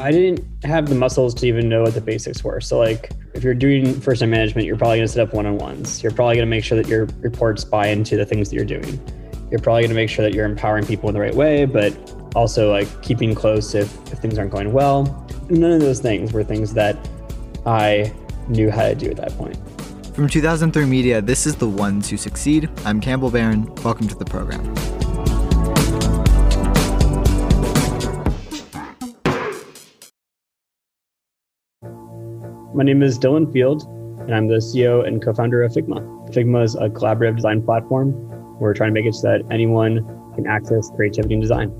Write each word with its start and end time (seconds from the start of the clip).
I 0.00 0.12
didn't 0.12 0.44
have 0.64 0.88
the 0.88 0.94
muscles 0.94 1.34
to 1.34 1.46
even 1.46 1.68
know 1.68 1.82
what 1.82 1.94
the 1.94 2.00
basics 2.00 2.44
were. 2.44 2.60
So, 2.60 2.78
like, 2.78 3.10
if 3.34 3.42
you're 3.42 3.54
doing 3.54 4.00
first 4.00 4.20
time 4.20 4.30
management, 4.30 4.66
you're 4.66 4.76
probably 4.76 5.00
to 5.00 5.08
set 5.08 5.26
up 5.26 5.34
one 5.34 5.44
on 5.44 5.58
ones. 5.58 6.02
You're 6.02 6.12
probably 6.12 6.36
to 6.36 6.46
make 6.46 6.62
sure 6.62 6.80
that 6.80 6.88
your 6.88 7.06
reports 7.20 7.64
buy 7.64 7.88
into 7.88 8.16
the 8.16 8.24
things 8.24 8.48
that 8.50 8.56
you're 8.56 8.64
doing. 8.64 9.00
You're 9.50 9.60
probably 9.60 9.88
to 9.88 9.94
make 9.94 10.08
sure 10.08 10.24
that 10.24 10.34
you're 10.34 10.44
empowering 10.44 10.86
people 10.86 11.08
in 11.08 11.14
the 11.14 11.20
right 11.20 11.34
way, 11.34 11.64
but 11.64 11.96
also 12.36 12.70
like 12.70 13.02
keeping 13.02 13.34
close 13.34 13.74
if, 13.74 13.92
if 14.12 14.20
things 14.20 14.38
aren't 14.38 14.52
going 14.52 14.72
well. 14.72 15.26
None 15.50 15.72
of 15.72 15.80
those 15.80 16.00
things 16.00 16.32
were 16.32 16.44
things 16.44 16.74
that 16.74 16.96
I 17.66 18.12
knew 18.46 18.70
how 18.70 18.82
to 18.82 18.94
do 18.94 19.10
at 19.10 19.16
that 19.16 19.36
point. 19.36 19.56
From 20.14 20.28
2003 20.28 20.84
Media, 20.84 21.20
this 21.20 21.46
is 21.46 21.56
The 21.56 21.68
Ones 21.68 22.08
Who 22.08 22.16
Succeed. 22.16 22.68
I'm 22.84 23.00
Campbell 23.00 23.30
Barron. 23.30 23.72
Welcome 23.76 24.06
to 24.08 24.14
the 24.14 24.24
program. 24.24 24.97
My 32.78 32.84
name 32.84 33.02
is 33.02 33.18
Dylan 33.18 33.52
Field, 33.52 33.82
and 34.20 34.32
I'm 34.32 34.46
the 34.46 34.58
CEO 34.58 35.04
and 35.04 35.20
co 35.20 35.34
founder 35.34 35.64
of 35.64 35.72
Figma. 35.72 35.98
Figma 36.32 36.62
is 36.62 36.76
a 36.76 36.88
collaborative 36.88 37.34
design 37.34 37.60
platform. 37.60 38.12
We're 38.60 38.72
trying 38.72 38.90
to 38.90 38.94
make 38.94 39.04
it 39.04 39.16
so 39.16 39.26
that 39.26 39.42
anyone 39.50 40.06
can 40.36 40.46
access 40.46 40.88
creativity 40.94 41.34
and 41.34 41.42
design. 41.42 41.76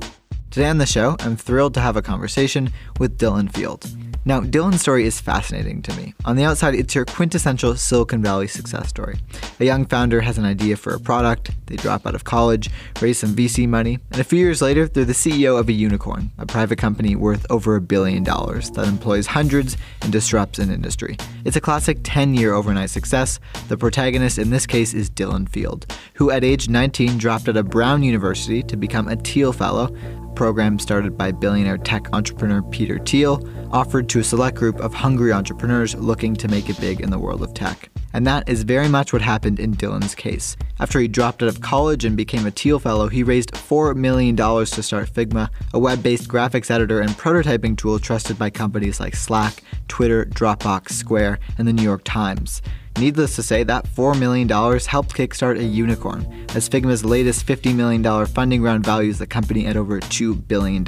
Today 0.50 0.68
on 0.68 0.78
the 0.78 0.86
show, 0.86 1.14
I'm 1.20 1.36
thrilled 1.36 1.74
to 1.74 1.80
have 1.80 1.96
a 1.96 2.02
conversation 2.02 2.72
with 2.98 3.16
Dylan 3.16 3.54
Field. 3.54 3.86
Now, 4.24 4.40
Dylan's 4.40 4.82
story 4.82 5.06
is 5.06 5.20
fascinating 5.20 5.80
to 5.82 5.96
me. 5.96 6.12
On 6.24 6.36
the 6.36 6.44
outside, 6.44 6.74
it's 6.74 6.94
your 6.94 7.04
quintessential 7.04 7.76
Silicon 7.76 8.22
Valley 8.22 8.46
success 8.46 8.88
story. 8.88 9.18
A 9.60 9.64
young 9.64 9.86
founder 9.86 10.20
has 10.20 10.36
an 10.36 10.44
idea 10.44 10.76
for 10.76 10.92
a 10.92 11.00
product, 11.00 11.52
they 11.66 11.76
drop 11.76 12.06
out 12.06 12.14
of 12.14 12.24
college, 12.24 12.68
raise 13.00 13.18
some 13.18 13.34
VC 13.34 13.66
money, 13.66 13.98
and 14.10 14.20
a 14.20 14.24
few 14.24 14.38
years 14.38 14.60
later, 14.60 14.86
they're 14.86 15.04
the 15.04 15.12
CEO 15.12 15.58
of 15.58 15.68
a 15.68 15.72
unicorn, 15.72 16.30
a 16.38 16.46
private 16.46 16.78
company 16.78 17.16
worth 17.16 17.46
over 17.48 17.76
a 17.76 17.80
billion 17.80 18.22
dollars 18.22 18.70
that 18.72 18.88
employs 18.88 19.26
hundreds 19.26 19.76
and 20.02 20.12
disrupts 20.12 20.58
an 20.58 20.70
industry. 20.70 21.16
It's 21.44 21.56
a 21.56 21.60
classic 21.60 21.98
10 22.02 22.34
year 22.34 22.54
overnight 22.54 22.90
success. 22.90 23.40
The 23.68 23.78
protagonist 23.78 24.38
in 24.38 24.50
this 24.50 24.66
case 24.66 24.94
is 24.94 25.08
Dylan 25.10 25.48
Field, 25.48 25.94
who 26.14 26.30
at 26.30 26.44
age 26.44 26.68
19 26.68 27.18
dropped 27.18 27.48
out 27.48 27.56
of 27.56 27.70
Brown 27.70 28.02
University 28.02 28.62
to 28.64 28.76
become 28.76 29.08
a 29.08 29.16
Thiel 29.16 29.52
Fellow, 29.52 29.94
program 30.38 30.78
started 30.78 31.18
by 31.18 31.32
billionaire 31.32 31.76
tech 31.76 32.08
entrepreneur 32.14 32.62
Peter 32.62 33.00
Thiel, 33.00 33.42
offered 33.72 34.08
to 34.08 34.20
a 34.20 34.24
select 34.24 34.56
group 34.56 34.78
of 34.78 34.94
hungry 34.94 35.32
entrepreneurs 35.32 35.96
looking 35.96 36.36
to 36.36 36.46
make 36.46 36.70
it 36.70 36.80
big 36.80 37.00
in 37.00 37.10
the 37.10 37.18
world 37.18 37.42
of 37.42 37.52
tech. 37.54 37.90
And 38.14 38.24
that 38.28 38.48
is 38.48 38.62
very 38.62 38.88
much 38.88 39.12
what 39.12 39.20
happened 39.20 39.58
in 39.58 39.74
Dylan's 39.74 40.14
case. 40.14 40.56
After 40.78 41.00
he 41.00 41.08
dropped 41.08 41.42
out 41.42 41.48
of 41.48 41.60
college 41.60 42.04
and 42.04 42.16
became 42.16 42.46
a 42.46 42.52
Thiel 42.52 42.78
Fellow, 42.78 43.08
he 43.08 43.24
raised 43.24 43.52
$4 43.52 43.96
million 43.96 44.36
to 44.36 44.82
start 44.82 45.12
Figma, 45.12 45.48
a 45.74 45.78
web 45.78 46.04
based 46.04 46.28
graphics 46.28 46.70
editor 46.70 47.00
and 47.00 47.10
prototyping 47.10 47.76
tool 47.76 47.98
trusted 47.98 48.38
by 48.38 48.48
companies 48.48 49.00
like 49.00 49.16
Slack, 49.16 49.64
Twitter, 49.88 50.24
Dropbox, 50.24 50.92
Square, 50.92 51.40
and 51.58 51.66
the 51.66 51.72
New 51.72 51.82
York 51.82 52.02
Times. 52.04 52.62
Needless 52.98 53.36
to 53.36 53.44
say, 53.44 53.62
that 53.62 53.86
$4 53.86 54.18
million 54.18 54.48
helped 54.48 55.14
kickstart 55.14 55.56
a 55.60 55.62
unicorn, 55.62 56.46
as 56.56 56.68
Figma's 56.68 57.04
latest 57.04 57.46
$50 57.46 57.72
million 57.72 58.26
funding 58.26 58.60
round 58.60 58.84
values 58.84 59.18
the 59.18 59.26
company 59.26 59.66
at 59.66 59.76
over 59.76 60.00
$2 60.00 60.48
billion. 60.48 60.84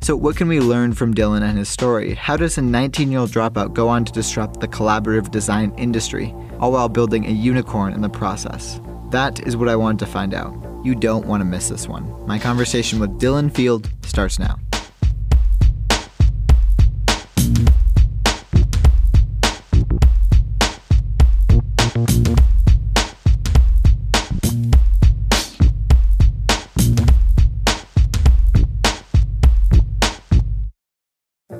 So, 0.00 0.16
what 0.16 0.34
can 0.34 0.48
we 0.48 0.58
learn 0.58 0.94
from 0.94 1.14
Dylan 1.14 1.42
and 1.42 1.56
his 1.56 1.68
story? 1.68 2.14
How 2.14 2.36
does 2.36 2.58
a 2.58 2.62
19 2.62 3.12
year 3.12 3.20
old 3.20 3.30
dropout 3.30 3.72
go 3.72 3.88
on 3.88 4.04
to 4.04 4.12
disrupt 4.12 4.58
the 4.58 4.66
collaborative 4.66 5.30
design 5.30 5.72
industry, 5.78 6.34
all 6.58 6.72
while 6.72 6.88
building 6.88 7.26
a 7.26 7.30
unicorn 7.30 7.92
in 7.92 8.00
the 8.00 8.08
process? 8.08 8.80
That 9.10 9.46
is 9.46 9.56
what 9.56 9.68
I 9.68 9.76
wanted 9.76 10.00
to 10.00 10.06
find 10.06 10.34
out. 10.34 10.56
You 10.82 10.96
don't 10.96 11.26
want 11.26 11.40
to 11.40 11.44
miss 11.44 11.68
this 11.68 11.86
one. 11.86 12.26
My 12.26 12.40
conversation 12.40 12.98
with 12.98 13.20
Dylan 13.20 13.54
Field 13.54 13.88
starts 14.02 14.40
now. 14.40 14.58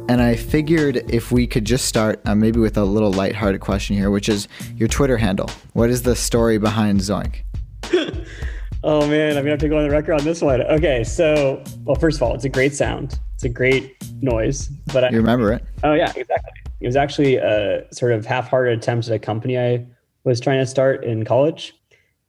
And 0.09 0.21
I 0.21 0.35
figured 0.35 0.97
if 1.09 1.31
we 1.31 1.47
could 1.47 1.65
just 1.65 1.85
start 1.85 2.21
uh, 2.25 2.35
maybe 2.35 2.59
with 2.59 2.77
a 2.77 2.85
little 2.85 3.13
lighthearted 3.13 3.61
question 3.61 3.97
here, 3.97 4.11
which 4.11 4.29
is 4.29 4.49
your 4.77 4.89
Twitter 4.89 5.17
handle. 5.17 5.49
What 5.75 5.91
is 5.91 6.03
the 6.03 6.17
story 6.17 6.59
behind 6.59 7.01
Zoink? 7.01 7.45
oh 8.85 9.07
man, 9.07 9.37
I'm 9.37 9.45
gonna 9.45 9.51
have 9.51 9.61
to 9.61 9.69
go 9.69 9.79
on 9.79 9.85
the 9.85 9.91
record 9.91 10.15
on 10.15 10.25
this 10.25 10.43
one. 10.43 10.61
Okay, 10.63 11.05
so 11.05 11.63
well, 11.85 11.95
first 11.95 12.19
of 12.19 12.25
all, 12.25 12.35
it's 12.35 12.45
a 12.45 12.49
great 12.49 12.75
sound. 12.75 13.21
It's 13.35 13.45
a 13.45 13.49
great 13.49 13.97
noise. 14.21 14.67
But 14.93 15.13
you 15.13 15.19
remember 15.19 15.53
it? 15.53 15.65
Oh 15.85 15.93
yeah, 15.93 16.13
exactly. 16.17 16.53
It 16.81 16.87
was 16.87 16.97
actually 16.97 17.37
a 17.37 17.87
sort 17.93 18.11
of 18.11 18.27
half-hearted 18.27 18.77
attempt 18.77 19.07
at 19.07 19.15
a 19.15 19.19
company 19.21 19.57
I 19.57 19.87
was 20.25 20.41
trying 20.41 20.61
to 20.61 20.67
start 20.67 21.05
in 21.05 21.25
college. 21.25 21.75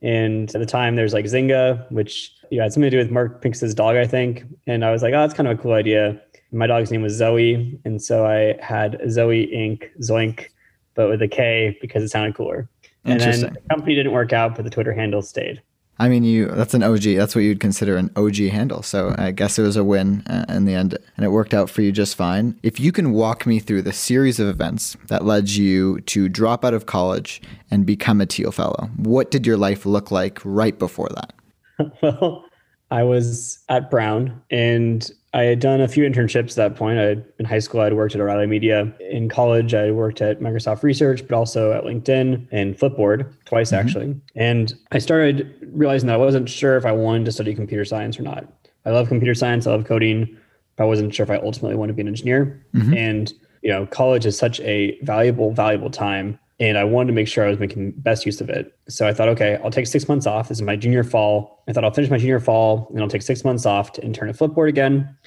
And 0.01 0.53
at 0.53 0.59
the 0.59 0.65
time, 0.65 0.95
there's 0.95 1.13
like 1.13 1.25
Zynga, 1.25 1.89
which 1.91 2.31
you 2.49 2.57
know, 2.57 2.63
had 2.63 2.73
something 2.73 2.91
to 2.91 2.97
do 2.97 2.97
with 2.97 3.11
Mark 3.11 3.41
Pincus's 3.41 3.73
dog, 3.73 3.95
I 3.95 4.05
think. 4.05 4.43
And 4.67 4.83
I 4.83 4.91
was 4.91 5.01
like, 5.01 5.13
oh, 5.13 5.19
that's 5.19 5.33
kind 5.33 5.47
of 5.47 5.57
a 5.57 5.61
cool 5.61 5.73
idea 5.73 6.21
my 6.53 6.67
dog's 6.67 6.91
name 6.91 7.01
was 7.01 7.13
Zoe, 7.13 7.79
and 7.83 8.01
so 8.01 8.25
I 8.25 8.55
had 8.63 9.01
Zoe 9.09 9.47
Inc. 9.47 9.89
Zoink, 10.01 10.47
but 10.93 11.09
with 11.09 11.21
a 11.21 11.27
K 11.27 11.77
because 11.81 12.03
it 12.03 12.09
sounded 12.09 12.35
cooler. 12.35 12.69
And 13.05 13.19
then 13.19 13.41
the 13.41 13.61
company 13.69 13.95
didn't 13.95 14.13
work 14.13 14.31
out, 14.31 14.55
but 14.55 14.63
the 14.63 14.69
Twitter 14.69 14.93
handle 14.93 15.21
stayed. 15.21 15.61
I 15.99 16.09
mean, 16.09 16.23
you 16.23 16.47
that's 16.47 16.73
an 16.73 16.83
OG. 16.83 17.03
That's 17.03 17.35
what 17.35 17.43
you'd 17.43 17.59
consider 17.59 17.97
an 17.97 18.09
OG 18.15 18.37
handle. 18.49 18.81
So 18.81 19.13
I 19.17 19.31
guess 19.31 19.59
it 19.59 19.61
was 19.61 19.77
a 19.77 19.83
win 19.83 20.23
uh, 20.27 20.45
in 20.49 20.65
the 20.65 20.73
end, 20.73 20.97
and 21.15 21.25
it 21.25 21.29
worked 21.29 21.53
out 21.53 21.69
for 21.69 21.81
you 21.81 21.91
just 21.91 22.15
fine. 22.15 22.59
If 22.63 22.79
you 22.79 22.91
can 22.91 23.11
walk 23.11 23.45
me 23.45 23.59
through 23.59 23.83
the 23.83 23.93
series 23.93 24.39
of 24.39 24.47
events 24.47 24.97
that 25.07 25.23
led 25.23 25.49
you 25.49 26.01
to 26.01 26.29
drop 26.29 26.65
out 26.65 26.73
of 26.73 26.87
college 26.87 27.41
and 27.69 27.85
become 27.85 28.21
a 28.21 28.25
Thiel 28.25 28.51
Fellow, 28.51 28.89
what 28.97 29.29
did 29.29 29.45
your 29.45 29.57
life 29.57 29.85
look 29.85 30.09
like 30.09 30.39
right 30.43 30.77
before 30.77 31.09
that? 31.09 31.93
well, 32.01 32.43
I 32.89 33.03
was 33.03 33.59
at 33.69 33.91
Brown, 33.91 34.41
and 34.49 35.09
I 35.35 35.43
had 35.43 35.59
done 35.59 35.81
a 35.81 35.87
few 35.87 36.03
internships 36.03 36.51
at 36.51 36.55
that 36.55 36.75
point. 36.75 36.99
I 36.99 37.17
in 37.39 37.45
high 37.45 37.59
school, 37.59 37.81
I'd 37.81 37.93
worked 37.93 38.13
at 38.13 38.21
O'Reilly 38.21 38.45
Media. 38.45 38.93
In 38.99 39.29
college, 39.29 39.73
I 39.73 39.89
worked 39.89 40.21
at 40.21 40.39
Microsoft 40.39 40.83
Research, 40.83 41.27
but 41.27 41.35
also 41.35 41.71
at 41.71 41.83
LinkedIn 41.83 42.47
and 42.51 42.77
Flipboard 42.77 43.33
twice 43.45 43.71
mm-hmm. 43.71 43.87
actually. 43.87 44.15
And 44.35 44.73
I 44.91 44.99
started 44.99 45.55
realizing 45.73 46.07
that 46.07 46.13
I 46.13 46.17
wasn't 46.17 46.49
sure 46.49 46.77
if 46.77 46.85
I 46.85 46.91
wanted 46.91 47.25
to 47.25 47.31
study 47.31 47.55
computer 47.55 47.83
science 47.83 48.19
or 48.19 48.23
not. 48.23 48.45
I 48.85 48.91
love 48.91 49.07
computer 49.07 49.33
science. 49.33 49.65
I 49.65 49.71
love 49.71 49.85
coding, 49.85 50.37
but 50.75 50.83
I 50.83 50.87
wasn't 50.87 51.15
sure 51.15 51.23
if 51.23 51.31
I 51.31 51.37
ultimately 51.37 51.75
want 51.75 51.89
to 51.89 51.93
be 51.93 52.01
an 52.01 52.07
engineer. 52.07 52.63
Mm-hmm. 52.75 52.93
And 52.93 53.33
you 53.63 53.71
know, 53.71 53.85
college 53.87 54.25
is 54.25 54.37
such 54.37 54.59
a 54.59 54.99
valuable, 55.01 55.51
valuable 55.51 55.89
time 55.89 56.37
and 56.59 56.77
I 56.77 56.83
wanted 56.83 57.07
to 57.07 57.13
make 57.13 57.27
sure 57.27 57.45
I 57.45 57.49
was 57.49 57.59
making 57.59 57.91
best 57.97 58.25
use 58.25 58.39
of 58.39 58.49
it. 58.49 58.77
So 58.87 59.07
I 59.07 59.13
thought, 59.13 59.27
okay, 59.29 59.59
I'll 59.63 59.71
take 59.71 59.87
six 59.87 60.07
months 60.07 60.27
off. 60.27 60.49
This 60.49 60.59
is 60.59 60.61
my 60.61 60.75
junior 60.75 61.03
fall. 61.03 61.63
I 61.67 61.73
thought 61.73 61.83
I'll 61.83 61.93
finish 61.93 62.11
my 62.11 62.17
junior 62.17 62.39
fall 62.39 62.87
and 62.91 63.01
I'll 63.01 63.09
take 63.09 63.21
six 63.23 63.43
months 63.43 63.65
off 63.65 63.91
to 63.93 64.03
intern 64.03 64.29
at 64.29 64.35
Flipboard 64.35 64.69
again. 64.69 65.17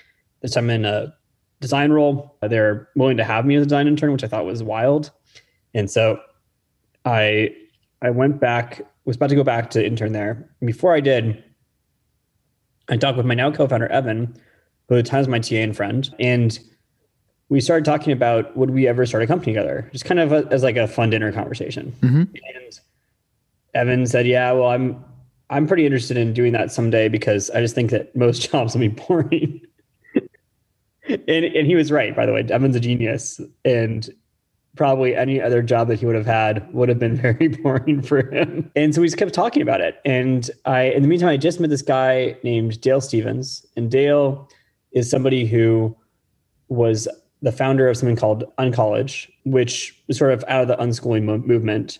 This 0.40 0.52
time 0.52 0.70
in 0.70 0.84
a 0.84 1.12
design 1.60 1.90
role. 1.90 2.36
They're 2.42 2.88
willing 2.96 3.16
to 3.16 3.24
have 3.24 3.44
me 3.44 3.56
as 3.56 3.62
a 3.62 3.66
design 3.66 3.88
intern, 3.88 4.12
which 4.12 4.24
I 4.24 4.28
thought 4.28 4.44
was 4.44 4.62
wild. 4.62 5.10
And 5.74 5.90
so 5.90 6.20
I 7.04 7.54
I 8.02 8.10
went 8.10 8.40
back, 8.40 8.82
was 9.04 9.16
about 9.16 9.30
to 9.30 9.36
go 9.36 9.44
back 9.44 9.70
to 9.70 9.84
intern 9.84 10.12
there. 10.12 10.48
Before 10.60 10.94
I 10.94 11.00
did, 11.00 11.42
I 12.88 12.96
talked 12.96 13.16
with 13.16 13.26
my 13.26 13.34
now 13.34 13.50
co-founder 13.50 13.88
Evan, 13.88 14.36
who 14.88 14.96
at 14.96 15.04
the 15.04 15.10
time 15.10 15.20
was 15.20 15.28
my 15.28 15.38
TA 15.38 15.56
and 15.56 15.76
friend, 15.76 16.14
and 16.20 16.58
we 17.48 17.60
started 17.60 17.84
talking 17.84 18.12
about 18.12 18.56
would 18.56 18.70
we 18.70 18.88
ever 18.88 19.06
start 19.06 19.22
a 19.22 19.26
company 19.26 19.52
together, 19.52 19.88
just 19.92 20.04
kind 20.04 20.20
of 20.20 20.32
a, 20.32 20.46
as 20.50 20.62
like 20.62 20.76
a 20.76 20.88
fun 20.88 21.10
dinner 21.10 21.32
conversation. 21.32 21.94
Mm-hmm. 22.00 22.18
And 22.18 22.80
Evan 23.74 24.06
said, 24.06 24.26
"Yeah, 24.26 24.52
well, 24.52 24.68
I'm 24.68 25.04
I'm 25.50 25.66
pretty 25.66 25.86
interested 25.86 26.16
in 26.16 26.32
doing 26.32 26.52
that 26.52 26.72
someday 26.72 27.08
because 27.08 27.50
I 27.50 27.60
just 27.60 27.74
think 27.74 27.90
that 27.90 28.14
most 28.16 28.50
jobs 28.50 28.74
will 28.74 28.80
be 28.80 28.88
boring." 28.88 29.60
and 31.08 31.44
and 31.44 31.66
he 31.66 31.74
was 31.74 31.92
right, 31.92 32.16
by 32.16 32.26
the 32.26 32.32
way. 32.32 32.40
Evan's 32.40 32.74
a 32.74 32.80
genius, 32.80 33.40
and 33.64 34.08
probably 34.76 35.16
any 35.16 35.40
other 35.40 35.62
job 35.62 35.88
that 35.88 35.98
he 35.98 36.06
would 36.06 36.14
have 36.14 36.26
had 36.26 36.72
would 36.72 36.88
have 36.88 36.98
been 36.98 37.16
very 37.20 37.48
boring 37.48 38.02
for 38.02 38.30
him. 38.30 38.70
And 38.76 38.94
so 38.94 39.00
we 39.00 39.06
just 39.06 39.16
kept 39.16 39.32
talking 39.32 39.62
about 39.62 39.80
it. 39.80 40.00
And 40.04 40.50
I, 40.66 40.82
in 40.82 41.02
the 41.02 41.08
meantime, 41.08 41.30
I 41.30 41.36
just 41.36 41.60
met 41.60 41.70
this 41.70 41.82
guy 41.82 42.36
named 42.42 42.80
Dale 42.80 43.00
Stephens, 43.00 43.64
and 43.76 43.90
Dale 43.90 44.48
is 44.92 45.10
somebody 45.10 45.46
who 45.46 45.96
was 46.68 47.08
the 47.42 47.52
founder 47.52 47.88
of 47.88 47.96
something 47.96 48.16
called 48.16 48.44
Uncollege, 48.58 49.30
which 49.44 49.94
was 50.06 50.18
sort 50.18 50.32
of 50.32 50.44
out 50.48 50.62
of 50.62 50.68
the 50.68 50.76
unschooling 50.76 51.24
mo- 51.24 51.38
movement. 51.38 51.98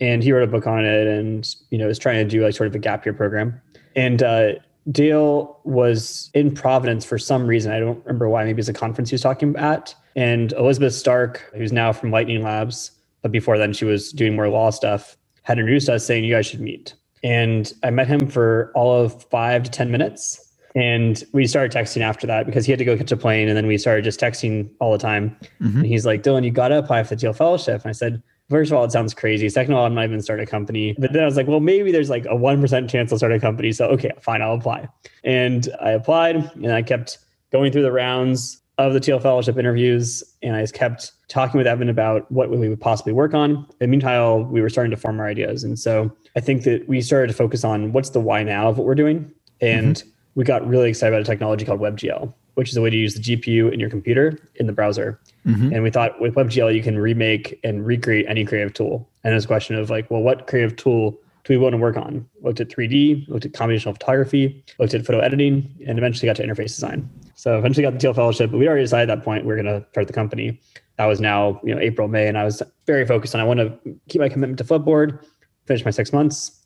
And 0.00 0.22
he 0.22 0.32
wrote 0.32 0.44
a 0.44 0.50
book 0.50 0.66
on 0.66 0.84
it 0.84 1.06
and, 1.06 1.46
you 1.70 1.78
know, 1.78 1.86
was 1.86 1.98
trying 1.98 2.16
to 2.16 2.24
do 2.24 2.42
like 2.42 2.54
sort 2.54 2.68
of 2.68 2.74
a 2.74 2.78
gap 2.78 3.04
year 3.04 3.12
program. 3.12 3.60
And 3.96 4.22
uh, 4.22 4.52
Dale 4.90 5.58
was 5.64 6.30
in 6.34 6.54
Providence 6.54 7.04
for 7.04 7.18
some 7.18 7.46
reason. 7.46 7.72
I 7.72 7.80
don't 7.80 8.04
remember 8.04 8.28
why. 8.28 8.44
Maybe 8.44 8.60
it's 8.60 8.68
a 8.68 8.72
conference 8.72 9.10
he 9.10 9.14
was 9.14 9.22
talking 9.22 9.54
at. 9.56 9.94
And 10.16 10.52
Elizabeth 10.52 10.94
Stark, 10.94 11.50
who's 11.54 11.72
now 11.72 11.92
from 11.92 12.10
Lightning 12.10 12.42
Labs, 12.42 12.92
but 13.22 13.32
before 13.32 13.58
then 13.58 13.72
she 13.72 13.84
was 13.84 14.12
doing 14.12 14.34
more 14.34 14.48
law 14.48 14.70
stuff, 14.70 15.16
had 15.42 15.58
introduced 15.58 15.88
us 15.88 16.04
saying, 16.04 16.24
you 16.24 16.34
guys 16.34 16.46
should 16.46 16.60
meet. 16.60 16.94
And 17.22 17.72
I 17.82 17.90
met 17.90 18.06
him 18.06 18.26
for 18.26 18.72
all 18.74 18.98
of 18.98 19.24
five 19.24 19.62
to 19.64 19.70
10 19.70 19.90
minutes 19.90 20.49
And 20.74 21.22
we 21.32 21.46
started 21.46 21.76
texting 21.76 22.00
after 22.00 22.26
that 22.26 22.46
because 22.46 22.64
he 22.64 22.72
had 22.72 22.78
to 22.78 22.84
go 22.84 22.96
catch 22.96 23.10
a 23.10 23.16
plane. 23.16 23.48
And 23.48 23.56
then 23.56 23.66
we 23.66 23.76
started 23.76 24.04
just 24.04 24.20
texting 24.20 24.70
all 24.80 24.92
the 24.92 24.98
time. 24.98 25.36
Mm-hmm. 25.60 25.78
And 25.78 25.86
he's 25.86 26.06
like, 26.06 26.22
Dylan, 26.22 26.44
you 26.44 26.50
got 26.50 26.68
to 26.68 26.78
apply 26.78 27.02
for 27.02 27.14
the 27.14 27.20
Thiel 27.20 27.32
Fellowship. 27.32 27.82
And 27.82 27.88
I 27.88 27.92
said, 27.92 28.22
First 28.50 28.72
of 28.72 28.76
all, 28.76 28.84
it 28.84 28.90
sounds 28.90 29.14
crazy. 29.14 29.48
Second 29.48 29.74
of 29.74 29.78
all, 29.78 29.86
I'm 29.86 29.94
not 29.94 30.04
even 30.04 30.20
starting 30.20 30.42
a 30.42 30.50
company. 30.50 30.96
But 30.98 31.12
then 31.12 31.22
I 31.22 31.24
was 31.24 31.36
like, 31.36 31.46
well, 31.46 31.60
maybe 31.60 31.92
there's 31.92 32.10
like 32.10 32.24
a 32.24 32.30
1% 32.30 32.90
chance 32.90 33.12
I'll 33.12 33.18
start 33.18 33.32
a 33.32 33.38
company. 33.38 33.70
So, 33.70 33.86
okay, 33.90 34.10
fine, 34.20 34.42
I'll 34.42 34.54
apply. 34.54 34.88
And 35.22 35.68
I 35.80 35.90
applied 35.92 36.34
and 36.56 36.72
I 36.72 36.82
kept 36.82 37.18
going 37.52 37.70
through 37.70 37.82
the 37.82 37.92
rounds 37.92 38.60
of 38.76 38.92
the 38.92 38.98
Thiel 38.98 39.20
Fellowship 39.20 39.56
interviews. 39.56 40.24
And 40.42 40.56
I 40.56 40.62
just 40.62 40.74
kept 40.74 41.12
talking 41.28 41.58
with 41.58 41.66
Evan 41.68 41.88
about 41.88 42.30
what 42.32 42.50
we 42.50 42.68
would 42.68 42.80
possibly 42.80 43.12
work 43.12 43.34
on. 43.34 43.68
And 43.80 43.88
meanwhile, 43.88 44.42
we 44.42 44.60
were 44.60 44.68
starting 44.68 44.90
to 44.90 44.96
form 44.96 45.20
our 45.20 45.28
ideas. 45.28 45.62
And 45.62 45.78
so 45.78 46.10
I 46.34 46.40
think 46.40 46.64
that 46.64 46.88
we 46.88 47.00
started 47.02 47.28
to 47.28 47.34
focus 47.34 47.62
on 47.62 47.92
what's 47.92 48.10
the 48.10 48.20
why 48.20 48.42
now 48.42 48.68
of 48.68 48.78
what 48.78 48.86
we're 48.86 48.96
doing. 48.96 49.30
And 49.60 49.94
mm-hmm. 49.94 50.08
We 50.34 50.44
got 50.44 50.66
really 50.66 50.88
excited 50.88 51.12
about 51.12 51.22
a 51.22 51.24
technology 51.24 51.64
called 51.64 51.80
WebGL, 51.80 52.32
which 52.54 52.70
is 52.70 52.76
a 52.76 52.82
way 52.82 52.90
to 52.90 52.96
use 52.96 53.14
the 53.14 53.20
GPU 53.20 53.72
in 53.72 53.80
your 53.80 53.90
computer 53.90 54.38
in 54.56 54.66
the 54.66 54.72
browser. 54.72 55.20
Mm-hmm. 55.46 55.72
And 55.72 55.82
we 55.82 55.90
thought 55.90 56.20
with 56.20 56.34
WebGL, 56.34 56.74
you 56.74 56.82
can 56.82 56.98
remake 56.98 57.58
and 57.64 57.84
recreate 57.84 58.26
any 58.28 58.44
creative 58.44 58.72
tool. 58.74 59.08
And 59.24 59.34
it's 59.34 59.44
a 59.44 59.48
question 59.48 59.76
of 59.76 59.90
like, 59.90 60.10
well, 60.10 60.22
what 60.22 60.46
creative 60.46 60.76
tool 60.76 61.18
do 61.44 61.52
we 61.52 61.56
want 61.56 61.72
to 61.72 61.78
work 61.78 61.96
on? 61.96 62.28
Looked 62.42 62.60
at 62.60 62.68
3D, 62.68 63.28
looked 63.28 63.44
at 63.44 63.52
computational 63.52 63.92
photography, 63.94 64.64
looked 64.78 64.94
at 64.94 65.04
photo 65.04 65.20
editing, 65.20 65.74
and 65.86 65.98
eventually 65.98 66.26
got 66.26 66.36
to 66.36 66.46
interface 66.46 66.74
design. 66.74 67.08
So 67.34 67.58
eventually 67.58 67.82
got 67.82 67.94
the 67.94 67.98
Thiel 67.98 68.12
Fellowship, 68.12 68.50
but 68.50 68.58
we 68.58 68.68
already 68.68 68.84
decided 68.84 69.08
at 69.08 69.16
that 69.16 69.24
point 69.24 69.46
we 69.46 69.52
are 69.52 69.62
going 69.62 69.64
to 69.64 69.86
start 69.90 70.06
the 70.06 70.12
company. 70.12 70.60
That 70.98 71.06
was 71.06 71.20
now, 71.20 71.58
you 71.64 71.74
know, 71.74 71.80
April, 71.80 72.08
May, 72.08 72.28
and 72.28 72.36
I 72.36 72.44
was 72.44 72.62
very 72.86 73.06
focused 73.06 73.34
on 73.34 73.40
I 73.40 73.44
want 73.44 73.60
to 73.60 73.98
keep 74.10 74.20
my 74.20 74.28
commitment 74.28 74.58
to 74.58 74.64
Flipboard, 74.64 75.24
finish 75.64 75.82
my 75.84 75.90
six 75.90 76.12
months. 76.12 76.60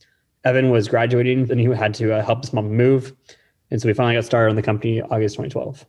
Evan 0.45 0.71
was 0.71 0.89
graduating, 0.89 1.51
and 1.51 1.61
he 1.61 1.67
had 1.67 1.95
to 1.95 2.15
uh, 2.15 2.25
help 2.25 2.43
his 2.43 2.53
mom 2.53 2.71
move. 2.77 3.13
And 3.71 3.81
so 3.81 3.89
we 3.89 3.95
finally 3.95 4.15
got 4.15 4.25
started 4.25 4.51
on 4.51 4.57
the 4.57 4.63
company 4.63 5.01
August 5.03 5.37
2012. 5.37 5.87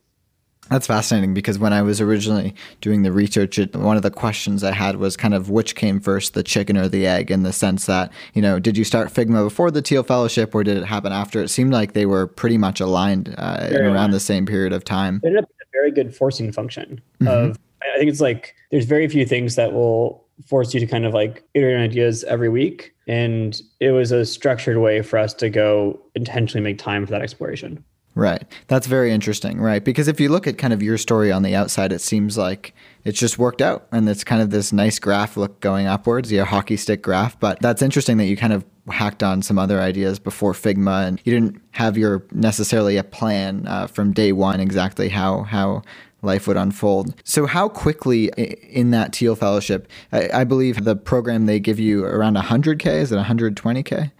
That's 0.68 0.88
fascinating 0.88 1.32
because 1.32 1.58
when 1.60 1.72
I 1.72 1.82
was 1.82 2.00
originally 2.00 2.54
doing 2.80 3.02
the 3.02 3.12
research, 3.12 3.58
it, 3.58 3.76
one 3.76 3.96
of 3.96 4.02
the 4.02 4.10
questions 4.10 4.64
I 4.64 4.72
had 4.72 4.96
was 4.96 5.16
kind 5.16 5.32
of 5.32 5.48
which 5.48 5.76
came 5.76 6.00
first, 6.00 6.34
the 6.34 6.42
chicken 6.42 6.76
or 6.76 6.88
the 6.88 7.06
egg, 7.06 7.30
in 7.30 7.44
the 7.44 7.52
sense 7.52 7.86
that, 7.86 8.12
you 8.34 8.42
know, 8.42 8.58
did 8.58 8.76
you 8.76 8.82
start 8.82 9.12
Figma 9.12 9.44
before 9.44 9.70
the 9.70 9.80
Thiel 9.80 10.02
Fellowship 10.02 10.54
or 10.54 10.64
did 10.64 10.76
it 10.76 10.84
happen 10.84 11.12
after? 11.12 11.40
It 11.40 11.48
seemed 11.48 11.72
like 11.72 11.92
they 11.92 12.06
were 12.06 12.26
pretty 12.26 12.58
much 12.58 12.80
aligned 12.80 13.32
uh, 13.38 13.68
around 13.74 14.10
the 14.10 14.18
same 14.18 14.44
period 14.44 14.72
of 14.72 14.82
time. 14.82 15.20
It 15.22 15.28
ended 15.28 15.44
up 15.44 15.50
a 15.50 15.64
very 15.72 15.92
good 15.92 16.16
forcing 16.16 16.50
function 16.50 17.00
mm-hmm. 17.20 17.28
of, 17.28 17.58
I 17.82 17.98
think 17.98 18.10
it's 18.10 18.20
like, 18.20 18.56
there's 18.72 18.86
very 18.86 19.06
few 19.06 19.24
things 19.24 19.54
that 19.54 19.72
will 19.72 20.25
force 20.44 20.74
you 20.74 20.80
to 20.80 20.86
kind 20.86 21.06
of 21.06 21.14
like 21.14 21.44
iterate 21.54 21.90
ideas 21.90 22.24
every 22.24 22.48
week. 22.48 22.94
And 23.06 23.60
it 23.80 23.90
was 23.90 24.12
a 24.12 24.24
structured 24.26 24.78
way 24.78 25.02
for 25.02 25.18
us 25.18 25.32
to 25.34 25.48
go 25.48 26.00
intentionally 26.14 26.62
make 26.62 26.78
time 26.78 27.06
for 27.06 27.12
that 27.12 27.22
exploration. 27.22 27.82
Right. 28.16 28.44
That's 28.68 28.86
very 28.86 29.12
interesting, 29.12 29.60
right? 29.60 29.84
Because 29.84 30.08
if 30.08 30.18
you 30.18 30.30
look 30.30 30.46
at 30.46 30.56
kind 30.56 30.72
of 30.72 30.82
your 30.82 30.96
story 30.96 31.30
on 31.30 31.42
the 31.42 31.54
outside, 31.54 31.92
it 31.92 32.00
seems 32.00 32.38
like 32.38 32.74
it's 33.04 33.20
just 33.20 33.38
worked 33.38 33.60
out 33.60 33.86
and 33.92 34.08
it's 34.08 34.24
kind 34.24 34.40
of 34.40 34.48
this 34.48 34.72
nice 34.72 34.98
graph 34.98 35.36
look 35.36 35.60
going 35.60 35.86
upwards, 35.86 36.32
your 36.32 36.46
hockey 36.46 36.78
stick 36.78 37.02
graph. 37.02 37.38
But 37.38 37.60
that's 37.60 37.82
interesting 37.82 38.16
that 38.16 38.24
you 38.24 38.34
kind 38.34 38.54
of 38.54 38.64
hacked 38.88 39.22
on 39.22 39.42
some 39.42 39.58
other 39.58 39.82
ideas 39.82 40.18
before 40.18 40.54
Figma 40.54 41.06
and 41.06 41.20
you 41.24 41.32
didn't 41.34 41.60
have 41.72 41.98
your 41.98 42.24
necessarily 42.32 42.96
a 42.96 43.04
plan 43.04 43.66
uh, 43.66 43.86
from 43.86 44.14
day 44.14 44.32
one 44.32 44.60
exactly 44.60 45.10
how, 45.10 45.42
how 45.42 45.82
life 46.26 46.46
would 46.46 46.56
unfold. 46.56 47.14
So, 47.24 47.46
how 47.46 47.68
quickly 47.68 48.30
in 48.36 48.90
that 48.90 49.14
Thiel 49.14 49.36
Fellowship, 49.36 49.88
I, 50.12 50.28
I 50.32 50.44
believe 50.44 50.84
the 50.84 50.96
program 50.96 51.46
they 51.46 51.58
give 51.60 51.80
you 51.80 52.04
around 52.04 52.36
100K, 52.36 52.86
is 52.86 53.12
it 53.12 53.18
120K? 53.18 54.12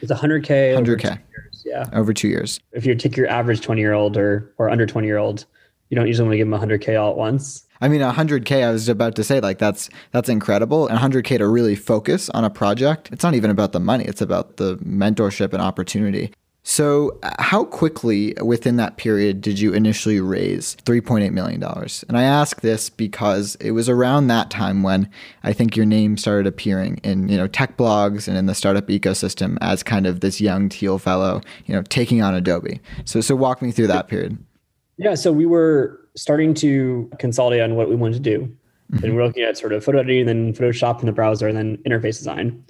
It's 0.00 0.12
100K. 0.12 0.76
100K 0.76 1.18
yeah. 1.64 1.88
Over 1.92 2.12
two 2.12 2.28
years. 2.28 2.60
If 2.72 2.86
you 2.86 2.94
take 2.94 3.16
your 3.16 3.28
average 3.28 3.60
20 3.60 3.80
year 3.80 3.92
old 3.92 4.16
or, 4.16 4.52
or 4.58 4.70
under 4.70 4.86
20 4.86 5.06
year 5.06 5.18
old, 5.18 5.46
you 5.88 5.96
don't 5.96 6.06
usually 6.06 6.28
want 6.28 6.32
to 6.34 6.38
give 6.38 6.50
them 6.50 6.78
100K 6.78 7.00
all 7.00 7.10
at 7.10 7.16
once. 7.16 7.66
I 7.80 7.88
mean, 7.88 8.00
100K, 8.00 8.64
I 8.64 8.70
was 8.70 8.88
about 8.88 9.16
to 9.16 9.24
say, 9.24 9.40
like, 9.40 9.58
that's 9.58 9.90
that's 10.12 10.28
incredible. 10.28 10.86
And 10.86 10.98
100K 10.98 11.38
to 11.38 11.48
really 11.48 11.74
focus 11.74 12.30
on 12.30 12.44
a 12.44 12.50
project. 12.50 13.10
It's 13.12 13.24
not 13.24 13.34
even 13.34 13.50
about 13.50 13.72
the 13.72 13.80
money, 13.80 14.04
it's 14.04 14.22
about 14.22 14.56
the 14.56 14.76
mentorship 14.78 15.52
and 15.52 15.60
opportunity. 15.60 16.32
So, 16.66 17.18
uh, 17.22 17.30
how 17.40 17.64
quickly 17.64 18.34
within 18.42 18.76
that 18.76 18.96
period 18.96 19.42
did 19.42 19.58
you 19.58 19.74
initially 19.74 20.18
raise 20.18 20.76
$3.8 20.86 21.30
million? 21.30 21.62
And 21.62 22.18
I 22.18 22.22
ask 22.22 22.62
this 22.62 22.88
because 22.88 23.54
it 23.56 23.72
was 23.72 23.90
around 23.90 24.28
that 24.28 24.48
time 24.48 24.82
when 24.82 25.10
I 25.42 25.52
think 25.52 25.76
your 25.76 25.84
name 25.84 26.16
started 26.16 26.46
appearing 26.46 27.00
in, 27.04 27.28
you 27.28 27.36
know, 27.36 27.46
tech 27.46 27.76
blogs 27.76 28.26
and 28.26 28.38
in 28.38 28.46
the 28.46 28.54
startup 28.54 28.88
ecosystem 28.88 29.58
as 29.60 29.82
kind 29.82 30.06
of 30.06 30.20
this 30.20 30.40
young 30.40 30.70
Thiel 30.70 30.98
fellow, 30.98 31.42
you 31.66 31.74
know, 31.74 31.82
taking 31.82 32.22
on 32.22 32.34
Adobe. 32.34 32.80
So, 33.04 33.20
so 33.20 33.36
walk 33.36 33.60
me 33.60 33.70
through 33.70 33.88
that 33.88 34.08
period. 34.08 34.38
Yeah. 34.96 35.16
So 35.16 35.32
we 35.32 35.44
were 35.44 36.00
starting 36.16 36.54
to 36.54 37.10
consolidate 37.18 37.60
on 37.60 37.74
what 37.74 37.90
we 37.90 37.94
wanted 37.94 38.24
to 38.24 38.38
do. 38.38 38.56
Mm-hmm. 38.90 39.04
And 39.04 39.16
we're 39.16 39.26
looking 39.26 39.42
at 39.42 39.58
sort 39.58 39.74
of 39.74 39.84
photo 39.84 39.98
editing, 39.98 40.24
then 40.24 40.54
Photoshop 40.54 41.00
in 41.00 41.06
the 41.06 41.12
browser, 41.12 41.46
and 41.46 41.58
then 41.58 41.76
interface 41.86 42.16
design. 42.16 42.64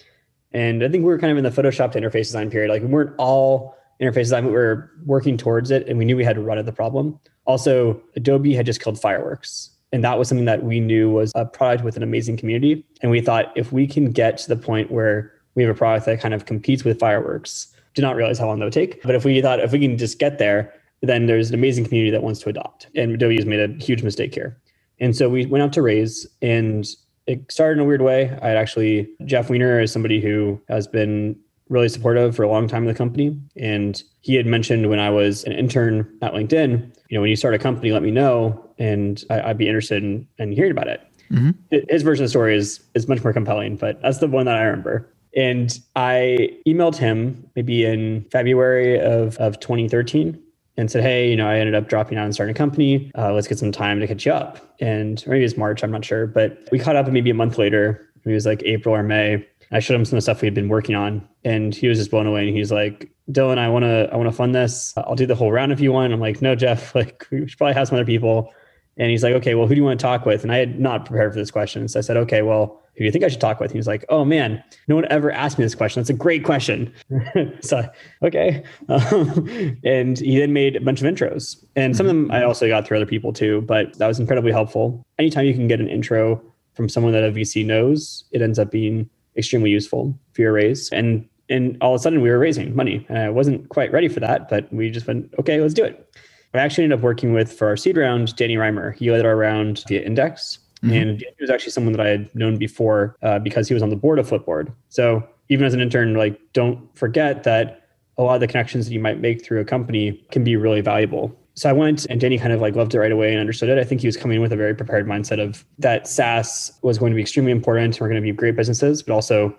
And 0.50 0.82
I 0.82 0.88
think 0.88 1.02
we 1.02 1.10
were 1.10 1.18
kind 1.18 1.30
of 1.30 1.38
in 1.38 1.44
the 1.44 1.50
Photoshop 1.50 1.92
to 1.92 2.00
interface 2.00 2.26
design 2.26 2.50
period. 2.50 2.70
Like 2.70 2.82
we 2.82 2.88
weren't 2.88 3.14
all 3.18 3.76
interface 4.00 4.24
design, 4.24 4.46
we 4.46 4.52
were 4.52 4.90
working 5.04 5.36
towards 5.36 5.70
it 5.70 5.88
and 5.88 5.98
we 5.98 6.04
knew 6.04 6.16
we 6.16 6.24
had 6.24 6.36
to 6.36 6.42
run 6.42 6.58
at 6.58 6.66
the 6.66 6.72
problem. 6.72 7.18
Also, 7.46 8.02
Adobe 8.16 8.54
had 8.54 8.66
just 8.66 8.80
killed 8.80 9.00
Fireworks. 9.00 9.70
And 9.92 10.02
that 10.02 10.18
was 10.18 10.28
something 10.28 10.46
that 10.46 10.64
we 10.64 10.80
knew 10.80 11.10
was 11.10 11.30
a 11.36 11.44
product 11.44 11.84
with 11.84 11.96
an 11.96 12.02
amazing 12.02 12.36
community. 12.36 12.84
And 13.00 13.10
we 13.10 13.20
thought 13.20 13.52
if 13.56 13.70
we 13.70 13.86
can 13.86 14.10
get 14.10 14.38
to 14.38 14.48
the 14.48 14.56
point 14.56 14.90
where 14.90 15.32
we 15.54 15.62
have 15.62 15.74
a 15.74 15.78
product 15.78 16.06
that 16.06 16.20
kind 16.20 16.34
of 16.34 16.46
competes 16.46 16.82
with 16.82 16.98
Fireworks, 16.98 17.68
did 17.94 18.02
not 18.02 18.16
realize 18.16 18.38
how 18.38 18.46
long 18.46 18.58
that 18.58 18.64
would 18.64 18.72
take. 18.72 19.00
But 19.02 19.14
if 19.14 19.24
we 19.24 19.40
thought 19.40 19.60
if 19.60 19.70
we 19.70 19.78
can 19.78 19.96
just 19.96 20.18
get 20.18 20.38
there, 20.38 20.74
then 21.02 21.26
there's 21.26 21.50
an 21.50 21.54
amazing 21.54 21.84
community 21.84 22.10
that 22.10 22.22
wants 22.22 22.40
to 22.40 22.48
adopt. 22.48 22.88
And 22.96 23.12
Adobe 23.12 23.36
has 23.36 23.46
made 23.46 23.60
a 23.60 23.72
huge 23.82 24.02
mistake 24.02 24.34
here. 24.34 24.60
And 24.98 25.14
so 25.14 25.28
we 25.28 25.46
went 25.46 25.62
out 25.62 25.72
to 25.74 25.82
raise 25.82 26.26
and 26.42 26.86
it 27.26 27.50
started 27.50 27.78
in 27.78 27.84
a 27.84 27.88
weird 27.88 28.02
way. 28.02 28.36
I 28.42 28.50
actually, 28.50 29.08
Jeff 29.24 29.48
Weiner 29.48 29.80
is 29.80 29.92
somebody 29.92 30.20
who 30.20 30.60
has 30.68 30.86
been 30.86 31.38
really 31.68 31.88
supportive 31.88 32.36
for 32.36 32.42
a 32.42 32.48
long 32.48 32.68
time 32.68 32.82
in 32.82 32.88
the 32.88 32.94
company. 32.94 33.38
And 33.56 34.02
he 34.20 34.34
had 34.34 34.46
mentioned 34.46 34.90
when 34.90 34.98
I 34.98 35.10
was 35.10 35.44
an 35.44 35.52
intern 35.52 36.10
at 36.22 36.32
LinkedIn, 36.32 36.94
you 37.08 37.16
know, 37.16 37.20
when 37.20 37.30
you 37.30 37.36
start 37.36 37.54
a 37.54 37.58
company, 37.58 37.92
let 37.92 38.02
me 38.02 38.10
know, 38.10 38.70
and 38.78 39.22
I, 39.30 39.48
would 39.48 39.58
be 39.58 39.66
interested 39.66 40.02
in, 40.02 40.26
in, 40.38 40.52
hearing 40.52 40.72
about 40.72 40.88
it. 40.88 41.00
Mm-hmm. 41.30 41.78
His 41.88 42.02
version 42.02 42.24
of 42.24 42.26
the 42.26 42.30
story 42.30 42.56
is 42.56 42.80
is 42.94 43.08
much 43.08 43.24
more 43.24 43.32
compelling, 43.32 43.76
but 43.76 44.00
that's 44.02 44.18
the 44.18 44.28
one 44.28 44.46
that 44.46 44.56
I 44.56 44.62
remember. 44.64 45.10
And 45.36 45.78
I 45.96 46.50
emailed 46.66 46.96
him 46.96 47.50
maybe 47.56 47.84
in 47.84 48.24
February 48.30 49.00
of, 49.00 49.36
of 49.38 49.58
2013 49.58 50.40
and 50.76 50.90
said, 50.90 51.02
Hey, 51.02 51.30
you 51.30 51.36
know, 51.36 51.48
I 51.48 51.58
ended 51.58 51.74
up 51.74 51.88
dropping 51.88 52.18
out 52.18 52.24
and 52.24 52.34
starting 52.34 52.54
a 52.54 52.58
company. 52.58 53.10
Uh, 53.16 53.32
let's 53.32 53.46
get 53.46 53.58
some 53.58 53.72
time 53.72 54.00
to 54.00 54.06
catch 54.06 54.26
you 54.26 54.32
up. 54.32 54.74
And 54.80 55.24
maybe 55.26 55.44
it's 55.44 55.56
March, 55.56 55.82
I'm 55.82 55.90
not 55.90 56.04
sure. 56.04 56.26
But 56.26 56.68
we 56.70 56.78
caught 56.78 56.96
up 56.96 57.08
maybe 57.08 57.30
a 57.30 57.34
month 57.34 57.58
later. 57.58 58.08
It 58.24 58.32
was 58.32 58.46
like 58.46 58.62
April 58.64 58.94
or 58.94 59.02
May. 59.02 59.46
I 59.72 59.80
showed 59.80 59.94
him 59.94 60.04
some 60.04 60.16
of 60.16 60.18
the 60.18 60.22
stuff 60.22 60.42
we 60.42 60.46
had 60.46 60.54
been 60.54 60.68
working 60.68 60.94
on, 60.94 61.26
and 61.44 61.74
he 61.74 61.88
was 61.88 61.98
just 61.98 62.10
blown 62.10 62.26
away. 62.26 62.46
And 62.46 62.56
he's 62.56 62.72
like, 62.72 63.10
"Dylan, 63.30 63.58
I 63.58 63.68
want 63.68 63.84
to, 63.84 64.08
I 64.12 64.16
want 64.16 64.28
to 64.28 64.36
fund 64.36 64.54
this. 64.54 64.94
I'll 64.96 65.14
do 65.14 65.26
the 65.26 65.34
whole 65.34 65.52
round 65.52 65.72
if 65.72 65.80
you 65.80 65.92
want." 65.92 66.12
I'm 66.12 66.20
like, 66.20 66.42
"No, 66.42 66.54
Jeff. 66.54 66.94
Like, 67.04 67.26
we 67.30 67.46
should 67.48 67.58
probably 67.58 67.74
have 67.74 67.88
some 67.88 67.96
other 67.96 68.04
people." 68.04 68.52
And 68.96 69.10
he's 69.10 69.24
like, 69.24 69.34
"Okay, 69.34 69.54
well, 69.54 69.66
who 69.66 69.74
do 69.74 69.80
you 69.80 69.84
want 69.84 69.98
to 69.98 70.02
talk 70.02 70.24
with?" 70.24 70.42
And 70.42 70.52
I 70.52 70.58
had 70.58 70.78
not 70.78 71.04
prepared 71.06 71.32
for 71.32 71.38
this 71.38 71.50
question, 71.50 71.88
so 71.88 71.98
I 71.98 72.02
said, 72.02 72.16
"Okay, 72.16 72.42
well, 72.42 72.80
who 72.94 73.00
do 73.00 73.04
you 73.04 73.10
think 73.10 73.24
I 73.24 73.28
should 73.28 73.40
talk 73.40 73.58
with?" 73.58 73.72
He 73.72 73.78
was 73.78 73.86
like, 73.86 74.04
"Oh 74.08 74.24
man, 74.24 74.62
no 74.86 74.94
one 74.94 75.06
ever 75.10 75.32
asked 75.32 75.58
me 75.58 75.64
this 75.64 75.74
question. 75.74 76.00
That's 76.00 76.10
a 76.10 76.14
great 76.14 76.44
question." 76.44 76.92
so, 77.60 77.88
okay. 78.22 78.62
Um, 78.88 79.78
and 79.84 80.18
he 80.18 80.38
then 80.38 80.52
made 80.52 80.76
a 80.76 80.80
bunch 80.80 81.02
of 81.02 81.12
intros, 81.12 81.64
and 81.74 81.96
some 81.96 82.06
of 82.06 82.08
them 82.08 82.30
I 82.30 82.44
also 82.44 82.68
got 82.68 82.86
through 82.86 82.98
other 82.98 83.06
people 83.06 83.32
too. 83.32 83.62
But 83.62 83.98
that 83.98 84.06
was 84.06 84.20
incredibly 84.20 84.52
helpful. 84.52 85.04
Anytime 85.18 85.46
you 85.46 85.54
can 85.54 85.66
get 85.66 85.80
an 85.80 85.88
intro 85.88 86.40
from 86.74 86.88
someone 86.88 87.12
that 87.12 87.24
a 87.24 87.30
VC 87.30 87.64
knows, 87.64 88.24
it 88.32 88.42
ends 88.42 88.58
up 88.58 88.70
being 88.70 89.08
extremely 89.36 89.70
useful 89.70 90.18
for 90.32 90.42
your 90.42 90.52
raise. 90.52 90.90
And 90.90 91.28
and 91.48 91.76
all 91.80 91.94
of 91.94 92.00
a 92.00 92.02
sudden 92.02 92.22
we 92.22 92.30
were 92.30 92.38
raising 92.38 92.74
money. 92.74 93.04
And 93.08 93.18
I 93.18 93.28
wasn't 93.28 93.68
quite 93.68 93.92
ready 93.92 94.08
for 94.08 94.20
that, 94.20 94.48
but 94.48 94.72
we 94.72 94.90
just 94.90 95.06
went, 95.06 95.32
okay, 95.38 95.60
let's 95.60 95.74
do 95.74 95.84
it. 95.84 96.08
I 96.54 96.58
actually 96.58 96.84
ended 96.84 97.00
up 97.00 97.02
working 97.02 97.32
with 97.32 97.52
for 97.52 97.66
our 97.66 97.76
seed 97.76 97.96
round, 97.96 98.34
Danny 98.36 98.56
Rimer. 98.56 98.92
He 98.92 99.10
led 99.10 99.26
our 99.26 99.36
round 99.36 99.84
via 99.88 100.00
Index. 100.02 100.58
Mm-hmm. 100.82 100.94
And 100.94 101.20
he 101.20 101.26
was 101.40 101.50
actually 101.50 101.72
someone 101.72 101.92
that 101.92 102.00
I 102.00 102.08
had 102.08 102.34
known 102.34 102.56
before 102.56 103.16
uh, 103.22 103.40
because 103.40 103.68
he 103.68 103.74
was 103.74 103.82
on 103.82 103.90
the 103.90 103.96
board 103.96 104.18
of 104.18 104.28
Flipboard. 104.28 104.72
So 104.88 105.26
even 105.48 105.66
as 105.66 105.74
an 105.74 105.80
intern, 105.80 106.14
like 106.14 106.40
don't 106.52 106.96
forget 106.96 107.42
that 107.44 107.88
a 108.18 108.22
lot 108.22 108.34
of 108.34 108.40
the 108.40 108.46
connections 108.46 108.86
that 108.86 108.92
you 108.92 109.00
might 109.00 109.20
make 109.20 109.44
through 109.44 109.60
a 109.60 109.64
company 109.64 110.24
can 110.30 110.44
be 110.44 110.56
really 110.56 110.80
valuable. 110.80 111.36
So 111.54 111.70
I 111.70 111.72
went 111.72 112.04
and 112.06 112.20
Danny 112.20 112.38
kind 112.38 112.52
of 112.52 112.60
like 112.60 112.74
loved 112.74 112.94
it 112.94 112.98
right 112.98 113.12
away 113.12 113.30
and 113.30 113.40
understood 113.40 113.68
it. 113.68 113.78
I 113.78 113.84
think 113.84 114.00
he 114.00 114.08
was 114.08 114.16
coming 114.16 114.40
with 114.40 114.52
a 114.52 114.56
very 114.56 114.74
prepared 114.74 115.06
mindset 115.06 115.40
of 115.40 115.64
that 115.78 116.08
SaaS 116.08 116.72
was 116.82 116.98
going 116.98 117.12
to 117.12 117.14
be 117.14 117.22
extremely 117.22 117.52
important. 117.52 118.00
We're 118.00 118.08
going 118.08 118.20
to 118.20 118.22
be 118.22 118.32
great 118.32 118.56
businesses, 118.56 119.02
but 119.02 119.14
also 119.14 119.56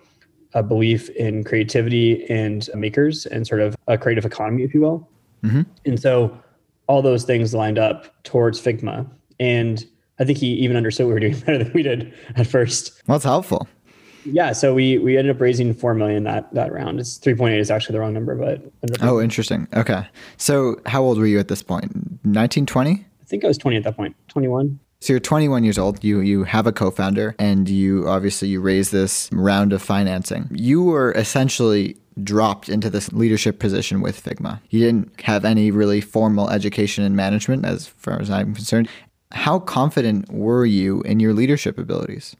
a 0.52 0.62
belief 0.62 1.08
in 1.10 1.42
creativity 1.42 2.24
and 2.30 2.68
makers 2.74 3.26
and 3.26 3.46
sort 3.46 3.60
of 3.60 3.76
a 3.86 3.96
creative 3.96 4.24
economy, 4.24 4.62
if 4.62 4.74
you 4.74 4.80
will. 4.80 5.08
Mm-hmm. 5.42 5.62
And 5.84 6.00
so 6.00 6.36
all 6.86 7.02
those 7.02 7.24
things 7.24 7.54
lined 7.54 7.78
up 7.78 8.22
towards 8.24 8.60
Figma. 8.60 9.08
And 9.40 9.84
I 10.18 10.24
think 10.24 10.38
he 10.38 10.48
even 10.48 10.76
understood 10.76 11.06
we 11.06 11.12
were 11.12 11.20
doing 11.20 11.38
better 11.46 11.64
than 11.64 11.72
we 11.72 11.82
did 11.82 12.12
at 12.36 12.46
first. 12.46 13.02
Well, 13.06 13.16
that's 13.16 13.24
helpful. 13.24 13.68
Yeah, 14.26 14.52
so 14.52 14.74
we 14.74 14.98
we 14.98 15.16
ended 15.16 15.34
up 15.34 15.40
raising 15.40 15.72
four 15.74 15.94
million 15.94 16.24
that 16.24 16.52
that 16.54 16.72
round. 16.72 17.00
It's 17.00 17.16
three 17.16 17.34
point 17.34 17.54
eight 17.54 17.60
is 17.60 17.70
actually 17.70 17.94
the 17.94 18.00
wrong 18.00 18.12
number, 18.12 18.34
but 18.34 18.62
oh, 19.00 19.20
interesting. 19.20 19.68
Okay, 19.74 20.06
so 20.36 20.80
how 20.86 21.02
old 21.02 21.18
were 21.18 21.26
you 21.26 21.38
at 21.38 21.48
this 21.48 21.62
point? 21.62 21.92
19, 22.24 22.66
20? 22.66 22.92
I 22.92 23.24
think 23.24 23.44
I 23.44 23.48
was 23.48 23.58
twenty 23.58 23.76
at 23.76 23.84
that 23.84 23.96
point. 23.96 24.16
Twenty 24.28 24.48
one. 24.48 24.80
So 25.00 25.12
you're 25.12 25.20
21 25.20 25.62
years 25.62 25.78
old. 25.78 26.02
You 26.02 26.20
you 26.20 26.44
have 26.44 26.66
a 26.66 26.72
co-founder, 26.72 27.34
and 27.38 27.68
you 27.68 28.08
obviously 28.08 28.48
you 28.48 28.60
raise 28.60 28.90
this 28.90 29.28
round 29.32 29.72
of 29.72 29.82
financing. 29.82 30.48
You 30.52 30.82
were 30.82 31.12
essentially 31.12 31.96
dropped 32.22 32.68
into 32.68 32.88
this 32.88 33.12
leadership 33.12 33.58
position 33.58 34.00
with 34.00 34.22
Figma. 34.22 34.60
You 34.70 34.80
didn't 34.80 35.20
have 35.20 35.44
any 35.44 35.70
really 35.70 36.00
formal 36.00 36.48
education 36.48 37.04
in 37.04 37.14
management, 37.14 37.66
as 37.66 37.86
far 37.86 38.20
as 38.20 38.30
I'm 38.30 38.54
concerned. 38.54 38.88
How 39.32 39.58
confident 39.58 40.32
were 40.32 40.64
you 40.64 41.02
in 41.02 41.20
your 41.20 41.34
leadership 41.34 41.78
abilities? 41.78 42.34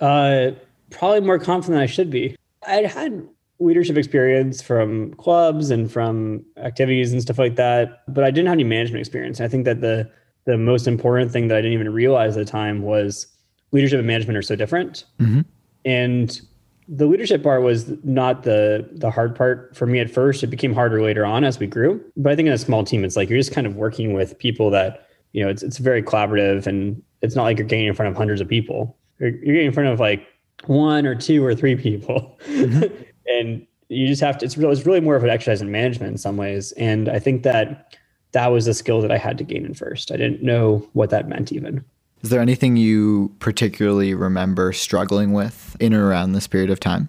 Uh, 0.00 0.50
probably 0.90 1.20
more 1.20 1.38
confident 1.38 1.74
than 1.74 1.82
I 1.82 1.86
should 1.86 2.10
be. 2.10 2.36
I'd 2.66 2.86
had 2.86 3.26
leadership 3.60 3.96
experience 3.96 4.62
from 4.62 5.14
clubs 5.14 5.70
and 5.70 5.90
from 5.90 6.44
activities 6.56 7.12
and 7.12 7.20
stuff 7.20 7.38
like 7.38 7.56
that, 7.56 8.02
but 8.08 8.24
I 8.24 8.30
didn't 8.30 8.46
have 8.46 8.54
any 8.54 8.64
management 8.64 9.00
experience. 9.00 9.40
And 9.40 9.46
I 9.46 9.48
think 9.48 9.64
that 9.64 9.80
the 9.80 10.10
the 10.44 10.56
most 10.56 10.86
important 10.86 11.30
thing 11.30 11.48
that 11.48 11.58
I 11.58 11.60
didn't 11.60 11.74
even 11.74 11.92
realize 11.92 12.36
at 12.36 12.46
the 12.46 12.50
time 12.50 12.80
was 12.82 13.26
leadership 13.72 13.98
and 13.98 14.06
management 14.06 14.38
are 14.38 14.42
so 14.42 14.56
different. 14.56 15.04
Mm-hmm. 15.20 15.40
And 15.84 16.40
the 16.88 17.06
leadership 17.06 17.42
part 17.42 17.62
was 17.62 17.92
not 18.02 18.44
the 18.44 18.88
the 18.92 19.10
hard 19.10 19.36
part 19.36 19.76
for 19.76 19.86
me 19.86 20.00
at 20.00 20.10
first. 20.10 20.42
It 20.42 20.46
became 20.46 20.72
harder 20.72 21.02
later 21.02 21.26
on 21.26 21.44
as 21.44 21.58
we 21.58 21.66
grew. 21.66 22.02
But 22.16 22.32
I 22.32 22.36
think 22.36 22.46
in 22.46 22.52
a 22.52 22.58
small 22.58 22.82
team, 22.82 23.04
it's 23.04 23.16
like 23.16 23.28
you're 23.28 23.38
just 23.38 23.52
kind 23.52 23.66
of 23.66 23.76
working 23.76 24.14
with 24.14 24.38
people 24.38 24.70
that 24.70 25.06
you 25.32 25.44
know 25.44 25.50
it's 25.50 25.62
it's 25.62 25.78
very 25.78 26.02
collaborative, 26.02 26.66
and 26.66 27.02
it's 27.20 27.34
not 27.34 27.42
like 27.42 27.58
you're 27.58 27.66
getting 27.66 27.86
in 27.86 27.94
front 27.94 28.10
of 28.10 28.16
hundreds 28.16 28.40
of 28.40 28.48
people. 28.48 28.96
You're, 29.18 29.30
you're 29.30 29.54
getting 29.54 29.66
in 29.66 29.72
front 29.72 29.90
of 29.90 30.00
like 30.00 30.26
one 30.66 31.06
or 31.06 31.14
two 31.14 31.44
or 31.44 31.54
three 31.54 31.76
people, 31.76 32.38
mm-hmm. 32.46 33.02
and 33.26 33.66
you 33.88 34.06
just 34.06 34.20
have 34.20 34.38
to. 34.38 34.44
It's 34.44 34.56
really, 34.56 34.72
it's 34.72 34.86
really 34.86 35.00
more 35.00 35.16
of 35.16 35.24
an 35.24 35.30
exercise 35.30 35.62
in 35.62 35.70
management 35.70 36.12
in 36.12 36.18
some 36.18 36.36
ways, 36.36 36.72
and 36.72 37.08
I 37.08 37.18
think 37.18 37.42
that 37.44 37.96
that 38.32 38.48
was 38.48 38.66
a 38.66 38.74
skill 38.74 39.00
that 39.00 39.10
I 39.10 39.18
had 39.18 39.38
to 39.38 39.44
gain 39.44 39.64
in 39.64 39.74
first. 39.74 40.12
I 40.12 40.16
didn't 40.16 40.42
know 40.42 40.86
what 40.92 41.10
that 41.10 41.28
meant 41.28 41.52
even. 41.52 41.84
Is 42.22 42.30
there 42.30 42.40
anything 42.40 42.76
you 42.76 43.34
particularly 43.38 44.12
remember 44.12 44.72
struggling 44.72 45.32
with 45.32 45.76
in 45.80 45.94
or 45.94 46.06
around 46.06 46.32
this 46.32 46.46
period 46.46 46.70
of 46.70 46.80
time? 46.80 47.08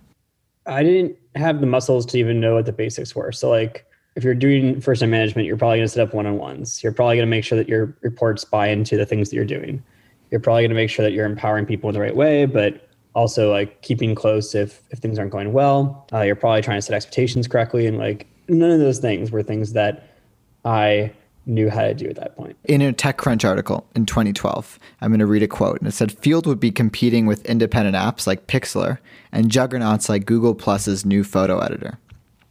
I 0.65 0.83
didn't 0.83 1.17
have 1.35 1.61
the 1.61 1.65
muscles 1.65 2.05
to 2.07 2.19
even 2.19 2.39
know 2.39 2.55
what 2.55 2.65
the 2.65 2.71
basics 2.71 3.15
were. 3.15 3.31
So, 3.31 3.49
like, 3.49 3.85
if 4.15 4.23
you're 4.23 4.35
doing 4.35 4.79
first 4.81 5.01
time 5.01 5.09
management, 5.09 5.47
you're 5.47 5.57
probably 5.57 5.77
going 5.77 5.87
to 5.87 5.93
set 5.93 6.07
up 6.07 6.13
one 6.13 6.25
on 6.25 6.37
ones. 6.37 6.83
You're 6.83 6.91
probably 6.91 7.15
going 7.15 7.25
to 7.25 7.29
make 7.29 7.43
sure 7.43 7.57
that 7.57 7.67
your 7.67 7.97
reports 8.01 8.45
buy 8.45 8.67
into 8.67 8.97
the 8.97 9.05
things 9.05 9.29
that 9.29 9.35
you're 9.35 9.45
doing. 9.45 9.83
You're 10.29 10.39
probably 10.41 10.63
going 10.63 10.69
to 10.69 10.75
make 10.75 10.89
sure 10.89 11.03
that 11.03 11.11
you're 11.11 11.25
empowering 11.25 11.65
people 11.65 11.89
in 11.89 11.93
the 11.93 12.01
right 12.01 12.15
way, 12.15 12.45
but 12.45 12.88
also 13.15 13.51
like 13.51 13.81
keeping 13.81 14.15
close 14.15 14.55
if 14.55 14.81
if 14.91 14.99
things 14.99 15.19
aren't 15.19 15.31
going 15.31 15.53
well. 15.53 16.07
Uh, 16.13 16.21
you're 16.21 16.35
probably 16.35 16.61
trying 16.61 16.77
to 16.77 16.81
set 16.81 16.95
expectations 16.95 17.47
correctly, 17.47 17.87
and 17.87 17.97
like 17.97 18.27
none 18.47 18.71
of 18.71 18.79
those 18.79 18.99
things 18.99 19.31
were 19.31 19.43
things 19.43 19.73
that 19.73 20.15
I 20.65 21.11
knew 21.45 21.69
how 21.69 21.81
to 21.81 21.93
do 21.93 22.07
at 22.07 22.15
that 22.15 22.35
point. 22.35 22.55
In 22.65 22.81
a 22.81 22.93
TechCrunch 22.93 23.43
article 23.43 23.87
in 23.95 24.05
2012, 24.05 24.79
I'm 25.01 25.09
going 25.09 25.19
to 25.19 25.25
read 25.25 25.43
a 25.43 25.47
quote, 25.47 25.79
and 25.79 25.87
it 25.87 25.91
said 25.91 26.11
Field 26.11 26.45
would 26.45 26.59
be 26.59 26.71
competing 26.71 27.25
with 27.25 27.45
independent 27.45 27.95
apps 27.95 28.27
like 28.27 28.47
Pixlr 28.47 28.99
and 29.31 29.49
juggernauts 29.49 30.09
like 30.09 30.25
Google 30.25 30.53
Plus's 30.53 31.05
new 31.05 31.23
photo 31.23 31.59
editor. 31.59 31.97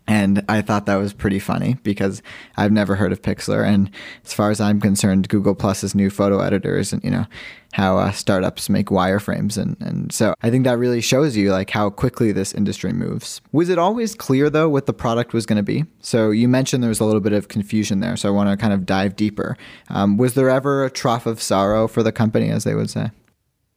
And 0.09 0.43
I 0.49 0.63
thought 0.63 0.87
that 0.87 0.97
was 0.97 1.13
pretty 1.13 1.39
funny 1.39 1.77
because 1.83 2.23
I've 2.57 2.73
never 2.73 2.97
heard 2.97 3.13
of 3.13 3.21
Pixlr. 3.21 3.63
And 3.63 3.91
as 4.25 4.33
far 4.33 4.51
as 4.51 4.59
I'm 4.59 4.81
concerned, 4.81 5.29
Google 5.29 5.55
Plus's 5.55 5.95
new 5.95 6.09
photo 6.09 6.41
editor 6.41 6.79
isn't, 6.79 7.05
you 7.05 7.11
know, 7.11 7.27
how 7.75 7.99
uh, 7.99 8.11
startups 8.11 8.71
make 8.71 8.87
wireframes. 8.87 9.59
And, 9.59 9.77
and 9.81 10.11
so 10.11 10.33
I 10.41 10.49
think 10.49 10.65
that 10.65 10.79
really 10.79 11.03
shows 11.03 11.37
you 11.37 11.53
like 11.53 11.69
how 11.69 11.91
quickly 11.91 12.33
this 12.33 12.55
industry 12.55 12.95
moves. 12.95 13.43
Was 13.53 13.69
it 13.69 13.79
always 13.79 14.15
clear 14.15 14.49
though 14.49 14.71
what 14.71 14.87
the 14.87 14.95
product 14.95 15.35
was 15.35 15.45
going 15.45 15.59
to 15.59 15.63
be? 15.63 15.85
So 16.01 16.31
you 16.31 16.49
mentioned 16.49 16.83
there 16.83 16.89
was 16.89 17.01
a 17.01 17.05
little 17.05 17.21
bit 17.21 17.35
of 17.35 17.49
confusion 17.49 18.01
there. 18.01 18.17
So 18.17 18.31
I 18.31 18.33
want 18.33 18.49
to 18.49 18.57
kind 18.57 18.73
of 18.73 18.87
dive 18.87 19.15
deeper. 19.15 19.59
Um, 19.91 20.17
was 20.17 20.33
there 20.33 20.49
ever 20.49 20.87
a 20.87 20.91
trough 20.91 21.27
of 21.27 21.43
sorrow 21.43 21.87
for 21.87 22.03
the 22.03 22.13
company, 22.13 22.49
as 22.49 22.65
they 22.65 22.75
would 22.75 22.89
say? 22.89 23.11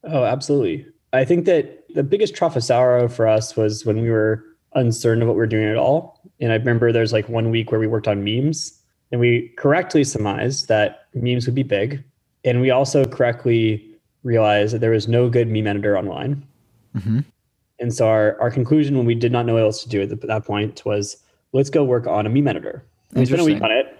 Oh, 0.05 0.23
absolutely. 0.23 0.85
I 1.11 1.25
think 1.25 1.43
that 1.43 1.83
the 1.93 2.03
biggest 2.03 2.35
trough 2.35 2.55
of 2.55 2.63
sorrow 2.63 3.09
for 3.09 3.27
us 3.27 3.57
was 3.57 3.85
when 3.85 4.01
we 4.01 4.09
were 4.09 4.45
uncertain 4.73 5.21
of 5.21 5.27
what 5.27 5.37
we 5.37 5.43
are 5.43 5.47
doing 5.47 5.67
at 5.67 5.77
all. 5.77 6.21
And 6.39 6.51
I 6.51 6.55
remember 6.55 6.91
there's 6.91 7.13
like 7.13 7.27
one 7.29 7.49
week 7.49 7.71
where 7.71 7.79
we 7.79 7.87
worked 7.87 8.07
on 8.07 8.23
memes 8.23 8.79
and 9.11 9.19
we 9.19 9.49
correctly 9.57 10.03
surmised 10.03 10.67
that 10.67 11.07
memes 11.13 11.45
would 11.45 11.55
be 11.55 11.63
big. 11.63 12.03
And 12.43 12.61
we 12.61 12.71
also 12.71 13.05
correctly 13.05 13.85
realized 14.23 14.73
that 14.73 14.79
there 14.79 14.91
was 14.91 15.07
no 15.07 15.29
good 15.29 15.47
meme 15.47 15.67
editor 15.67 15.97
online. 15.97 16.45
Mm-hmm. 16.95 17.19
And 17.79 17.93
so 17.93 18.07
our, 18.07 18.39
our 18.39 18.51
conclusion 18.51 18.97
when 18.97 19.05
we 19.05 19.15
did 19.15 19.31
not 19.31 19.45
know 19.45 19.53
what 19.53 19.63
else 19.63 19.83
to 19.83 19.89
do 19.89 20.01
at, 20.01 20.09
the, 20.09 20.15
at 20.15 20.27
that 20.27 20.45
point 20.45 20.85
was 20.85 21.17
let's 21.51 21.69
go 21.69 21.83
work 21.83 22.07
on 22.07 22.25
a 22.25 22.29
meme 22.29 22.47
editor. 22.47 22.85
We 23.13 23.25
spent 23.25 23.41
a 23.41 23.45
week 23.45 23.61
on 23.61 23.71
it 23.71 23.97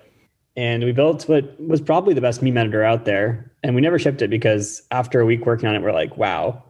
and 0.56 0.84
we 0.84 0.92
built 0.92 1.28
what 1.28 1.60
was 1.60 1.82
probably 1.82 2.14
the 2.14 2.22
best 2.22 2.42
meme 2.42 2.58
editor 2.58 2.84
out 2.84 3.06
there. 3.06 3.52
And 3.64 3.76
we 3.76 3.82
never 3.82 4.00
shipped 4.00 4.22
it 4.22 4.30
because 4.30 4.82
after 4.92 5.20
a 5.20 5.26
week 5.26 5.46
working 5.46 5.68
on 5.68 5.76
it, 5.76 5.82
we're 5.82 5.92
like, 5.92 6.16
wow, 6.18 6.64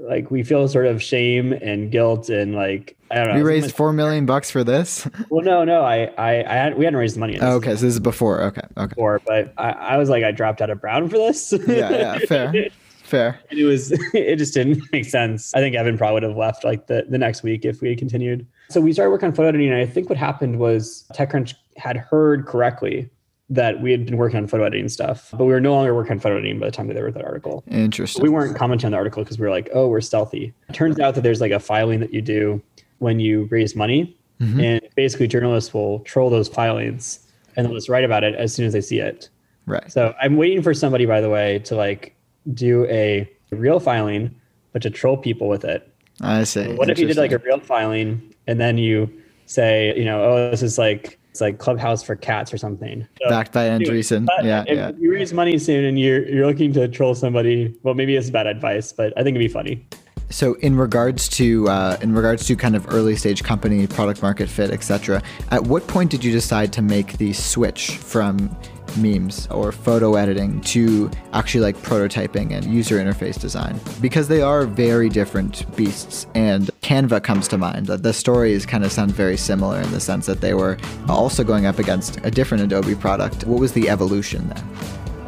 like 0.00 0.30
we 0.30 0.42
feel 0.42 0.66
sort 0.68 0.86
of 0.86 1.02
shame 1.02 1.52
and 1.52 1.90
guilt 1.90 2.28
and 2.28 2.54
like 2.54 2.96
I 3.10 3.16
don't 3.16 3.28
know. 3.28 3.34
We 3.34 3.42
raised 3.42 3.74
four 3.74 3.92
million 3.92 4.24
bucks 4.24 4.50
for 4.50 4.62
this. 4.62 5.08
well, 5.30 5.44
no, 5.44 5.64
no, 5.64 5.82
I, 5.82 6.04
I, 6.16 6.44
I 6.44 6.54
had, 6.54 6.78
we 6.78 6.84
hadn't 6.84 6.98
raised 6.98 7.16
the 7.16 7.20
money. 7.20 7.38
Oh, 7.40 7.56
okay, 7.56 7.74
so 7.74 7.82
this 7.82 7.94
is 7.94 8.00
before. 8.00 8.40
Okay, 8.42 8.62
okay. 8.76 8.88
Before, 8.88 9.20
but 9.26 9.52
I, 9.58 9.70
I 9.70 9.96
was 9.96 10.08
like, 10.08 10.22
I 10.22 10.30
dropped 10.30 10.62
out 10.62 10.70
of 10.70 10.80
Brown 10.80 11.08
for 11.08 11.18
this. 11.18 11.52
yeah, 11.66 11.90
yeah, 11.90 12.18
fair, 12.20 12.52
fair. 13.02 13.40
And 13.50 13.58
it 13.58 13.64
was, 13.64 13.90
it 14.14 14.36
just 14.36 14.54
didn't 14.54 14.82
make 14.92 15.06
sense. 15.06 15.52
I 15.54 15.58
think 15.58 15.74
Evan 15.74 15.98
probably 15.98 16.14
would 16.14 16.22
have 16.22 16.36
left 16.36 16.64
like 16.64 16.86
the 16.86 17.04
the 17.08 17.18
next 17.18 17.42
week 17.42 17.64
if 17.64 17.80
we 17.80 17.90
had 17.90 17.98
continued. 17.98 18.46
So 18.68 18.80
we 18.80 18.92
started 18.92 19.10
working 19.10 19.26
on 19.26 19.34
photo 19.34 19.48
editing, 19.48 19.70
and 19.70 19.78
I 19.78 19.86
think 19.86 20.08
what 20.08 20.18
happened 20.18 20.60
was 20.60 21.04
TechCrunch 21.14 21.54
had 21.76 21.96
heard 21.96 22.46
correctly 22.46 23.10
that 23.50 23.82
we 23.82 23.90
had 23.90 24.06
been 24.06 24.16
working 24.16 24.38
on 24.38 24.46
photo 24.46 24.64
editing 24.64 24.88
stuff, 24.88 25.30
but 25.32 25.44
we 25.44 25.52
were 25.52 25.60
no 25.60 25.74
longer 25.74 25.94
working 25.94 26.12
on 26.12 26.20
photo 26.20 26.36
editing 26.36 26.60
by 26.60 26.66
the 26.66 26.72
time 26.72 26.86
that 26.86 26.94
they 26.94 27.02
wrote 27.02 27.14
that 27.14 27.24
article. 27.24 27.64
Interesting. 27.66 28.22
we 28.22 28.28
weren't 28.28 28.56
commenting 28.56 28.86
on 28.86 28.92
the 28.92 28.96
article 28.96 29.24
because 29.24 29.38
we 29.38 29.44
were 29.44 29.50
like, 29.50 29.68
oh, 29.74 29.88
we're 29.88 30.00
stealthy. 30.00 30.54
It 30.68 30.72
turns 30.72 31.00
out 31.00 31.16
that 31.16 31.22
there's 31.22 31.40
like 31.40 31.50
a 31.50 31.58
filing 31.58 31.98
that 32.00 32.14
you 32.14 32.22
do 32.22 32.62
when 32.98 33.18
you 33.18 33.48
raise 33.50 33.74
money, 33.74 34.16
mm-hmm. 34.40 34.60
and 34.60 34.88
basically 34.94 35.26
journalists 35.26 35.74
will 35.74 35.98
troll 36.00 36.30
those 36.30 36.48
filings 36.48 37.26
and 37.56 37.66
they'll 37.66 37.74
just 37.74 37.88
write 37.88 38.04
about 38.04 38.24
it 38.24 38.34
as 38.36 38.54
soon 38.54 38.66
as 38.66 38.72
they 38.72 38.80
see 38.80 39.00
it. 39.00 39.28
Right. 39.66 39.90
So 39.90 40.14
I'm 40.20 40.36
waiting 40.36 40.62
for 40.62 40.72
somebody, 40.72 41.06
by 41.06 41.20
the 41.20 41.28
way, 41.28 41.58
to 41.60 41.74
like 41.74 42.14
do 42.54 42.86
a 42.86 43.30
real 43.50 43.80
filing, 43.80 44.34
but 44.72 44.82
to 44.82 44.90
troll 44.90 45.16
people 45.16 45.48
with 45.48 45.64
it. 45.64 45.92
I 46.20 46.44
see. 46.44 46.64
So 46.64 46.74
what 46.74 46.90
if 46.90 46.98
you 46.98 47.06
did 47.06 47.16
like 47.16 47.32
a 47.32 47.38
real 47.38 47.60
filing 47.60 48.34
and 48.46 48.60
then 48.60 48.78
you 48.78 49.12
say, 49.46 49.96
you 49.96 50.04
know, 50.04 50.22
oh, 50.22 50.50
this 50.50 50.62
is 50.62 50.78
like 50.78 51.18
it's 51.30 51.40
like 51.40 51.58
Clubhouse 51.58 52.02
for 52.02 52.16
cats 52.16 52.52
or 52.52 52.58
something. 52.58 53.06
So, 53.22 53.28
Backed 53.28 53.52
by 53.52 53.68
Andreessen. 53.68 54.26
Yeah, 54.42 54.64
if 54.66 54.76
yeah. 54.76 54.90
you 54.98 55.12
raise 55.12 55.32
money 55.32 55.58
soon 55.58 55.84
and 55.84 55.98
you're 55.98 56.26
you're 56.28 56.46
looking 56.46 56.72
to 56.74 56.88
troll 56.88 57.14
somebody, 57.14 57.74
well, 57.82 57.94
maybe 57.94 58.16
it's 58.16 58.30
bad 58.30 58.46
advice, 58.46 58.92
but 58.92 59.12
I 59.16 59.22
think 59.22 59.36
it'd 59.36 59.46
be 59.46 59.52
funny. 59.52 59.86
So, 60.30 60.54
in 60.54 60.76
regards 60.76 61.28
to 61.30 61.68
uh, 61.68 61.96
in 62.00 62.14
regards 62.14 62.46
to 62.46 62.56
kind 62.56 62.74
of 62.74 62.92
early 62.92 63.16
stage 63.16 63.42
company 63.42 63.86
product 63.86 64.22
market 64.22 64.48
fit, 64.48 64.70
etc., 64.70 65.22
at 65.50 65.62
what 65.64 65.86
point 65.86 66.10
did 66.10 66.24
you 66.24 66.32
decide 66.32 66.72
to 66.74 66.82
make 66.82 67.18
the 67.18 67.32
switch 67.32 67.96
from 67.96 68.56
memes 68.96 69.46
or 69.48 69.72
photo 69.72 70.14
editing 70.14 70.60
to 70.62 71.10
actually 71.32 71.60
like 71.60 71.76
prototyping 71.78 72.52
and 72.52 72.64
user 72.66 72.96
interface 72.98 73.40
design. 73.40 73.80
Because 74.00 74.28
they 74.28 74.42
are 74.42 74.66
very 74.66 75.08
different 75.08 75.64
beasts 75.76 76.26
and 76.34 76.70
canva 76.82 77.22
comes 77.22 77.48
to 77.48 77.58
mind. 77.58 77.86
The 77.86 78.12
stories 78.12 78.66
kind 78.66 78.84
of 78.84 78.92
sound 78.92 79.12
very 79.12 79.36
similar 79.36 79.80
in 79.80 79.90
the 79.92 80.00
sense 80.00 80.26
that 80.26 80.40
they 80.40 80.54
were 80.54 80.78
also 81.08 81.44
going 81.44 81.66
up 81.66 81.78
against 81.78 82.18
a 82.24 82.30
different 82.30 82.62
adobe 82.62 82.94
product. 82.94 83.44
What 83.44 83.60
was 83.60 83.72
the 83.72 83.88
evolution 83.88 84.48
there 84.48 84.64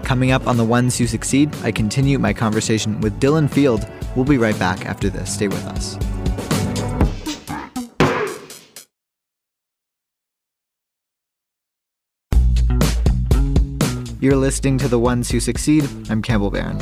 coming 0.03 0.33
up 0.33 0.47
on 0.49 0.57
the 0.57 0.65
ones 0.65 0.99
who 0.99 1.07
succeed 1.07 1.49
i 1.63 1.71
continue 1.71 2.19
my 2.19 2.33
conversation 2.33 3.01
with 3.01 3.19
dylan 3.21 3.49
field. 3.49 3.89
We'll 4.17 4.25
be 4.25 4.37
right 4.37 4.59
back 4.59 4.85
after 4.85 5.09
this. 5.09 5.33
Stay 5.33 5.47
with 5.49 5.65
us 5.65 5.97
You're 14.23 14.37
listening 14.37 14.79
to 14.79 14.87
The 14.87 15.01
Ones 15.01 15.33
Who 15.33 15.41
Succeed. 15.41 15.83
I'm 16.09 16.23
Campbell 16.23 16.53
Barron. 16.53 16.81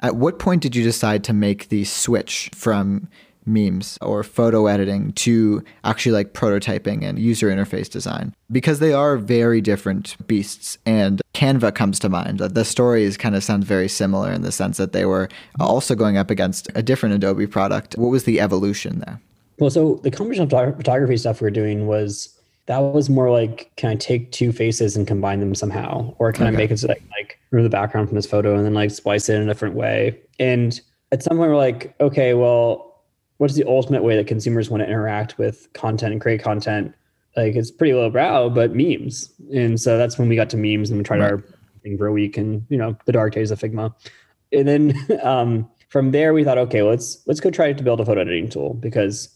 At 0.00 0.16
what 0.16 0.38
point 0.38 0.62
did 0.62 0.74
you 0.74 0.82
decide 0.82 1.24
to 1.24 1.34
make 1.34 1.68
the 1.68 1.84
switch 1.84 2.48
from 2.54 3.06
memes 3.44 3.98
or 4.00 4.22
photo 4.22 4.66
editing 4.66 5.12
to 5.12 5.62
actually 5.84 6.12
like 6.12 6.32
prototyping 6.32 7.04
and 7.04 7.18
user 7.18 7.48
interface 7.48 7.90
design 7.90 8.34
because 8.50 8.78
they 8.78 8.94
are 8.94 9.18
very 9.18 9.60
different 9.60 10.16
beasts 10.26 10.76
and 10.84 11.22
canva 11.32 11.74
comes 11.74 11.98
to 11.98 12.10
mind 12.10 12.38
the 12.40 12.64
stories 12.64 13.16
kind 13.16 13.34
of 13.34 13.42
sound 13.42 13.64
very 13.64 13.88
similar 13.88 14.30
in 14.30 14.42
the 14.42 14.52
sense 14.52 14.76
that 14.76 14.92
they 14.92 15.06
were 15.06 15.30
also 15.60 15.94
going 15.94 16.18
up 16.18 16.30
against 16.30 16.68
a 16.74 16.82
different 16.82 17.14
adobe 17.14 17.46
product 17.46 17.94
what 17.96 18.10
was 18.10 18.24
the 18.24 18.38
evolution 18.38 18.98
there 18.98 19.18
well 19.58 19.70
so 19.70 19.98
the 20.02 20.10
combination 20.10 20.44
of 20.44 20.76
photography 20.76 21.16
stuff 21.16 21.40
we 21.40 21.46
were 21.46 21.50
doing 21.50 21.86
was 21.86 22.37
that 22.68 22.80
was 22.80 23.08
more 23.08 23.30
like, 23.30 23.72
can 23.76 23.88
I 23.88 23.94
take 23.94 24.30
two 24.30 24.52
faces 24.52 24.94
and 24.94 25.06
combine 25.06 25.40
them 25.40 25.54
somehow? 25.54 26.14
Or 26.18 26.32
can 26.32 26.46
okay. 26.46 26.54
I 26.54 26.56
make 26.56 26.70
it 26.70 26.78
so 26.78 26.88
that 26.88 26.98
like 27.18 27.40
remove 27.50 27.64
the 27.64 27.74
background 27.74 28.08
from 28.08 28.16
this 28.16 28.26
photo 28.26 28.54
and 28.54 28.64
then 28.64 28.74
like 28.74 28.90
splice 28.90 29.30
it 29.30 29.36
in 29.36 29.42
a 29.42 29.46
different 29.46 29.74
way? 29.74 30.20
And 30.38 30.78
at 31.10 31.22
some 31.22 31.38
point 31.38 31.50
we're 31.50 31.56
like, 31.56 31.94
okay, 31.98 32.34
well, 32.34 33.04
what's 33.38 33.54
the 33.54 33.64
ultimate 33.66 34.02
way 34.04 34.16
that 34.16 34.26
consumers 34.26 34.68
want 34.68 34.82
to 34.82 34.86
interact 34.86 35.38
with 35.38 35.72
content 35.72 36.12
and 36.12 36.20
create 36.20 36.42
content? 36.42 36.94
Like 37.38 37.56
it's 37.56 37.70
pretty 37.70 37.94
low 37.94 38.10
brow, 38.10 38.50
but 38.50 38.74
memes. 38.74 39.32
And 39.50 39.80
so 39.80 39.96
that's 39.96 40.18
when 40.18 40.28
we 40.28 40.36
got 40.36 40.50
to 40.50 40.58
memes 40.58 40.90
and 40.90 40.98
we 40.98 41.04
tried 41.04 41.20
right. 41.20 41.32
our 41.32 41.44
thing 41.82 41.96
for 41.96 42.06
a 42.06 42.12
week 42.12 42.36
and 42.36 42.66
you 42.68 42.76
know, 42.76 42.94
the 43.06 43.12
dark 43.12 43.32
days 43.32 43.50
of 43.50 43.58
Figma. 43.58 43.94
And 44.52 44.68
then 44.68 45.20
um 45.22 45.70
from 45.88 46.10
there 46.10 46.34
we 46.34 46.44
thought, 46.44 46.58
okay, 46.58 46.82
let's 46.82 47.22
let's 47.26 47.40
go 47.40 47.50
try 47.50 47.72
to 47.72 47.82
build 47.82 48.00
a 48.00 48.04
photo 48.04 48.20
editing 48.20 48.50
tool 48.50 48.74
because 48.74 49.30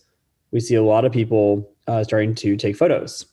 we 0.51 0.61
see 0.61 0.75
a 0.75 0.83
lot 0.83 1.07
of 1.07 1.13
people 1.13 1.72
uh, 1.87 2.05
starting 2.05 2.35
to 2.37 2.57
take 2.57 2.77
photos. 2.77 3.27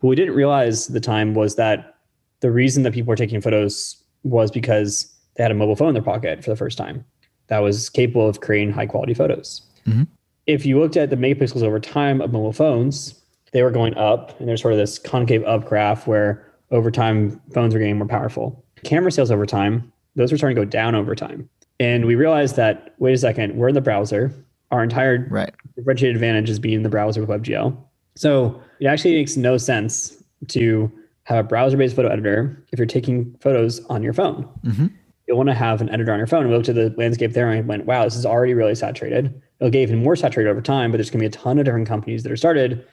What 0.00 0.10
we 0.10 0.16
didn't 0.16 0.34
realize 0.34 0.86
the 0.88 1.00
time 1.00 1.34
was 1.34 1.56
that 1.56 1.98
the 2.40 2.50
reason 2.50 2.82
that 2.84 2.94
people 2.94 3.08
were 3.08 3.16
taking 3.16 3.40
photos 3.40 4.02
was 4.22 4.50
because 4.50 5.12
they 5.36 5.42
had 5.42 5.50
a 5.50 5.54
mobile 5.54 5.76
phone 5.76 5.88
in 5.88 5.94
their 5.94 6.02
pocket 6.02 6.42
for 6.42 6.50
the 6.50 6.56
first 6.56 6.78
time 6.78 7.04
that 7.48 7.58
was 7.58 7.90
capable 7.90 8.28
of 8.28 8.40
creating 8.40 8.72
high 8.72 8.86
quality 8.86 9.12
photos. 9.12 9.62
Mm-hmm. 9.86 10.04
If 10.46 10.64
you 10.64 10.78
looked 10.78 10.96
at 10.96 11.10
the 11.10 11.16
megapixels 11.16 11.62
over 11.62 11.78
time 11.78 12.20
of 12.20 12.32
mobile 12.32 12.52
phones, 12.52 13.20
they 13.52 13.62
were 13.62 13.70
going 13.70 13.96
up, 13.96 14.38
and 14.38 14.48
there's 14.48 14.62
sort 14.62 14.72
of 14.72 14.78
this 14.78 14.98
concave 14.98 15.44
up 15.44 15.66
graph 15.66 16.06
where 16.06 16.46
over 16.70 16.90
time 16.90 17.40
phones 17.52 17.74
are 17.74 17.78
getting 17.78 17.98
more 17.98 18.06
powerful. 18.06 18.64
Camera 18.84 19.10
sales 19.10 19.30
over 19.30 19.44
time, 19.44 19.92
those 20.16 20.32
were 20.32 20.38
starting 20.38 20.56
to 20.56 20.62
go 20.62 20.68
down 20.68 20.94
over 20.94 21.14
time. 21.14 21.48
And 21.78 22.04
we 22.06 22.14
realized 22.14 22.56
that, 22.56 22.94
wait 22.98 23.14
a 23.14 23.18
second, 23.18 23.56
we're 23.56 23.68
in 23.68 23.74
the 23.74 23.80
browser. 23.80 24.32
Our 24.70 24.82
entire 24.82 25.26
right. 25.30 25.52
differentiated 25.76 26.16
advantage 26.16 26.48
is 26.48 26.58
being 26.58 26.76
in 26.76 26.82
the 26.82 26.88
browser 26.88 27.24
with 27.24 27.30
WebGL. 27.30 27.76
So 28.20 28.62
it 28.80 28.86
actually 28.86 29.14
makes 29.14 29.38
no 29.38 29.56
sense 29.56 30.22
to 30.48 30.92
have 31.22 31.38
a 31.38 31.48
browser-based 31.48 31.96
photo 31.96 32.10
editor 32.10 32.62
if 32.70 32.78
you're 32.78 32.84
taking 32.84 33.34
photos 33.40 33.82
on 33.86 34.02
your 34.02 34.12
phone. 34.12 34.46
Mm-hmm. 34.62 34.88
You'll 35.26 35.38
want 35.38 35.48
to 35.48 35.54
have 35.54 35.80
an 35.80 35.88
editor 35.88 36.12
on 36.12 36.18
your 36.18 36.26
phone. 36.26 36.46
We 36.46 36.54
looked 36.54 36.68
at 36.68 36.74
the 36.74 36.94
landscape 36.98 37.32
there 37.32 37.50
and 37.50 37.66
went, 37.66 37.86
wow, 37.86 38.04
this 38.04 38.16
is 38.16 38.26
already 38.26 38.52
really 38.52 38.74
saturated. 38.74 39.40
It'll 39.58 39.70
get 39.70 39.80
even 39.80 40.02
more 40.04 40.16
saturated 40.16 40.50
over 40.50 40.60
time, 40.60 40.90
but 40.90 40.98
there's 40.98 41.08
going 41.08 41.20
to 41.20 41.30
be 41.30 41.34
a 41.34 41.42
ton 41.42 41.58
of 41.58 41.64
different 41.64 41.88
companies 41.88 42.22
that 42.24 42.30
are 42.30 42.36
started 42.36 42.86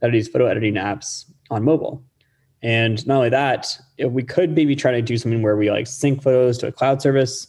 that 0.00 0.10
are 0.10 0.12
these 0.12 0.28
photo 0.28 0.44
editing 0.44 0.74
apps 0.74 1.24
on 1.48 1.64
mobile. 1.64 2.04
And 2.60 3.06
not 3.06 3.16
only 3.16 3.30
that, 3.30 3.78
we 4.06 4.22
could 4.22 4.54
maybe 4.54 4.76
try 4.76 4.92
to 4.92 5.00
do 5.00 5.16
something 5.16 5.40
where 5.40 5.56
we 5.56 5.70
like 5.70 5.86
sync 5.86 6.22
photos 6.22 6.58
to 6.58 6.66
a 6.66 6.72
cloud 6.72 7.00
service, 7.00 7.46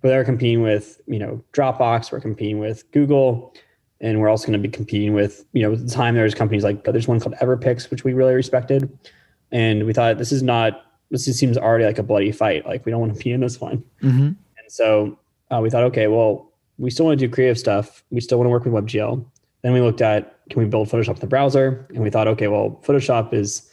but 0.00 0.08
they're 0.08 0.24
competing 0.24 0.62
with, 0.62 0.98
you 1.06 1.18
know, 1.18 1.44
Dropbox, 1.52 2.10
we're 2.10 2.20
competing 2.20 2.58
with 2.58 2.90
Google 2.92 3.52
and 4.00 4.20
we're 4.20 4.28
also 4.28 4.46
going 4.46 4.60
to 4.60 4.68
be 4.68 4.72
competing 4.72 5.14
with 5.14 5.44
you 5.52 5.62
know 5.62 5.72
at 5.72 5.86
the 5.86 5.92
time 5.92 6.14
there's 6.14 6.34
companies 6.34 6.64
like 6.64 6.84
there's 6.84 7.08
one 7.08 7.20
called 7.20 7.34
everpix 7.36 7.90
which 7.90 8.04
we 8.04 8.12
really 8.12 8.34
respected. 8.34 8.96
And 9.52 9.86
we 9.86 9.92
thought 9.92 10.18
this 10.18 10.32
is 10.32 10.42
not 10.42 10.82
this 11.10 11.26
just 11.26 11.38
seems 11.38 11.56
already 11.56 11.84
like 11.84 11.98
a 11.98 12.02
bloody 12.02 12.32
fight. 12.32 12.66
Like 12.66 12.84
we 12.84 12.90
don't 12.90 13.00
want 13.00 13.16
to 13.16 13.22
be 13.22 13.30
in 13.32 13.40
this 13.40 13.60
one. 13.60 13.82
Mm-hmm. 14.02 14.26
and 14.26 14.68
so 14.68 15.18
uh, 15.50 15.60
we 15.60 15.70
thought 15.70 15.84
okay 15.84 16.06
well 16.06 16.50
we 16.78 16.90
still 16.90 17.06
want 17.06 17.18
to 17.18 17.26
do 17.26 17.32
creative 17.32 17.58
stuff. 17.58 18.02
We 18.10 18.20
still 18.20 18.38
want 18.38 18.46
to 18.46 18.50
work 18.50 18.64
with 18.64 18.74
webgl. 18.74 19.24
Then 19.62 19.72
we 19.72 19.80
looked 19.80 20.02
at 20.02 20.38
can 20.50 20.60
we 20.60 20.68
build 20.68 20.88
photoshop 20.88 21.14
in 21.14 21.20
the 21.20 21.26
browser? 21.26 21.86
And 21.94 22.02
we 22.02 22.10
thought 22.10 22.28
okay 22.28 22.48
well 22.48 22.80
photoshop 22.84 23.32
is 23.32 23.70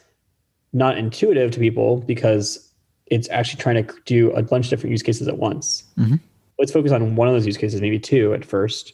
not 0.73 0.97
intuitive 0.97 1.51
to 1.51 1.59
people 1.59 1.97
because 1.97 2.71
it's 3.07 3.27
actually 3.29 3.61
trying 3.61 3.85
to 3.85 3.93
do 4.05 4.31
a 4.31 4.41
bunch 4.41 4.67
of 4.67 4.69
different 4.69 4.91
use 4.91 5.03
cases 5.03 5.27
at 5.27 5.37
once. 5.37 5.83
Mm-hmm. 5.97 6.15
let's 6.57 6.71
focus 6.71 6.91
on 6.91 7.15
one 7.15 7.27
of 7.27 7.33
those 7.33 7.45
use 7.45 7.57
cases 7.57 7.81
maybe 7.81 7.99
two 7.99 8.33
at 8.33 8.45
first 8.45 8.93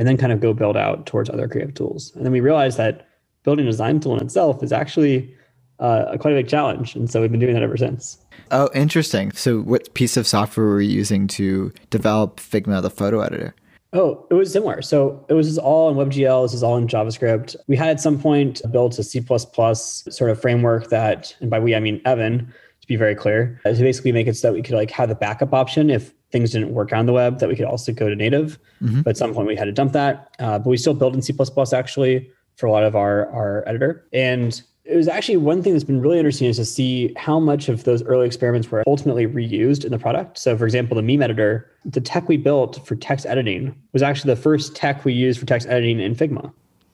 and 0.00 0.08
then 0.08 0.16
kind 0.16 0.32
of 0.32 0.40
go 0.40 0.54
build 0.54 0.78
out 0.78 1.04
towards 1.04 1.28
other 1.28 1.46
creative 1.46 1.74
tools. 1.74 2.10
And 2.16 2.24
then 2.24 2.32
we 2.32 2.40
realized 2.40 2.78
that 2.78 3.06
building 3.42 3.66
a 3.66 3.70
design 3.70 4.00
tool 4.00 4.16
in 4.16 4.24
itself 4.24 4.62
is 4.62 4.72
actually 4.72 5.30
uh, 5.78 6.06
a 6.08 6.16
quite 6.16 6.32
a 6.32 6.36
big 6.36 6.48
challenge. 6.48 6.96
And 6.96 7.10
so 7.10 7.20
we've 7.20 7.30
been 7.30 7.38
doing 7.38 7.52
that 7.52 7.62
ever 7.62 7.76
since. 7.76 8.16
Oh, 8.50 8.70
interesting. 8.74 9.30
So 9.32 9.60
what 9.60 9.92
piece 9.92 10.16
of 10.16 10.26
software 10.26 10.64
were 10.64 10.80
you 10.80 10.90
using 10.90 11.26
to 11.26 11.70
develop 11.90 12.40
Figma, 12.40 12.80
the 12.80 12.88
photo 12.88 13.20
editor? 13.20 13.54
Oh, 13.92 14.26
it 14.30 14.34
was 14.34 14.50
similar. 14.50 14.80
So 14.80 15.22
it 15.28 15.34
was 15.34 15.58
all 15.58 15.90
in 15.90 15.96
WebGL. 15.96 16.46
This 16.46 16.54
is 16.54 16.62
all 16.62 16.78
in 16.78 16.86
JavaScript. 16.86 17.54
We 17.66 17.76
had 17.76 17.90
at 17.90 18.00
some 18.00 18.18
point 18.18 18.62
built 18.72 18.98
a 18.98 19.02
C++ 19.02 19.20
sort 19.20 20.30
of 20.30 20.40
framework 20.40 20.88
that, 20.88 21.36
and 21.40 21.50
by 21.50 21.58
we, 21.58 21.74
I 21.74 21.80
mean 21.80 22.00
Evan, 22.06 22.54
to 22.80 22.86
be 22.86 22.96
very 22.96 23.14
clear, 23.14 23.60
to 23.64 23.74
basically 23.74 24.12
make 24.12 24.26
it 24.26 24.34
so 24.38 24.48
that 24.48 24.54
we 24.54 24.62
could 24.62 24.76
like 24.76 24.90
have 24.92 25.10
the 25.10 25.14
backup 25.14 25.52
option 25.52 25.90
if 25.90 26.14
things 26.30 26.52
didn't 26.52 26.72
work 26.72 26.92
on 26.92 27.06
the 27.06 27.12
web 27.12 27.38
that 27.40 27.48
we 27.48 27.56
could 27.56 27.64
also 27.64 27.92
go 27.92 28.08
to 28.08 28.16
native. 28.16 28.58
Mm-hmm. 28.82 29.02
But 29.02 29.10
at 29.10 29.16
some 29.16 29.34
point 29.34 29.48
we 29.48 29.56
had 29.56 29.64
to 29.64 29.72
dump 29.72 29.92
that. 29.92 30.34
Uh, 30.38 30.58
but 30.58 30.68
we 30.68 30.76
still 30.76 30.94
build 30.94 31.14
in 31.14 31.22
C 31.22 31.34
actually 31.74 32.30
for 32.56 32.66
a 32.66 32.70
lot 32.70 32.84
of 32.84 32.94
our, 32.94 33.28
our 33.30 33.64
editor. 33.66 34.06
And 34.12 34.60
it 34.84 34.96
was 34.96 35.08
actually 35.08 35.36
one 35.36 35.62
thing 35.62 35.72
that's 35.72 35.84
been 35.84 36.00
really 36.00 36.18
interesting 36.18 36.48
is 36.48 36.56
to 36.56 36.64
see 36.64 37.12
how 37.16 37.38
much 37.38 37.68
of 37.68 37.84
those 37.84 38.02
early 38.04 38.26
experiments 38.26 38.70
were 38.70 38.82
ultimately 38.86 39.26
reused 39.26 39.84
in 39.84 39.92
the 39.92 39.98
product. 39.98 40.38
So, 40.38 40.56
for 40.56 40.64
example, 40.64 40.96
the 40.96 41.02
meme 41.02 41.22
editor, 41.22 41.70
the 41.84 42.00
tech 42.00 42.28
we 42.28 42.36
built 42.36 42.84
for 42.86 42.96
text 42.96 43.24
editing 43.26 43.74
was 43.92 44.02
actually 44.02 44.34
the 44.34 44.40
first 44.40 44.74
tech 44.74 45.04
we 45.04 45.12
used 45.12 45.38
for 45.38 45.46
text 45.46 45.68
editing 45.68 46.00
in 46.00 46.14
Figma. 46.14 46.52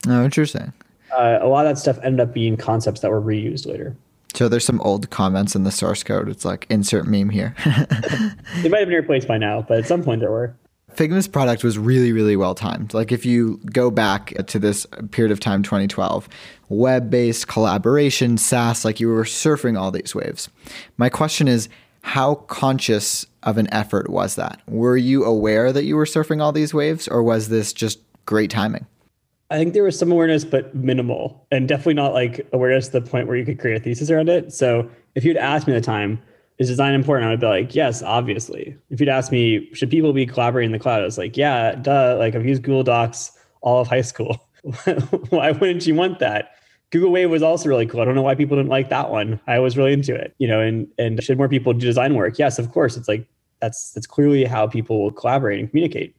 Oh, 0.09 0.25
interesting. 0.25 0.73
Uh, 1.17 1.39
a 1.41 1.49
lot 1.49 1.67
of 1.67 1.75
that 1.75 1.81
stuff 1.81 1.99
ended 2.03 2.21
up 2.21 2.35
being 2.35 2.57
concepts 2.57 3.01
that 3.01 3.11
were 3.11 3.23
reused 3.23 3.67
later. 3.67 3.97
So 4.37 4.49
there's 4.51 4.67
some 4.67 4.83
old 4.83 5.09
comments 5.09 5.57
in 5.57 5.65
the 5.65 5.71
source 5.71 6.03
code. 6.03 6.29
It's 6.29 6.45
like 6.45 6.67
insert 6.69 7.07
meme 7.07 7.31
here. 7.31 7.55
they 7.65 8.69
might 8.69 8.81
have 8.81 8.89
been 8.89 8.91
replaced 8.91 9.27
by 9.27 9.39
now, 9.39 9.65
but 9.67 9.79
at 9.79 9.87
some 9.87 10.03
point 10.03 10.21
there 10.21 10.31
were. 10.31 10.55
Figma's 10.95 11.27
product 11.27 11.65
was 11.65 11.79
really, 11.79 12.13
really 12.13 12.37
well 12.37 12.55
timed. 12.55 12.93
Like 12.93 13.13
if 13.13 13.25
you 13.25 13.59
go 13.73 13.91
back 13.91 14.35
to 14.47 14.59
this 14.59 14.87
period 15.11 15.33
of 15.33 15.41
time, 15.41 15.63
2012, 15.63 16.29
web-based 16.69 17.49
collaboration, 17.49 18.37
SaaS, 18.37 18.85
like 18.85 19.01
you 19.01 19.09
were 19.09 19.25
surfing 19.25 19.79
all 19.79 19.91
these 19.91 20.15
waves. 20.15 20.51
My 20.99 21.09
question 21.09 21.49
is, 21.49 21.69
how 22.03 22.35
conscious 22.35 23.27
of 23.43 23.59
an 23.59 23.73
effort 23.73 24.09
was 24.11 24.37
that? 24.37 24.61
Were 24.69 24.97
you 24.97 25.25
aware 25.25 25.73
that 25.73 25.85
you 25.85 25.97
were 25.97 26.05
surfing 26.05 26.43
all 26.43 26.53
these 26.53 26.73
waves, 26.73 27.09
or 27.09 27.23
was 27.23 27.49
this 27.49 27.73
just 27.73 28.01
great 28.27 28.51
timing? 28.51 28.87
I 29.51 29.59
think 29.59 29.75
there 29.75 29.85
was 29.85 29.99
some 29.99 30.11
awareness, 30.11 30.45
but 30.45 30.75
minimal, 30.75 31.47
and 31.53 31.69
definitely 31.69 31.95
not 31.95 32.13
like 32.13 32.47
awareness 32.53 32.87
to 32.89 33.01
the 33.01 33.09
point 33.09 33.29
where 33.29 33.37
you 33.37 33.45
could 33.45 33.61
create 33.61 33.81
a 33.81 33.81
thesis 33.81 34.11
around 34.11 34.29
it. 34.29 34.53
So 34.53 34.91
if 35.15 35.25
you'd 35.25 35.37
asked 35.37 35.67
me 35.67 35.75
at 35.75 35.81
the 35.81 35.87
time, 35.87 36.21
is 36.59 36.69
design 36.69 36.95
important? 36.95 37.29
I 37.29 37.31
would 37.31 37.41
be 37.41 37.47
like, 37.47 37.75
yes, 37.75 38.03
obviously. 38.03 38.77
If 38.91 38.99
you'd 38.99 39.09
asked 39.09 39.31
me, 39.31 39.69
should 39.75 39.91
people 39.91 40.13
be 40.13 40.27
collaborating 40.27 40.69
in 40.69 40.73
the 40.73 40.79
cloud? 40.79 41.03
I 41.03 41.05
was 41.05 41.19
like, 41.19 41.37
yeah, 41.37 41.75
duh. 41.75 42.17
Like 42.19 42.35
I've 42.35 42.47
used 42.47 42.63
Google 42.63 42.83
Docs 42.83 43.33
all 43.61 43.81
of 43.81 43.89
high 43.89 44.01
school. 44.01 44.49
why 45.31 45.53
wouldn't 45.53 45.87
you 45.87 45.95
want 45.95 46.19
that? 46.19 46.53
Google 46.91 47.11
Wave 47.11 47.31
was 47.31 47.43
also 47.43 47.69
really 47.69 47.87
cool. 47.87 48.01
I 48.01 48.05
don't 48.05 48.15
know 48.15 48.23
why 48.23 48.35
people 48.35 48.57
didn't 48.57 48.71
like 48.71 48.89
that 48.89 49.11
one. 49.11 49.41
I 49.47 49.59
was 49.59 49.77
really 49.77 49.93
into 49.93 50.15
it, 50.15 50.35
you 50.39 50.49
know, 50.49 50.61
and 50.61 50.87
and 50.99 51.23
should 51.23 51.37
more 51.37 51.49
people 51.49 51.73
do 51.73 51.81
design 51.81 52.15
work? 52.15 52.39
Yes, 52.39 52.59
of 52.59 52.71
course. 52.71 52.97
It's 52.97 53.09
like 53.09 53.27
that's 53.61 53.93
that's 53.93 54.07
clearly 54.07 54.45
how 54.45 54.67
people 54.67 55.03
will 55.03 55.11
collaborate 55.11 55.59
and 55.59 55.69
communicate. 55.69 56.17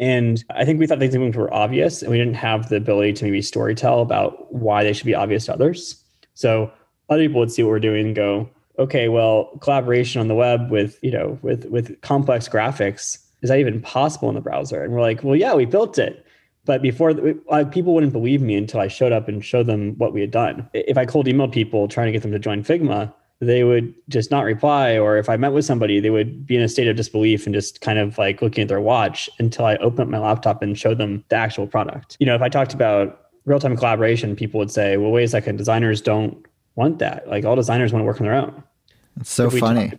And 0.00 0.42
I 0.50 0.64
think 0.64 0.80
we 0.80 0.86
thought 0.86 0.98
these 0.98 1.12
things 1.12 1.36
were 1.36 1.52
obvious 1.52 2.00
and 2.00 2.10
we 2.10 2.16
didn't 2.16 2.34
have 2.34 2.70
the 2.70 2.76
ability 2.76 3.12
to 3.12 3.24
maybe 3.24 3.42
story 3.42 3.74
tell 3.74 4.00
about 4.00 4.52
why 4.52 4.82
they 4.82 4.94
should 4.94 5.06
be 5.06 5.14
obvious 5.14 5.44
to 5.44 5.52
others. 5.52 6.02
So 6.32 6.72
other 7.10 7.22
people 7.22 7.40
would 7.40 7.52
see 7.52 7.62
what 7.62 7.68
we're 7.68 7.80
doing 7.80 8.06
and 8.06 8.16
go, 8.16 8.48
okay, 8.78 9.08
well, 9.08 9.50
collaboration 9.60 10.20
on 10.22 10.28
the 10.28 10.34
web 10.34 10.70
with, 10.70 10.98
you 11.02 11.10
know, 11.10 11.38
with 11.42 11.66
with 11.66 12.00
complex 12.00 12.48
graphics, 12.48 13.18
is 13.42 13.50
that 13.50 13.58
even 13.58 13.82
possible 13.82 14.30
in 14.30 14.34
the 14.34 14.40
browser? 14.40 14.82
And 14.82 14.94
we're 14.94 15.02
like, 15.02 15.22
well, 15.22 15.36
yeah, 15.36 15.54
we 15.54 15.66
built 15.66 15.98
it. 15.98 16.24
But 16.64 16.80
before, 16.80 17.12
like, 17.12 17.36
uh, 17.50 17.64
people 17.64 17.94
wouldn't 17.94 18.12
believe 18.12 18.40
me 18.40 18.54
until 18.54 18.80
I 18.80 18.88
showed 18.88 19.12
up 19.12 19.28
and 19.28 19.44
showed 19.44 19.66
them 19.66 19.96
what 19.98 20.12
we 20.14 20.20
had 20.20 20.30
done. 20.30 20.68
If 20.72 20.96
I 20.96 21.04
cold 21.04 21.26
emailed 21.26 21.52
people 21.52 21.88
trying 21.88 22.06
to 22.06 22.12
get 22.12 22.22
them 22.22 22.32
to 22.32 22.38
join 22.38 22.62
Figma, 22.62 23.12
they 23.40 23.64
would 23.64 23.94
just 24.08 24.30
not 24.30 24.44
reply. 24.44 24.98
Or 24.98 25.16
if 25.16 25.28
I 25.28 25.36
met 25.36 25.52
with 25.52 25.64
somebody, 25.64 25.98
they 25.98 26.10
would 26.10 26.46
be 26.46 26.56
in 26.56 26.62
a 26.62 26.68
state 26.68 26.88
of 26.88 26.96
disbelief 26.96 27.46
and 27.46 27.54
just 27.54 27.80
kind 27.80 27.98
of 27.98 28.18
like 28.18 28.42
looking 28.42 28.62
at 28.62 28.68
their 28.68 28.80
watch 28.80 29.28
until 29.38 29.64
I 29.64 29.76
opened 29.76 30.00
up 30.00 30.08
my 30.08 30.18
laptop 30.18 30.62
and 30.62 30.78
showed 30.78 30.98
them 30.98 31.24
the 31.28 31.36
actual 31.36 31.66
product. 31.66 32.16
You 32.20 32.26
know, 32.26 32.34
if 32.34 32.42
I 32.42 32.48
talked 32.48 32.74
about 32.74 33.28
real 33.46 33.58
time 33.58 33.76
collaboration, 33.76 34.36
people 34.36 34.58
would 34.58 34.70
say, 34.70 34.96
well, 34.98 35.10
wait 35.10 35.24
a 35.24 35.28
second, 35.28 35.56
designers 35.56 36.00
don't 36.02 36.46
want 36.74 36.98
that. 36.98 37.28
Like 37.28 37.44
all 37.44 37.56
designers 37.56 37.92
want 37.92 38.02
to 38.02 38.06
work 38.06 38.20
on 38.20 38.26
their 38.26 38.36
own. 38.36 38.62
It's 39.18 39.30
so 39.30 39.50
funny. 39.50 39.92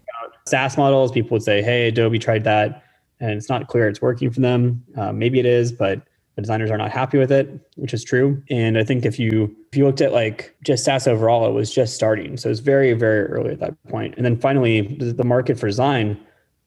SaaS 0.48 0.78
models, 0.78 1.12
people 1.12 1.36
would 1.36 1.44
say, 1.44 1.62
hey, 1.62 1.88
Adobe 1.88 2.20
tried 2.20 2.44
that 2.44 2.84
and 3.20 3.32
it's 3.32 3.50
not 3.50 3.68
clear 3.68 3.88
it's 3.88 4.02
working 4.02 4.32
for 4.32 4.40
them. 4.40 4.84
Uh, 4.98 5.12
maybe 5.12 5.40
it 5.40 5.46
is, 5.46 5.72
but 5.72 6.02
the 6.36 6.42
designers 6.42 6.72
are 6.72 6.78
not 6.78 6.92
happy 6.92 7.18
with 7.18 7.32
it, 7.32 7.50
which 7.76 7.94
is 7.94 8.04
true. 8.04 8.42
And 8.50 8.78
I 8.78 8.84
think 8.84 9.06
if 9.06 9.20
you 9.20 9.56
if 9.72 9.78
you 9.78 9.86
looked 9.86 10.02
at 10.02 10.14
like 10.14 10.56
just 10.64 10.86
SaaS 10.86 11.08
overall, 11.08 11.48
it 11.48 11.54
was 11.54 11.74
just 11.74 11.96
starting, 11.96 12.38
so 12.38 12.50
it's 12.50 12.60
very 12.60 12.94
very 12.94 13.26
early 13.26 13.52
at 13.52 13.60
that 13.60 13.76
point. 13.90 14.16
And 14.18 14.26
then 14.26 14.38
finally, 14.38 14.82
the 14.82 15.24
market 15.24 15.60
for 15.60 15.68
design, 15.68 16.18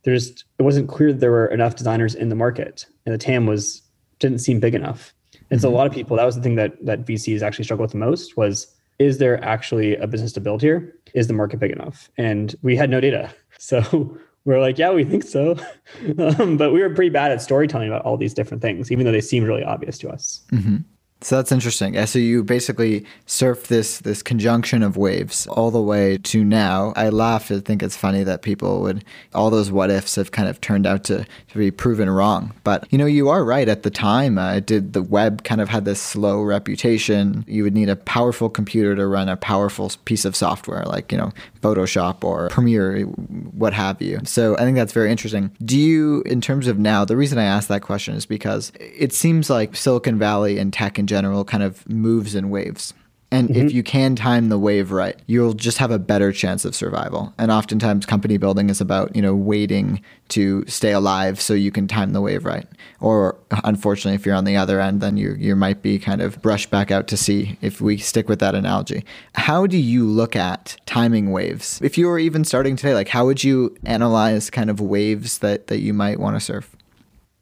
there's 0.05 0.45
it 0.59 0.63
wasn't 0.63 0.89
clear 0.89 1.13
that 1.13 1.21
there 1.21 1.31
were 1.31 1.47
enough 1.47 1.77
designers 1.77 2.15
in 2.15 2.29
the 2.29 2.35
market, 2.35 2.87
and 3.07 3.15
the 3.15 3.19
TAM 3.19 3.47
was 3.47 3.83
didn't 4.19 4.39
seem 4.39 4.61
big 4.61 4.75
enough. 4.75 5.15
And 5.51 5.61
so 5.61 5.69
a 5.69 5.71
mm-hmm. 5.71 5.79
lot 5.79 5.87
of 5.87 5.93
people 5.93 6.17
that 6.17 6.25
was 6.25 6.37
the 6.37 6.43
thing 6.43 6.57
that 6.57 6.85
that 6.85 7.07
VCs 7.07 7.43
actually 7.43 7.65
struggled 7.65 7.87
with 7.87 7.93
the 7.93 7.99
most 7.99 8.37
was 8.37 8.75
is 8.99 9.19
there 9.19 9.43
actually 9.45 9.97
a 9.97 10.07
business 10.07 10.33
to 10.33 10.41
build 10.41 10.63
here? 10.63 10.95
Is 11.15 11.27
the 11.27 11.35
market 11.35 11.59
big 11.59 11.73
enough? 11.73 12.11
And 12.17 12.55
we 12.63 12.77
had 12.77 12.91
no 12.91 13.01
data. 13.01 13.33
So 13.57 14.19
we're 14.45 14.61
like, 14.61 14.79
yeah, 14.79 14.93
we 14.93 15.05
think 15.05 15.23
so. 15.23 15.57
um, 16.19 16.57
but 16.57 16.73
we 16.73 16.83
were 16.83 16.91
pretty 16.91 17.11
bad 17.11 17.33
at 17.33 17.41
storytelling 17.41 17.89
about 17.89 18.03
all 18.03 18.17
these 18.17 18.35
different 18.35 18.63
things, 18.63 18.93
even 18.93 19.05
though 19.07 19.13
they 19.13 19.21
seemed 19.21 19.47
really 19.47 19.65
obvious 19.65 19.99
to 19.99 20.11
us. 20.11 20.45
Mm-hmm. 20.53 20.77
So 21.25 21.37
that's 21.37 21.53
interesting. 21.53 22.05
So 22.05 22.19
you 22.19 22.45
basically 22.45 23.07
surf 23.25 23.69
this 23.69 23.99
this 24.01 24.23
conjunction 24.23 24.83
of 24.83 24.99
waves 24.99 25.47
all 25.47 25.71
the 25.71 25.81
way 25.81 26.19
to 26.19 26.45
now. 26.45 26.93
I 26.97 27.09
laugh. 27.09 27.51
I 27.51 27.61
think 27.61 27.83
it's 27.83 27.97
funny 27.97 28.25
that 28.25 28.43
people 28.43 28.83
would 28.83 29.07
all 29.35 29.49
those 29.49 29.71
what 29.71 29.91
ifs 29.91 30.17
have 30.17 30.33
kind 30.33 30.49
of 30.49 30.61
turned 30.61 30.87
out 30.87 31.03
to, 31.05 31.25
to 31.25 31.59
be 31.59 31.71
proven 31.71 32.11
wrong. 32.11 32.53
But 32.63 32.87
you 32.93 32.99
know, 32.99 33.07
you 33.07 33.31
are 33.31 33.43
right. 33.43 33.71
At 33.71 33.85
the 33.85 33.91
time, 33.91 34.37
uh, 34.37 34.61
did 34.61 34.93
the 34.93 35.03
web 35.03 35.45
kind 35.45 35.63
of 35.63 35.71
had 35.71 35.87
this 35.87 35.99
slow 35.99 36.43
reputation. 36.43 37.43
You 37.49 37.63
would 37.63 37.75
need 37.75 37.89
a 37.89 37.97
powerful 37.97 38.51
computer 38.51 38.95
to 38.95 39.07
run 39.07 39.31
a 39.31 39.37
powerful 39.39 39.93
piece 40.05 40.27
of 40.27 40.37
software, 40.37 40.83
like 40.85 41.11
you 41.11 41.17
know 41.17 41.33
Photoshop 41.63 42.23
or 42.23 42.51
Premiere, 42.51 43.05
what 43.05 43.73
have 43.73 44.03
you. 44.03 44.21
So 44.25 44.57
I 44.57 44.61
think 44.61 44.77
that's 44.77 44.93
very 44.93 45.11
interesting. 45.11 45.53
Do 45.65 45.79
you, 45.79 46.21
in 46.27 46.43
terms 46.43 46.67
of 46.67 46.79
now, 46.79 47.07
the 47.07 47.17
reason 47.17 47.39
I 47.39 47.45
asked 47.45 47.69
that 47.69 47.81
question 47.81 48.15
is 48.15 48.27
because 48.27 48.73
it 48.79 49.15
seems 49.15 49.49
like 49.49 49.75
Silicon 49.75 50.19
Valley 50.19 50.59
and 50.59 50.71
tech 50.71 50.99
in 50.99 51.07
general 51.07 51.14
kind 51.45 51.63
of 51.63 51.89
moves 51.89 52.35
in 52.35 52.51
waves. 52.51 52.95
And 53.35 53.49
mm-hmm. 53.49 53.67
if 53.67 53.73
you 53.73 53.83
can 53.83 54.15
time 54.15 54.49
the 54.49 54.61
wave 54.61 54.93
right, 54.93 55.19
you'll 55.27 55.55
just 55.55 55.79
have 55.79 55.91
a 55.91 55.99
better 55.99 56.31
chance 56.31 56.65
of 56.65 56.73
survival. 56.73 57.35
And 57.37 57.51
oftentimes 57.51 58.07
company 58.07 58.37
building 58.37 58.71
is 58.71 58.81
about, 58.81 59.17
you 59.17 59.21
know, 59.21 59.35
waiting 59.35 60.03
to 60.29 60.65
stay 60.69 60.93
alive 60.93 61.41
so 61.41 61.53
you 61.53 61.73
can 61.73 61.89
time 61.89 62.13
the 62.13 62.21
wave 62.21 62.45
right. 62.45 62.67
Or 63.01 63.37
unfortunately, 63.65 64.15
if 64.15 64.25
you're 64.25 64.37
on 64.37 64.45
the 64.45 64.57
other 64.57 64.81
end, 64.81 65.01
then 65.01 65.17
you 65.17 65.35
you 65.37 65.57
might 65.57 65.83
be 65.83 65.99
kind 65.99 66.23
of 66.23 66.41
brushed 66.43 66.71
back 66.71 66.93
out 66.93 67.09
to 67.09 67.17
sea 67.17 67.59
if 67.61 67.81
we 67.81 67.99
stick 67.99 68.29
with 68.29 68.39
that 68.39 68.55
analogy. 68.55 69.05
How 69.35 69.67
do 69.67 69.79
you 69.79 70.05
look 70.05 70.37
at 70.37 70.77
timing 70.87 71.33
waves? 71.33 71.81
If 71.83 71.99
you 71.99 72.07
were 72.07 72.21
even 72.21 72.45
starting 72.45 72.77
today, 72.77 72.95
like 72.95 73.09
how 73.09 73.27
would 73.27 73.43
you 73.43 73.75
analyze 73.85 74.49
kind 74.49 74.71
of 74.71 74.81
waves 74.81 75.39
that, 75.39 75.67
that 75.67 75.81
you 75.81 75.93
might 75.93 76.21
want 76.21 76.37
to 76.37 76.41
surf? 76.41 76.77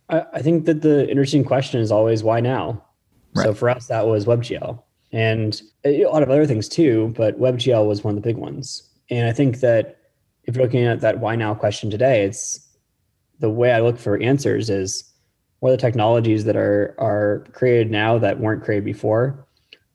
I 0.09 0.41
think 0.41 0.65
that 0.65 0.81
the 0.81 1.09
interesting 1.11 1.45
question 1.45 1.81
is 1.81 1.93
always 1.93 2.23
why 2.23 2.41
now? 2.41 2.83
Right. 3.35 3.45
So 3.45 3.55
for 3.55 3.71
us, 3.71 3.87
that 3.87 4.07
was 4.07 4.27
WebGL 4.27 4.83
and 5.13 5.61
a 5.85 6.05
lot 6.07 6.23
of 6.23 6.31
other 6.31 6.47
things 6.47 6.69
too, 6.69 7.13
but 7.17 7.39
WebGL 7.39 7.87
was 7.87 8.03
one 8.03 8.17
of 8.17 8.23
the 8.23 8.27
big 8.27 8.37
ones. 8.37 8.89
And 9.11 9.29
I 9.29 9.33
think 9.33 9.61
that 9.61 9.99
if 10.45 10.57
you're 10.57 10.65
looking 10.65 10.85
at 10.85 11.01
that 11.01 11.21
why 11.21 11.37
now 11.37 11.55
question 11.55 11.91
today, 11.91 12.25
it's 12.25 12.67
the 13.39 13.51
way 13.51 13.73
I 13.73 13.81
look 13.81 13.99
for 13.99 14.21
answers 14.21 14.71
is 14.71 15.05
what 15.61 15.69
are 15.69 15.73
the 15.73 15.81
technologies 15.81 16.45
that 16.45 16.57
are 16.57 16.95
are 16.99 17.45
created 17.53 17.91
now 17.91 18.19
that 18.19 18.41
weren't 18.41 18.65
created 18.65 18.85
before? 18.85 19.47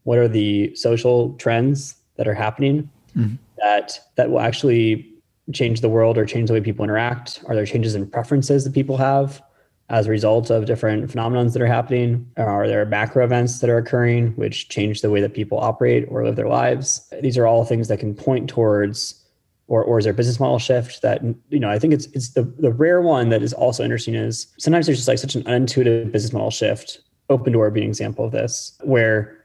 What 0.04 0.17
are 0.17 0.28
the 0.28 0.73
social 0.76 1.34
trends 1.34 1.95
that 2.15 2.28
are 2.28 2.34
happening 2.34 2.89
mm-hmm. 3.15 3.36
that 3.58 4.00
that 4.15 4.30
will 4.30 4.39
actually 4.39 5.12
change 5.52 5.82
the 5.82 5.89
world 5.89 6.17
or 6.17 6.26
change 6.26 6.47
the 6.47 6.54
way 6.54 6.62
people 6.62 6.84
interact? 6.84 7.43
Are 7.47 7.56
there 7.56 7.65
changes 7.65 7.95
in 7.95 8.10
preferences 8.10 8.63
that 8.63 8.73
people 8.73 8.97
have? 8.97 9.41
As 9.89 10.08
a 10.08 10.10
result 10.10 10.50
of 10.50 10.65
different 10.65 11.10
phenomenons 11.10 11.54
that 11.54 11.62
are 11.62 11.67
happening? 11.67 12.30
Are 12.38 12.67
there 12.67 12.86
macro 12.86 13.23
events 13.23 13.60
that 13.60 13.69
are 13.69 13.78
occurring 13.78 14.34
which 14.36 14.69
change 14.69 15.02
the 15.02 15.10
way 15.10 15.21
that 15.21 15.34
people 15.34 15.58
operate 15.60 16.06
or 16.10 16.26
live 16.26 16.36
their 16.36 16.50
lives? 16.50 17.08
These 17.21 17.38
are 17.38 17.47
all 17.47 17.63
things 17.63 17.88
that 17.88 18.00
can 18.00 18.13
point 18.13 18.50
towards 18.50 19.23
or, 19.67 19.84
or 19.84 20.00
is 20.00 20.06
there 20.06 20.13
a 20.13 20.15
business 20.15 20.39
model 20.39 20.60
shift 20.60 21.02
that 21.02 21.21
you 21.50 21.60
know 21.60 21.69
i 21.69 21.78
think 21.78 21.93
it's 21.93 22.06
it's 22.08 22.30
the, 22.30 22.43
the 22.60 22.71
rare 22.71 23.02
one 23.02 23.30
that 23.30 23.43
is 23.43 23.54
also 23.54 23.84
interesting 23.84 24.15
is 24.15 24.47
sometimes 24.58 24.86
there's 24.86 24.97
just 24.97 25.08
like 25.08 25.19
such 25.19 25.36
an 25.36 25.43
unintuitive 25.43 26.12
business 26.12 26.34
model 26.34 26.52
shift 26.52 27.02
Opendoor 27.30 27.73
being 27.73 27.86
an 27.86 27.89
example 27.89 28.26
of 28.26 28.32
this 28.32 28.78
where 28.84 29.38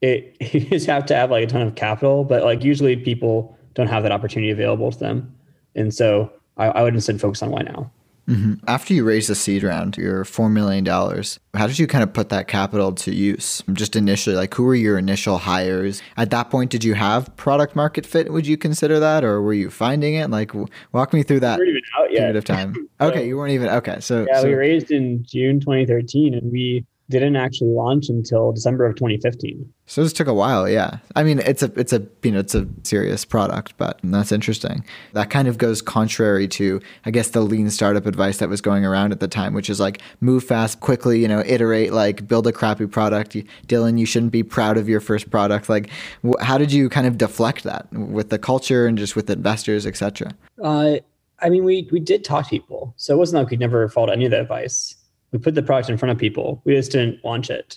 it 0.00 0.36
you 0.54 0.60
just 0.60 0.86
have 0.86 1.04
to 1.06 1.14
have 1.14 1.30
like 1.30 1.44
a 1.44 1.46
ton 1.46 1.62
of 1.62 1.74
capital 1.74 2.24
but 2.24 2.42
like 2.44 2.62
usually 2.62 2.96
people 2.96 3.56
don't 3.74 3.88
have 3.88 4.02
that 4.04 4.12
opportunity 4.12 4.50
available 4.50 4.90
to 4.90 4.98
them 4.98 5.34
and 5.74 5.92
so 5.92 6.32
i, 6.56 6.66
I 6.66 6.82
would 6.82 6.94
instead 6.94 7.20
focus 7.20 7.42
on 7.42 7.50
why 7.50 7.62
now 7.62 7.90
Mm-hmm. 8.28 8.54
After 8.66 8.94
you 8.94 9.04
raised 9.04 9.28
the 9.28 9.34
seed 9.34 9.62
round, 9.62 9.96
your 9.96 10.24
$4 10.24 10.50
million, 10.50 10.84
how 10.86 11.66
did 11.66 11.78
you 11.78 11.86
kind 11.86 12.02
of 12.02 12.12
put 12.12 12.30
that 12.30 12.48
capital 12.48 12.92
to 12.92 13.14
use? 13.14 13.62
Just 13.72 13.96
initially, 13.96 14.34
like 14.34 14.54
who 14.54 14.64
were 14.64 14.74
your 14.74 14.98
initial 14.98 15.38
hires? 15.38 16.02
At 16.16 16.30
that 16.30 16.50
point, 16.50 16.70
did 16.70 16.84
you 16.84 16.94
have 16.94 17.34
product 17.36 17.76
market 17.76 18.06
fit? 18.06 18.32
Would 18.32 18.46
you 18.46 18.56
consider 18.56 18.98
that? 19.00 19.24
Or 19.24 19.42
were 19.42 19.52
you 19.52 19.70
finding 19.70 20.14
it? 20.14 20.30
Like, 20.30 20.52
walk 20.92 21.12
me 21.12 21.22
through 21.22 21.40
that 21.40 21.58
period 21.58 22.36
of 22.36 22.44
time. 22.44 22.88
okay, 23.00 23.26
you 23.26 23.36
weren't 23.36 23.52
even, 23.52 23.68
okay. 23.68 24.00
So, 24.00 24.26
yeah, 24.28 24.40
so, 24.40 24.48
we 24.48 24.54
raised 24.54 24.90
in 24.90 25.24
June 25.24 25.60
2013 25.60 26.34
and 26.34 26.50
we 26.50 26.86
didn't 27.10 27.36
actually 27.36 27.70
launch 27.70 28.08
until 28.08 28.52
December 28.52 28.86
of 28.86 28.96
2015. 28.96 29.70
So 29.86 30.02
this 30.02 30.14
took 30.14 30.26
a 30.26 30.32
while, 30.32 30.68
yeah. 30.68 30.98
I 31.14 31.22
mean, 31.22 31.40
it's 31.40 31.62
a 31.62 31.70
it's 31.78 31.92
a 31.92 32.06
you 32.22 32.32
know 32.32 32.38
it's 32.38 32.54
a 32.54 32.66
serious 32.82 33.24
product, 33.24 33.74
but 33.76 34.00
that's 34.02 34.32
interesting. 34.32 34.84
That 35.12 35.28
kind 35.28 35.46
of 35.46 35.58
goes 35.58 35.82
contrary 35.82 36.48
to 36.48 36.80
I 37.04 37.10
guess 37.10 37.30
the 37.30 37.42
lean 37.42 37.68
startup 37.70 38.06
advice 38.06 38.38
that 38.38 38.48
was 38.48 38.62
going 38.62 38.86
around 38.86 39.12
at 39.12 39.20
the 39.20 39.28
time, 39.28 39.52
which 39.52 39.68
is 39.68 39.80
like 39.80 40.00
move 40.20 40.44
fast, 40.44 40.80
quickly, 40.80 41.20
you 41.20 41.28
know, 41.28 41.42
iterate, 41.44 41.92
like 41.92 42.26
build 42.26 42.46
a 42.46 42.52
crappy 42.52 42.86
product. 42.86 43.36
Dylan, 43.66 43.98
you 43.98 44.06
shouldn't 44.06 44.32
be 44.32 44.42
proud 44.42 44.78
of 44.78 44.88
your 44.88 45.00
first 45.00 45.30
product. 45.30 45.68
Like, 45.68 45.90
wh- 46.26 46.40
how 46.40 46.56
did 46.56 46.72
you 46.72 46.88
kind 46.88 47.06
of 47.06 47.18
deflect 47.18 47.64
that 47.64 47.92
with 47.92 48.30
the 48.30 48.38
culture 48.38 48.86
and 48.86 48.96
just 48.96 49.14
with 49.14 49.28
investors, 49.28 49.86
etc.? 49.86 50.32
Uh, 50.62 50.96
I 51.40 51.50
mean, 51.50 51.64
we 51.64 51.86
we 51.92 52.00
did 52.00 52.24
talk 52.24 52.44
to 52.44 52.50
people, 52.50 52.94
so 52.96 53.12
it 53.12 53.18
wasn't 53.18 53.42
like 53.42 53.50
we 53.50 53.58
never 53.58 53.86
followed 53.88 54.12
any 54.12 54.24
of 54.24 54.30
the 54.30 54.40
advice 54.40 54.96
we 55.34 55.40
put 55.40 55.56
the 55.56 55.62
product 55.62 55.90
in 55.90 55.98
front 55.98 56.12
of 56.12 56.16
people. 56.16 56.62
We 56.64 56.74
just 56.76 56.92
didn't 56.92 57.22
launch 57.24 57.50
it. 57.50 57.76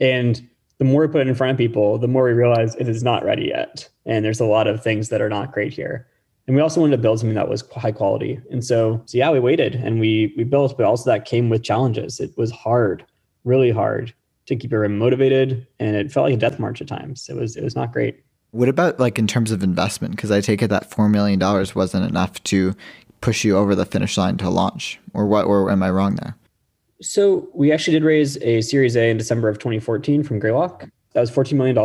And 0.00 0.48
the 0.78 0.84
more 0.84 1.02
we 1.02 1.08
put 1.08 1.22
it 1.22 1.28
in 1.28 1.34
front 1.34 1.50
of 1.50 1.58
people, 1.58 1.98
the 1.98 2.06
more 2.06 2.24
we 2.24 2.32
realize 2.32 2.76
it 2.76 2.88
is 2.88 3.02
not 3.02 3.24
ready 3.24 3.46
yet. 3.46 3.88
And 4.06 4.24
there's 4.24 4.38
a 4.38 4.44
lot 4.46 4.68
of 4.68 4.80
things 4.80 5.08
that 5.08 5.20
are 5.20 5.28
not 5.28 5.50
great 5.50 5.72
here. 5.72 6.06
And 6.46 6.54
we 6.54 6.62
also 6.62 6.80
wanted 6.80 6.96
to 6.96 7.02
build 7.02 7.18
something 7.18 7.34
that 7.34 7.48
was 7.48 7.64
high 7.74 7.90
quality. 7.90 8.40
And 8.52 8.64
so, 8.64 9.02
so 9.06 9.18
yeah, 9.18 9.32
we 9.32 9.40
waited 9.40 9.74
and 9.74 9.98
we 9.98 10.32
we 10.36 10.44
built, 10.44 10.76
but 10.76 10.86
also 10.86 11.10
that 11.10 11.24
came 11.24 11.48
with 11.48 11.64
challenges. 11.64 12.20
It 12.20 12.36
was 12.36 12.52
hard, 12.52 13.04
really 13.44 13.72
hard 13.72 14.14
to 14.46 14.54
keep 14.54 14.72
everyone 14.72 14.98
motivated. 14.98 15.66
And 15.80 15.96
it 15.96 16.12
felt 16.12 16.26
like 16.26 16.34
a 16.34 16.36
death 16.36 16.60
march 16.60 16.80
at 16.80 16.86
times. 16.86 17.28
It 17.28 17.34
was 17.34 17.56
it 17.56 17.64
was 17.64 17.74
not 17.74 17.92
great. 17.92 18.22
What 18.52 18.68
about 18.68 19.00
like 19.00 19.18
in 19.18 19.26
terms 19.26 19.50
of 19.50 19.64
investment? 19.64 20.14
Because 20.14 20.30
I 20.30 20.40
take 20.40 20.62
it 20.62 20.68
that 20.68 20.88
four 20.88 21.08
million 21.08 21.40
dollars 21.40 21.74
wasn't 21.74 22.08
enough 22.08 22.40
to 22.44 22.76
push 23.20 23.44
you 23.44 23.56
over 23.56 23.74
the 23.74 23.86
finish 23.86 24.16
line 24.16 24.36
to 24.36 24.50
launch, 24.50 25.00
or 25.14 25.26
what? 25.26 25.46
Or 25.46 25.68
am 25.68 25.82
I 25.82 25.90
wrong 25.90 26.14
there? 26.16 26.36
So 27.02 27.48
we 27.52 27.72
actually 27.72 27.94
did 27.94 28.04
raise 28.04 28.36
a 28.38 28.60
Series 28.62 28.96
A 28.96 29.10
in 29.10 29.16
December 29.16 29.48
of 29.48 29.58
2014 29.58 30.22
from 30.22 30.38
Greylock. 30.38 30.88
That 31.14 31.20
was 31.20 31.30
$14 31.30 31.54
million. 31.54 31.76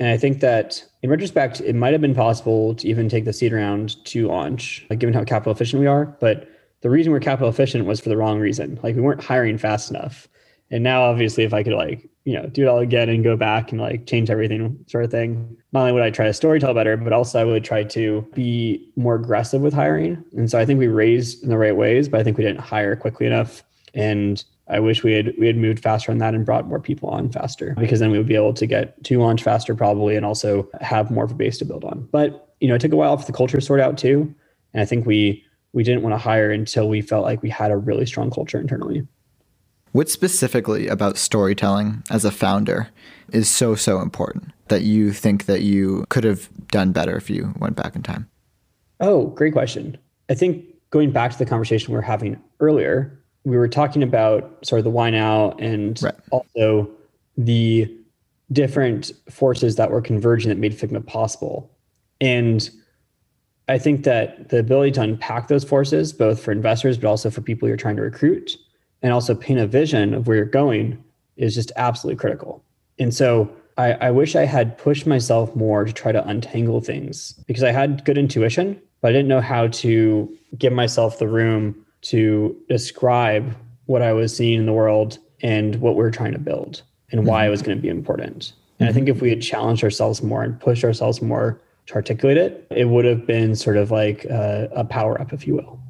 And 0.00 0.08
I 0.08 0.16
think 0.16 0.40
that 0.40 0.84
in 1.02 1.10
retrospect, 1.10 1.60
it 1.60 1.74
might 1.74 1.92
have 1.92 2.00
been 2.00 2.14
possible 2.14 2.74
to 2.74 2.88
even 2.88 3.08
take 3.08 3.24
the 3.24 3.32
seed 3.32 3.52
round 3.52 4.04
to 4.06 4.28
launch, 4.28 4.84
like 4.90 4.98
given 4.98 5.14
how 5.14 5.24
capital 5.24 5.52
efficient 5.52 5.80
we 5.80 5.86
are. 5.86 6.06
But 6.20 6.48
the 6.82 6.90
reason 6.90 7.12
we're 7.12 7.20
capital 7.20 7.48
efficient 7.48 7.86
was 7.86 8.00
for 8.00 8.08
the 8.08 8.16
wrong 8.16 8.38
reason. 8.38 8.78
Like 8.82 8.94
we 8.94 9.00
weren't 9.00 9.22
hiring 9.22 9.58
fast 9.58 9.90
enough. 9.90 10.28
And 10.70 10.84
now 10.84 11.02
obviously 11.02 11.44
if 11.44 11.54
I 11.54 11.62
could 11.62 11.72
like, 11.72 12.08
you 12.24 12.34
know, 12.34 12.46
do 12.46 12.62
it 12.62 12.68
all 12.68 12.78
again 12.78 13.08
and 13.08 13.24
go 13.24 13.36
back 13.36 13.72
and 13.72 13.80
like 13.80 14.06
change 14.06 14.28
everything 14.28 14.84
sort 14.86 15.04
of 15.04 15.10
thing, 15.10 15.56
not 15.72 15.80
only 15.80 15.92
would 15.92 16.02
I 16.02 16.10
try 16.10 16.26
to 16.26 16.32
storytell 16.32 16.74
better, 16.74 16.96
but 16.96 17.12
also 17.12 17.40
I 17.40 17.44
would 17.44 17.64
try 17.64 17.84
to 17.84 18.28
be 18.34 18.86
more 18.96 19.14
aggressive 19.14 19.62
with 19.62 19.72
hiring. 19.72 20.22
And 20.36 20.50
so 20.50 20.58
I 20.58 20.66
think 20.66 20.78
we 20.78 20.88
raised 20.88 21.42
in 21.42 21.48
the 21.48 21.56
right 21.56 21.74
ways, 21.74 22.08
but 22.08 22.20
I 22.20 22.24
think 22.24 22.36
we 22.36 22.44
didn't 22.44 22.60
hire 22.60 22.94
quickly 22.96 23.26
enough 23.26 23.64
and 23.94 24.42
I 24.68 24.80
wish 24.80 25.02
we 25.02 25.12
had 25.12 25.34
we 25.38 25.46
had 25.46 25.56
moved 25.56 25.80
faster 25.80 26.12
on 26.12 26.18
that 26.18 26.34
and 26.34 26.44
brought 26.44 26.66
more 26.66 26.80
people 26.80 27.08
on 27.08 27.30
faster 27.30 27.74
because 27.78 28.00
then 28.00 28.10
we 28.10 28.18
would 28.18 28.26
be 28.26 28.34
able 28.34 28.54
to 28.54 28.66
get 28.66 29.02
to 29.04 29.18
launch 29.18 29.42
faster 29.42 29.74
probably 29.74 30.14
and 30.14 30.26
also 30.26 30.68
have 30.80 31.10
more 31.10 31.24
of 31.24 31.30
a 31.30 31.34
base 31.34 31.58
to 31.58 31.64
build 31.64 31.84
on. 31.84 32.06
But 32.12 32.54
you 32.60 32.68
know, 32.68 32.74
it 32.74 32.80
took 32.80 32.92
a 32.92 32.96
while 32.96 33.16
for 33.16 33.26
the 33.26 33.32
culture 33.32 33.56
to 33.56 33.64
sort 33.64 33.80
out 33.80 33.96
too, 33.96 34.34
and 34.74 34.82
I 34.82 34.84
think 34.84 35.06
we 35.06 35.44
we 35.72 35.82
didn't 35.82 36.02
want 36.02 36.14
to 36.14 36.18
hire 36.18 36.50
until 36.50 36.88
we 36.88 37.00
felt 37.00 37.24
like 37.24 37.42
we 37.42 37.50
had 37.50 37.70
a 37.70 37.76
really 37.76 38.06
strong 38.06 38.30
culture 38.30 38.60
internally. 38.60 39.06
What 39.92 40.10
specifically 40.10 40.86
about 40.86 41.16
storytelling 41.16 42.02
as 42.10 42.24
a 42.24 42.30
founder 42.30 42.88
is 43.32 43.48
so 43.48 43.74
so 43.74 44.00
important 44.00 44.52
that 44.68 44.82
you 44.82 45.12
think 45.12 45.46
that 45.46 45.62
you 45.62 46.04
could 46.10 46.24
have 46.24 46.48
done 46.68 46.92
better 46.92 47.16
if 47.16 47.30
you 47.30 47.54
went 47.58 47.76
back 47.76 47.96
in 47.96 48.02
time? 48.02 48.28
Oh, 49.00 49.28
great 49.28 49.52
question. 49.52 49.96
I 50.28 50.34
think 50.34 50.64
going 50.90 51.10
back 51.10 51.32
to 51.32 51.38
the 51.38 51.46
conversation 51.46 51.92
we 51.92 51.96
were 51.96 52.02
having 52.02 52.40
earlier, 52.60 53.17
we 53.48 53.56
were 53.56 53.68
talking 53.68 54.02
about 54.02 54.58
sort 54.62 54.78
of 54.78 54.84
the 54.84 54.90
why 54.90 55.08
now 55.08 55.52
and 55.52 56.02
right. 56.02 56.14
also 56.30 56.90
the 57.38 57.90
different 58.52 59.10
forces 59.30 59.76
that 59.76 59.90
were 59.90 60.02
converging 60.02 60.50
that 60.50 60.58
made 60.58 60.72
Figma 60.72 61.04
possible. 61.06 61.70
And 62.20 62.68
I 63.68 63.78
think 63.78 64.04
that 64.04 64.50
the 64.50 64.58
ability 64.58 64.92
to 64.92 65.02
unpack 65.02 65.48
those 65.48 65.64
forces, 65.64 66.12
both 66.12 66.40
for 66.40 66.52
investors, 66.52 66.98
but 66.98 67.08
also 67.08 67.30
for 67.30 67.40
people 67.40 67.68
you're 67.68 67.76
trying 67.76 67.96
to 67.96 68.02
recruit, 68.02 68.56
and 69.02 69.12
also 69.12 69.34
paint 69.34 69.60
a 69.60 69.66
vision 69.66 70.12
of 70.12 70.26
where 70.26 70.36
you're 70.36 70.46
going, 70.46 71.02
is 71.36 71.54
just 71.54 71.72
absolutely 71.76 72.18
critical. 72.18 72.62
And 72.98 73.14
so 73.14 73.50
I, 73.76 73.92
I 73.92 74.10
wish 74.10 74.36
I 74.36 74.44
had 74.44 74.76
pushed 74.76 75.06
myself 75.06 75.54
more 75.54 75.84
to 75.84 75.92
try 75.92 76.12
to 76.12 76.26
untangle 76.26 76.80
things 76.80 77.32
because 77.46 77.62
I 77.62 77.72
had 77.72 78.04
good 78.04 78.18
intuition, 78.18 78.80
but 79.00 79.08
I 79.08 79.12
didn't 79.12 79.28
know 79.28 79.40
how 79.40 79.68
to 79.68 80.36
give 80.58 80.72
myself 80.72 81.18
the 81.18 81.28
room 81.28 81.86
to 82.02 82.56
describe 82.68 83.56
what 83.86 84.02
I 84.02 84.12
was 84.12 84.36
seeing 84.36 84.58
in 84.58 84.66
the 84.66 84.72
world 84.72 85.18
and 85.42 85.76
what 85.76 85.96
we 85.96 86.04
are 86.04 86.10
trying 86.10 86.32
to 86.32 86.38
build 86.38 86.82
and 87.10 87.26
why 87.26 87.46
it 87.46 87.50
was 87.50 87.62
going 87.62 87.76
to 87.76 87.82
be 87.82 87.88
important. 87.88 88.52
And 88.78 88.88
I 88.88 88.92
think 88.92 89.08
if 89.08 89.20
we 89.20 89.30
had 89.30 89.42
challenged 89.42 89.82
ourselves 89.82 90.22
more 90.22 90.42
and 90.42 90.58
pushed 90.60 90.84
ourselves 90.84 91.22
more 91.22 91.60
to 91.86 91.94
articulate 91.94 92.36
it, 92.36 92.66
it 92.70 92.84
would 92.86 93.04
have 93.04 93.26
been 93.26 93.56
sort 93.56 93.76
of 93.76 93.90
like 93.90 94.24
a, 94.26 94.68
a 94.72 94.84
power 94.84 95.20
up, 95.20 95.32
if 95.32 95.46
you 95.46 95.54
will. 95.54 95.80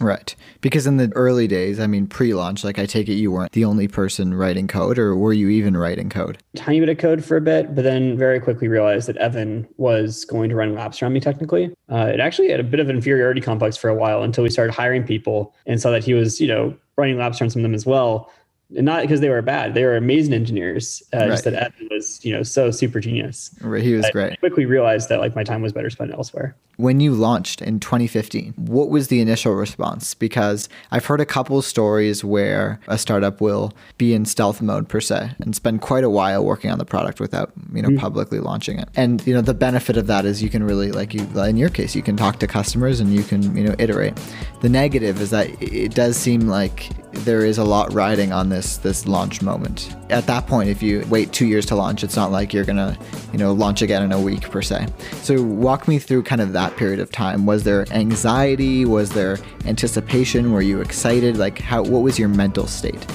Right. 0.00 0.34
Because 0.60 0.86
in 0.86 0.96
the 0.96 1.12
early 1.14 1.46
days, 1.46 1.78
I 1.78 1.86
mean, 1.86 2.06
pre 2.06 2.34
launch, 2.34 2.64
like 2.64 2.78
I 2.78 2.86
take 2.86 3.08
it 3.08 3.14
you 3.14 3.30
weren't 3.30 3.52
the 3.52 3.64
only 3.64 3.88
person 3.88 4.34
writing 4.34 4.66
code, 4.66 4.98
or 4.98 5.16
were 5.16 5.32
you 5.32 5.48
even 5.48 5.76
writing 5.76 6.10
code? 6.10 6.38
Tiny 6.56 6.80
bit 6.80 6.88
of 6.88 6.98
code 6.98 7.24
for 7.24 7.36
a 7.36 7.40
bit, 7.40 7.74
but 7.74 7.82
then 7.82 8.16
very 8.18 8.40
quickly 8.40 8.68
realized 8.68 9.08
that 9.08 9.16
Evan 9.18 9.68
was 9.76 10.24
going 10.24 10.48
to 10.48 10.56
run 10.56 10.74
laps 10.74 11.00
around 11.02 11.12
me 11.12 11.20
technically. 11.20 11.74
Uh, 11.88 12.10
it 12.12 12.20
actually 12.20 12.50
had 12.50 12.60
a 12.60 12.64
bit 12.64 12.80
of 12.80 12.90
inferiority 12.90 13.40
complex 13.40 13.76
for 13.76 13.88
a 13.88 13.94
while 13.94 14.22
until 14.22 14.42
we 14.42 14.50
started 14.50 14.72
hiring 14.72 15.04
people 15.04 15.54
and 15.66 15.80
saw 15.80 15.90
that 15.90 16.04
he 16.04 16.14
was, 16.14 16.40
you 16.40 16.48
know, 16.48 16.76
running 16.96 17.18
laps 17.18 17.40
around 17.40 17.50
some 17.50 17.60
of 17.60 17.64
them 17.64 17.74
as 17.74 17.86
well 17.86 18.30
not 18.74 19.02
because 19.02 19.20
they 19.20 19.28
were 19.28 19.42
bad; 19.42 19.74
they 19.74 19.84
were 19.84 19.96
amazing 19.96 20.34
engineers. 20.34 21.02
Uh, 21.12 21.18
right. 21.18 21.28
Just 21.28 21.44
that 21.44 21.54
Evan 21.54 21.88
was, 21.90 22.24
you 22.24 22.32
know, 22.32 22.42
so 22.42 22.70
super 22.70 23.00
genius. 23.00 23.54
Right, 23.60 23.82
he 23.82 23.94
was 23.94 24.06
I 24.06 24.10
great. 24.10 24.40
quickly 24.40 24.66
realized 24.66 25.08
that 25.08 25.20
like 25.20 25.34
my 25.34 25.44
time 25.44 25.62
was 25.62 25.72
better 25.72 25.90
spent 25.90 26.12
elsewhere. 26.12 26.56
When 26.76 26.98
you 26.98 27.12
launched 27.14 27.62
in 27.62 27.78
2015, 27.78 28.54
what 28.56 28.88
was 28.88 29.06
the 29.06 29.20
initial 29.20 29.54
response? 29.54 30.12
Because 30.14 30.68
I've 30.90 31.06
heard 31.06 31.20
a 31.20 31.26
couple 31.26 31.62
stories 31.62 32.24
where 32.24 32.80
a 32.88 32.98
startup 32.98 33.40
will 33.40 33.72
be 33.96 34.12
in 34.12 34.24
stealth 34.24 34.60
mode 34.60 34.88
per 34.88 35.00
se 35.00 35.30
and 35.38 35.54
spend 35.54 35.82
quite 35.82 36.02
a 36.02 36.10
while 36.10 36.44
working 36.44 36.72
on 36.72 36.78
the 36.78 36.84
product 36.84 37.20
without, 37.20 37.52
you 37.72 37.80
know, 37.80 37.90
mm-hmm. 37.90 37.98
publicly 37.98 38.40
launching 38.40 38.80
it. 38.80 38.88
And 38.96 39.24
you 39.24 39.34
know, 39.34 39.40
the 39.40 39.54
benefit 39.54 39.96
of 39.96 40.08
that 40.08 40.24
is 40.24 40.42
you 40.42 40.50
can 40.50 40.64
really, 40.64 40.90
like 40.90 41.14
you, 41.14 41.22
in 41.42 41.56
your 41.56 41.68
case, 41.68 41.94
you 41.94 42.02
can 42.02 42.16
talk 42.16 42.40
to 42.40 42.48
customers 42.48 42.98
and 42.98 43.14
you 43.14 43.22
can, 43.22 43.56
you 43.56 43.62
know, 43.62 43.76
iterate. 43.78 44.18
The 44.60 44.68
negative 44.68 45.20
is 45.20 45.30
that 45.30 45.46
it 45.62 45.94
does 45.94 46.16
seem 46.16 46.48
like 46.48 46.88
there 47.12 47.44
is 47.44 47.58
a 47.58 47.64
lot 47.64 47.92
riding 47.92 48.32
on 48.32 48.48
this 48.48 48.63
this 48.78 49.06
launch 49.06 49.42
moment. 49.42 49.94
At 50.10 50.26
that 50.26 50.46
point, 50.46 50.68
if 50.68 50.82
you 50.82 51.04
wait 51.08 51.32
two 51.32 51.46
years 51.46 51.66
to 51.66 51.74
launch, 51.74 52.02
it's 52.02 52.16
not 52.16 52.30
like 52.30 52.52
you're 52.52 52.64
gonna, 52.64 52.98
you 53.32 53.38
know, 53.38 53.52
launch 53.52 53.82
again 53.82 54.02
in 54.02 54.12
a 54.12 54.20
week 54.20 54.50
per 54.50 54.62
se. 54.62 54.86
So 55.22 55.42
walk 55.42 55.86
me 55.86 55.98
through 55.98 56.24
kind 56.24 56.40
of 56.40 56.52
that 56.52 56.76
period 56.76 57.00
of 57.00 57.10
time. 57.10 57.46
Was 57.46 57.64
there 57.64 57.86
anxiety? 57.92 58.84
Was 58.84 59.10
there 59.10 59.38
anticipation? 59.66 60.52
Were 60.52 60.62
you 60.62 60.80
excited? 60.80 61.36
Like 61.36 61.58
how 61.58 61.82
what 61.82 62.02
was 62.02 62.18
your 62.18 62.28
mental 62.28 62.66
state? 62.66 63.06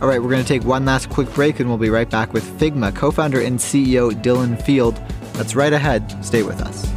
All 0.00 0.08
right, 0.08 0.20
we're 0.20 0.30
to 0.30 0.44
take 0.44 0.64
one 0.64 0.84
last 0.84 1.10
quick 1.10 1.32
break 1.32 1.60
and 1.60 1.68
we'll 1.68 1.78
be 1.78 1.90
right 1.90 2.10
back 2.10 2.32
with 2.32 2.44
Figma 2.58 2.94
co 2.94 3.10
founder 3.12 3.40
and 3.40 3.58
CEO 3.58 4.10
Dylan 4.10 4.60
Field. 4.60 5.00
That's 5.34 5.54
right 5.54 5.72
ahead. 5.72 6.24
Stay 6.24 6.42
with 6.42 6.60
us. 6.60 6.90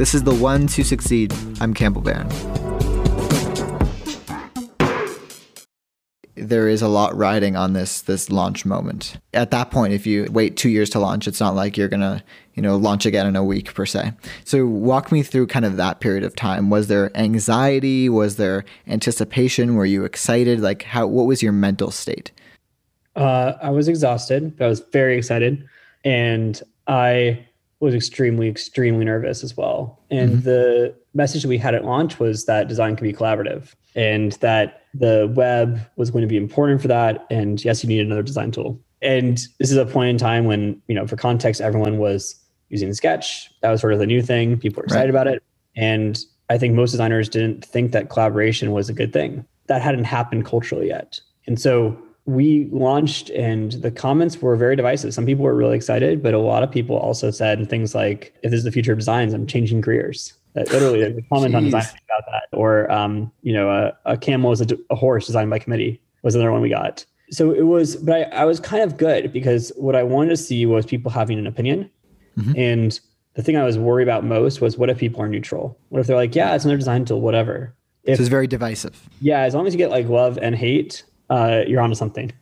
This 0.00 0.14
is 0.14 0.22
the 0.22 0.34
one 0.34 0.66
to 0.68 0.82
succeed. 0.82 1.34
I'm 1.60 1.74
Campbell 1.74 2.00
Barron. 2.00 2.26
There 6.36 6.68
is 6.68 6.80
a 6.80 6.88
lot 6.88 7.14
riding 7.14 7.54
on 7.54 7.74
this 7.74 8.00
this 8.00 8.30
launch 8.30 8.64
moment. 8.64 9.18
At 9.34 9.50
that 9.50 9.70
point, 9.70 9.92
if 9.92 10.06
you 10.06 10.26
wait 10.30 10.56
two 10.56 10.70
years 10.70 10.88
to 10.90 10.98
launch, 10.98 11.28
it's 11.28 11.38
not 11.38 11.54
like 11.54 11.76
you're 11.76 11.86
gonna 11.86 12.24
you 12.54 12.62
know 12.62 12.76
launch 12.76 13.04
again 13.04 13.26
in 13.26 13.36
a 13.36 13.44
week 13.44 13.74
per 13.74 13.84
se. 13.84 14.14
So 14.44 14.64
walk 14.64 15.12
me 15.12 15.22
through 15.22 15.48
kind 15.48 15.66
of 15.66 15.76
that 15.76 16.00
period 16.00 16.24
of 16.24 16.34
time. 16.34 16.70
Was 16.70 16.86
there 16.86 17.14
anxiety? 17.14 18.08
Was 18.08 18.36
there 18.36 18.64
anticipation? 18.86 19.74
Were 19.74 19.84
you 19.84 20.06
excited? 20.06 20.60
Like 20.60 20.84
how? 20.84 21.08
What 21.08 21.26
was 21.26 21.42
your 21.42 21.52
mental 21.52 21.90
state? 21.90 22.32
Uh, 23.16 23.52
I 23.60 23.68
was 23.68 23.86
exhausted. 23.86 24.56
I 24.62 24.66
was 24.66 24.80
very 24.80 25.18
excited, 25.18 25.68
and 26.06 26.58
I 26.86 27.44
was 27.80 27.94
extremely, 27.94 28.48
extremely 28.48 29.04
nervous 29.04 29.42
as 29.42 29.56
well. 29.56 29.98
And 30.10 30.32
mm-hmm. 30.32 30.40
the 30.42 30.94
message 31.14 31.42
that 31.42 31.48
we 31.48 31.58
had 31.58 31.74
at 31.74 31.84
launch 31.84 32.18
was 32.20 32.44
that 32.44 32.68
design 32.68 32.94
can 32.94 33.06
be 33.06 33.12
collaborative 33.12 33.74
and 33.94 34.32
that 34.32 34.82
the 34.92 35.32
web 35.34 35.80
was 35.96 36.10
going 36.10 36.22
to 36.22 36.28
be 36.28 36.36
important 36.36 36.82
for 36.82 36.88
that. 36.88 37.26
And 37.30 37.62
yes, 37.64 37.82
you 37.82 37.88
need 37.88 38.00
another 38.00 38.22
design 38.22 38.50
tool. 38.50 38.78
And 39.02 39.38
this 39.58 39.70
is 39.70 39.76
a 39.76 39.86
point 39.86 40.10
in 40.10 40.18
time 40.18 40.44
when, 40.44 40.80
you 40.88 40.94
know, 40.94 41.06
for 41.06 41.16
context, 41.16 41.62
everyone 41.62 41.98
was 41.98 42.36
using 42.68 42.92
Sketch. 42.92 43.50
That 43.62 43.70
was 43.70 43.80
sort 43.80 43.94
of 43.94 43.98
the 43.98 44.06
new 44.06 44.22
thing. 44.22 44.58
People 44.58 44.82
were 44.82 44.84
excited 44.84 45.14
right. 45.14 45.22
about 45.22 45.26
it. 45.26 45.42
And 45.74 46.18
I 46.50 46.58
think 46.58 46.74
most 46.74 46.90
designers 46.90 47.28
didn't 47.28 47.64
think 47.64 47.92
that 47.92 48.10
collaboration 48.10 48.72
was 48.72 48.90
a 48.90 48.92
good 48.92 49.12
thing. 49.12 49.44
That 49.68 49.80
hadn't 49.80 50.04
happened 50.04 50.44
culturally 50.44 50.88
yet. 50.88 51.18
And 51.46 51.58
so 51.58 51.96
we 52.26 52.68
launched 52.70 53.30
and 53.30 53.72
the 53.72 53.90
comments 53.90 54.40
were 54.40 54.56
very 54.56 54.76
divisive. 54.76 55.14
Some 55.14 55.26
people 55.26 55.44
were 55.44 55.54
really 55.54 55.76
excited, 55.76 56.22
but 56.22 56.34
a 56.34 56.38
lot 56.38 56.62
of 56.62 56.70
people 56.70 56.96
also 56.96 57.30
said 57.30 57.68
things 57.68 57.94
like, 57.94 58.34
if 58.42 58.50
this 58.50 58.58
is 58.58 58.64
the 58.64 58.72
future 58.72 58.92
of 58.92 58.98
designs, 58.98 59.32
I'm 59.32 59.46
changing 59.46 59.82
careers. 59.82 60.34
That 60.54 60.70
literally, 60.72 61.02
a 61.02 61.22
comment 61.22 61.54
on 61.54 61.64
design 61.64 61.82
about 61.82 62.30
that. 62.30 62.56
Or, 62.56 62.90
um, 62.90 63.30
you 63.42 63.52
know, 63.52 63.70
a, 63.70 63.96
a 64.04 64.16
camel 64.16 64.50
is 64.50 64.60
a, 64.60 64.66
a, 64.90 64.96
horse 64.96 65.26
designed 65.26 65.48
by 65.48 65.60
committee 65.60 66.02
was 66.22 66.34
another 66.34 66.50
one 66.50 66.60
we 66.60 66.68
got. 66.68 67.04
So 67.30 67.52
it 67.52 67.62
was, 67.62 67.96
but 67.96 68.14
I, 68.16 68.22
I, 68.40 68.44
was 68.44 68.58
kind 68.58 68.82
of 68.82 68.96
good 68.96 69.32
because 69.32 69.70
what 69.76 69.94
I 69.94 70.02
wanted 70.02 70.30
to 70.30 70.36
see 70.36 70.66
was 70.66 70.84
people 70.84 71.10
having 71.10 71.38
an 71.38 71.46
opinion. 71.46 71.88
Mm-hmm. 72.36 72.52
And 72.56 73.00
the 73.34 73.42
thing 73.42 73.56
I 73.56 73.64
was 73.64 73.78
worried 73.78 74.08
about 74.08 74.24
most 74.24 74.60
was 74.60 74.76
what 74.76 74.90
if 74.90 74.98
people 74.98 75.22
are 75.22 75.28
neutral? 75.28 75.78
What 75.90 76.00
if 76.00 76.08
they're 76.08 76.16
like, 76.16 76.34
yeah, 76.34 76.54
it's 76.54 76.64
another 76.64 76.78
design 76.78 77.04
tool, 77.04 77.20
whatever. 77.20 77.74
If, 78.02 78.16
so 78.16 78.22
it's 78.22 78.28
very 78.28 78.48
divisive. 78.48 79.08
Yeah, 79.20 79.42
as 79.42 79.54
long 79.54 79.66
as 79.68 79.74
you 79.74 79.78
get 79.78 79.90
like 79.90 80.08
love 80.08 80.38
and 80.42 80.56
hate, 80.56 81.04
uh, 81.30 81.62
you're 81.66 81.80
onto 81.80 81.94
something. 81.94 82.32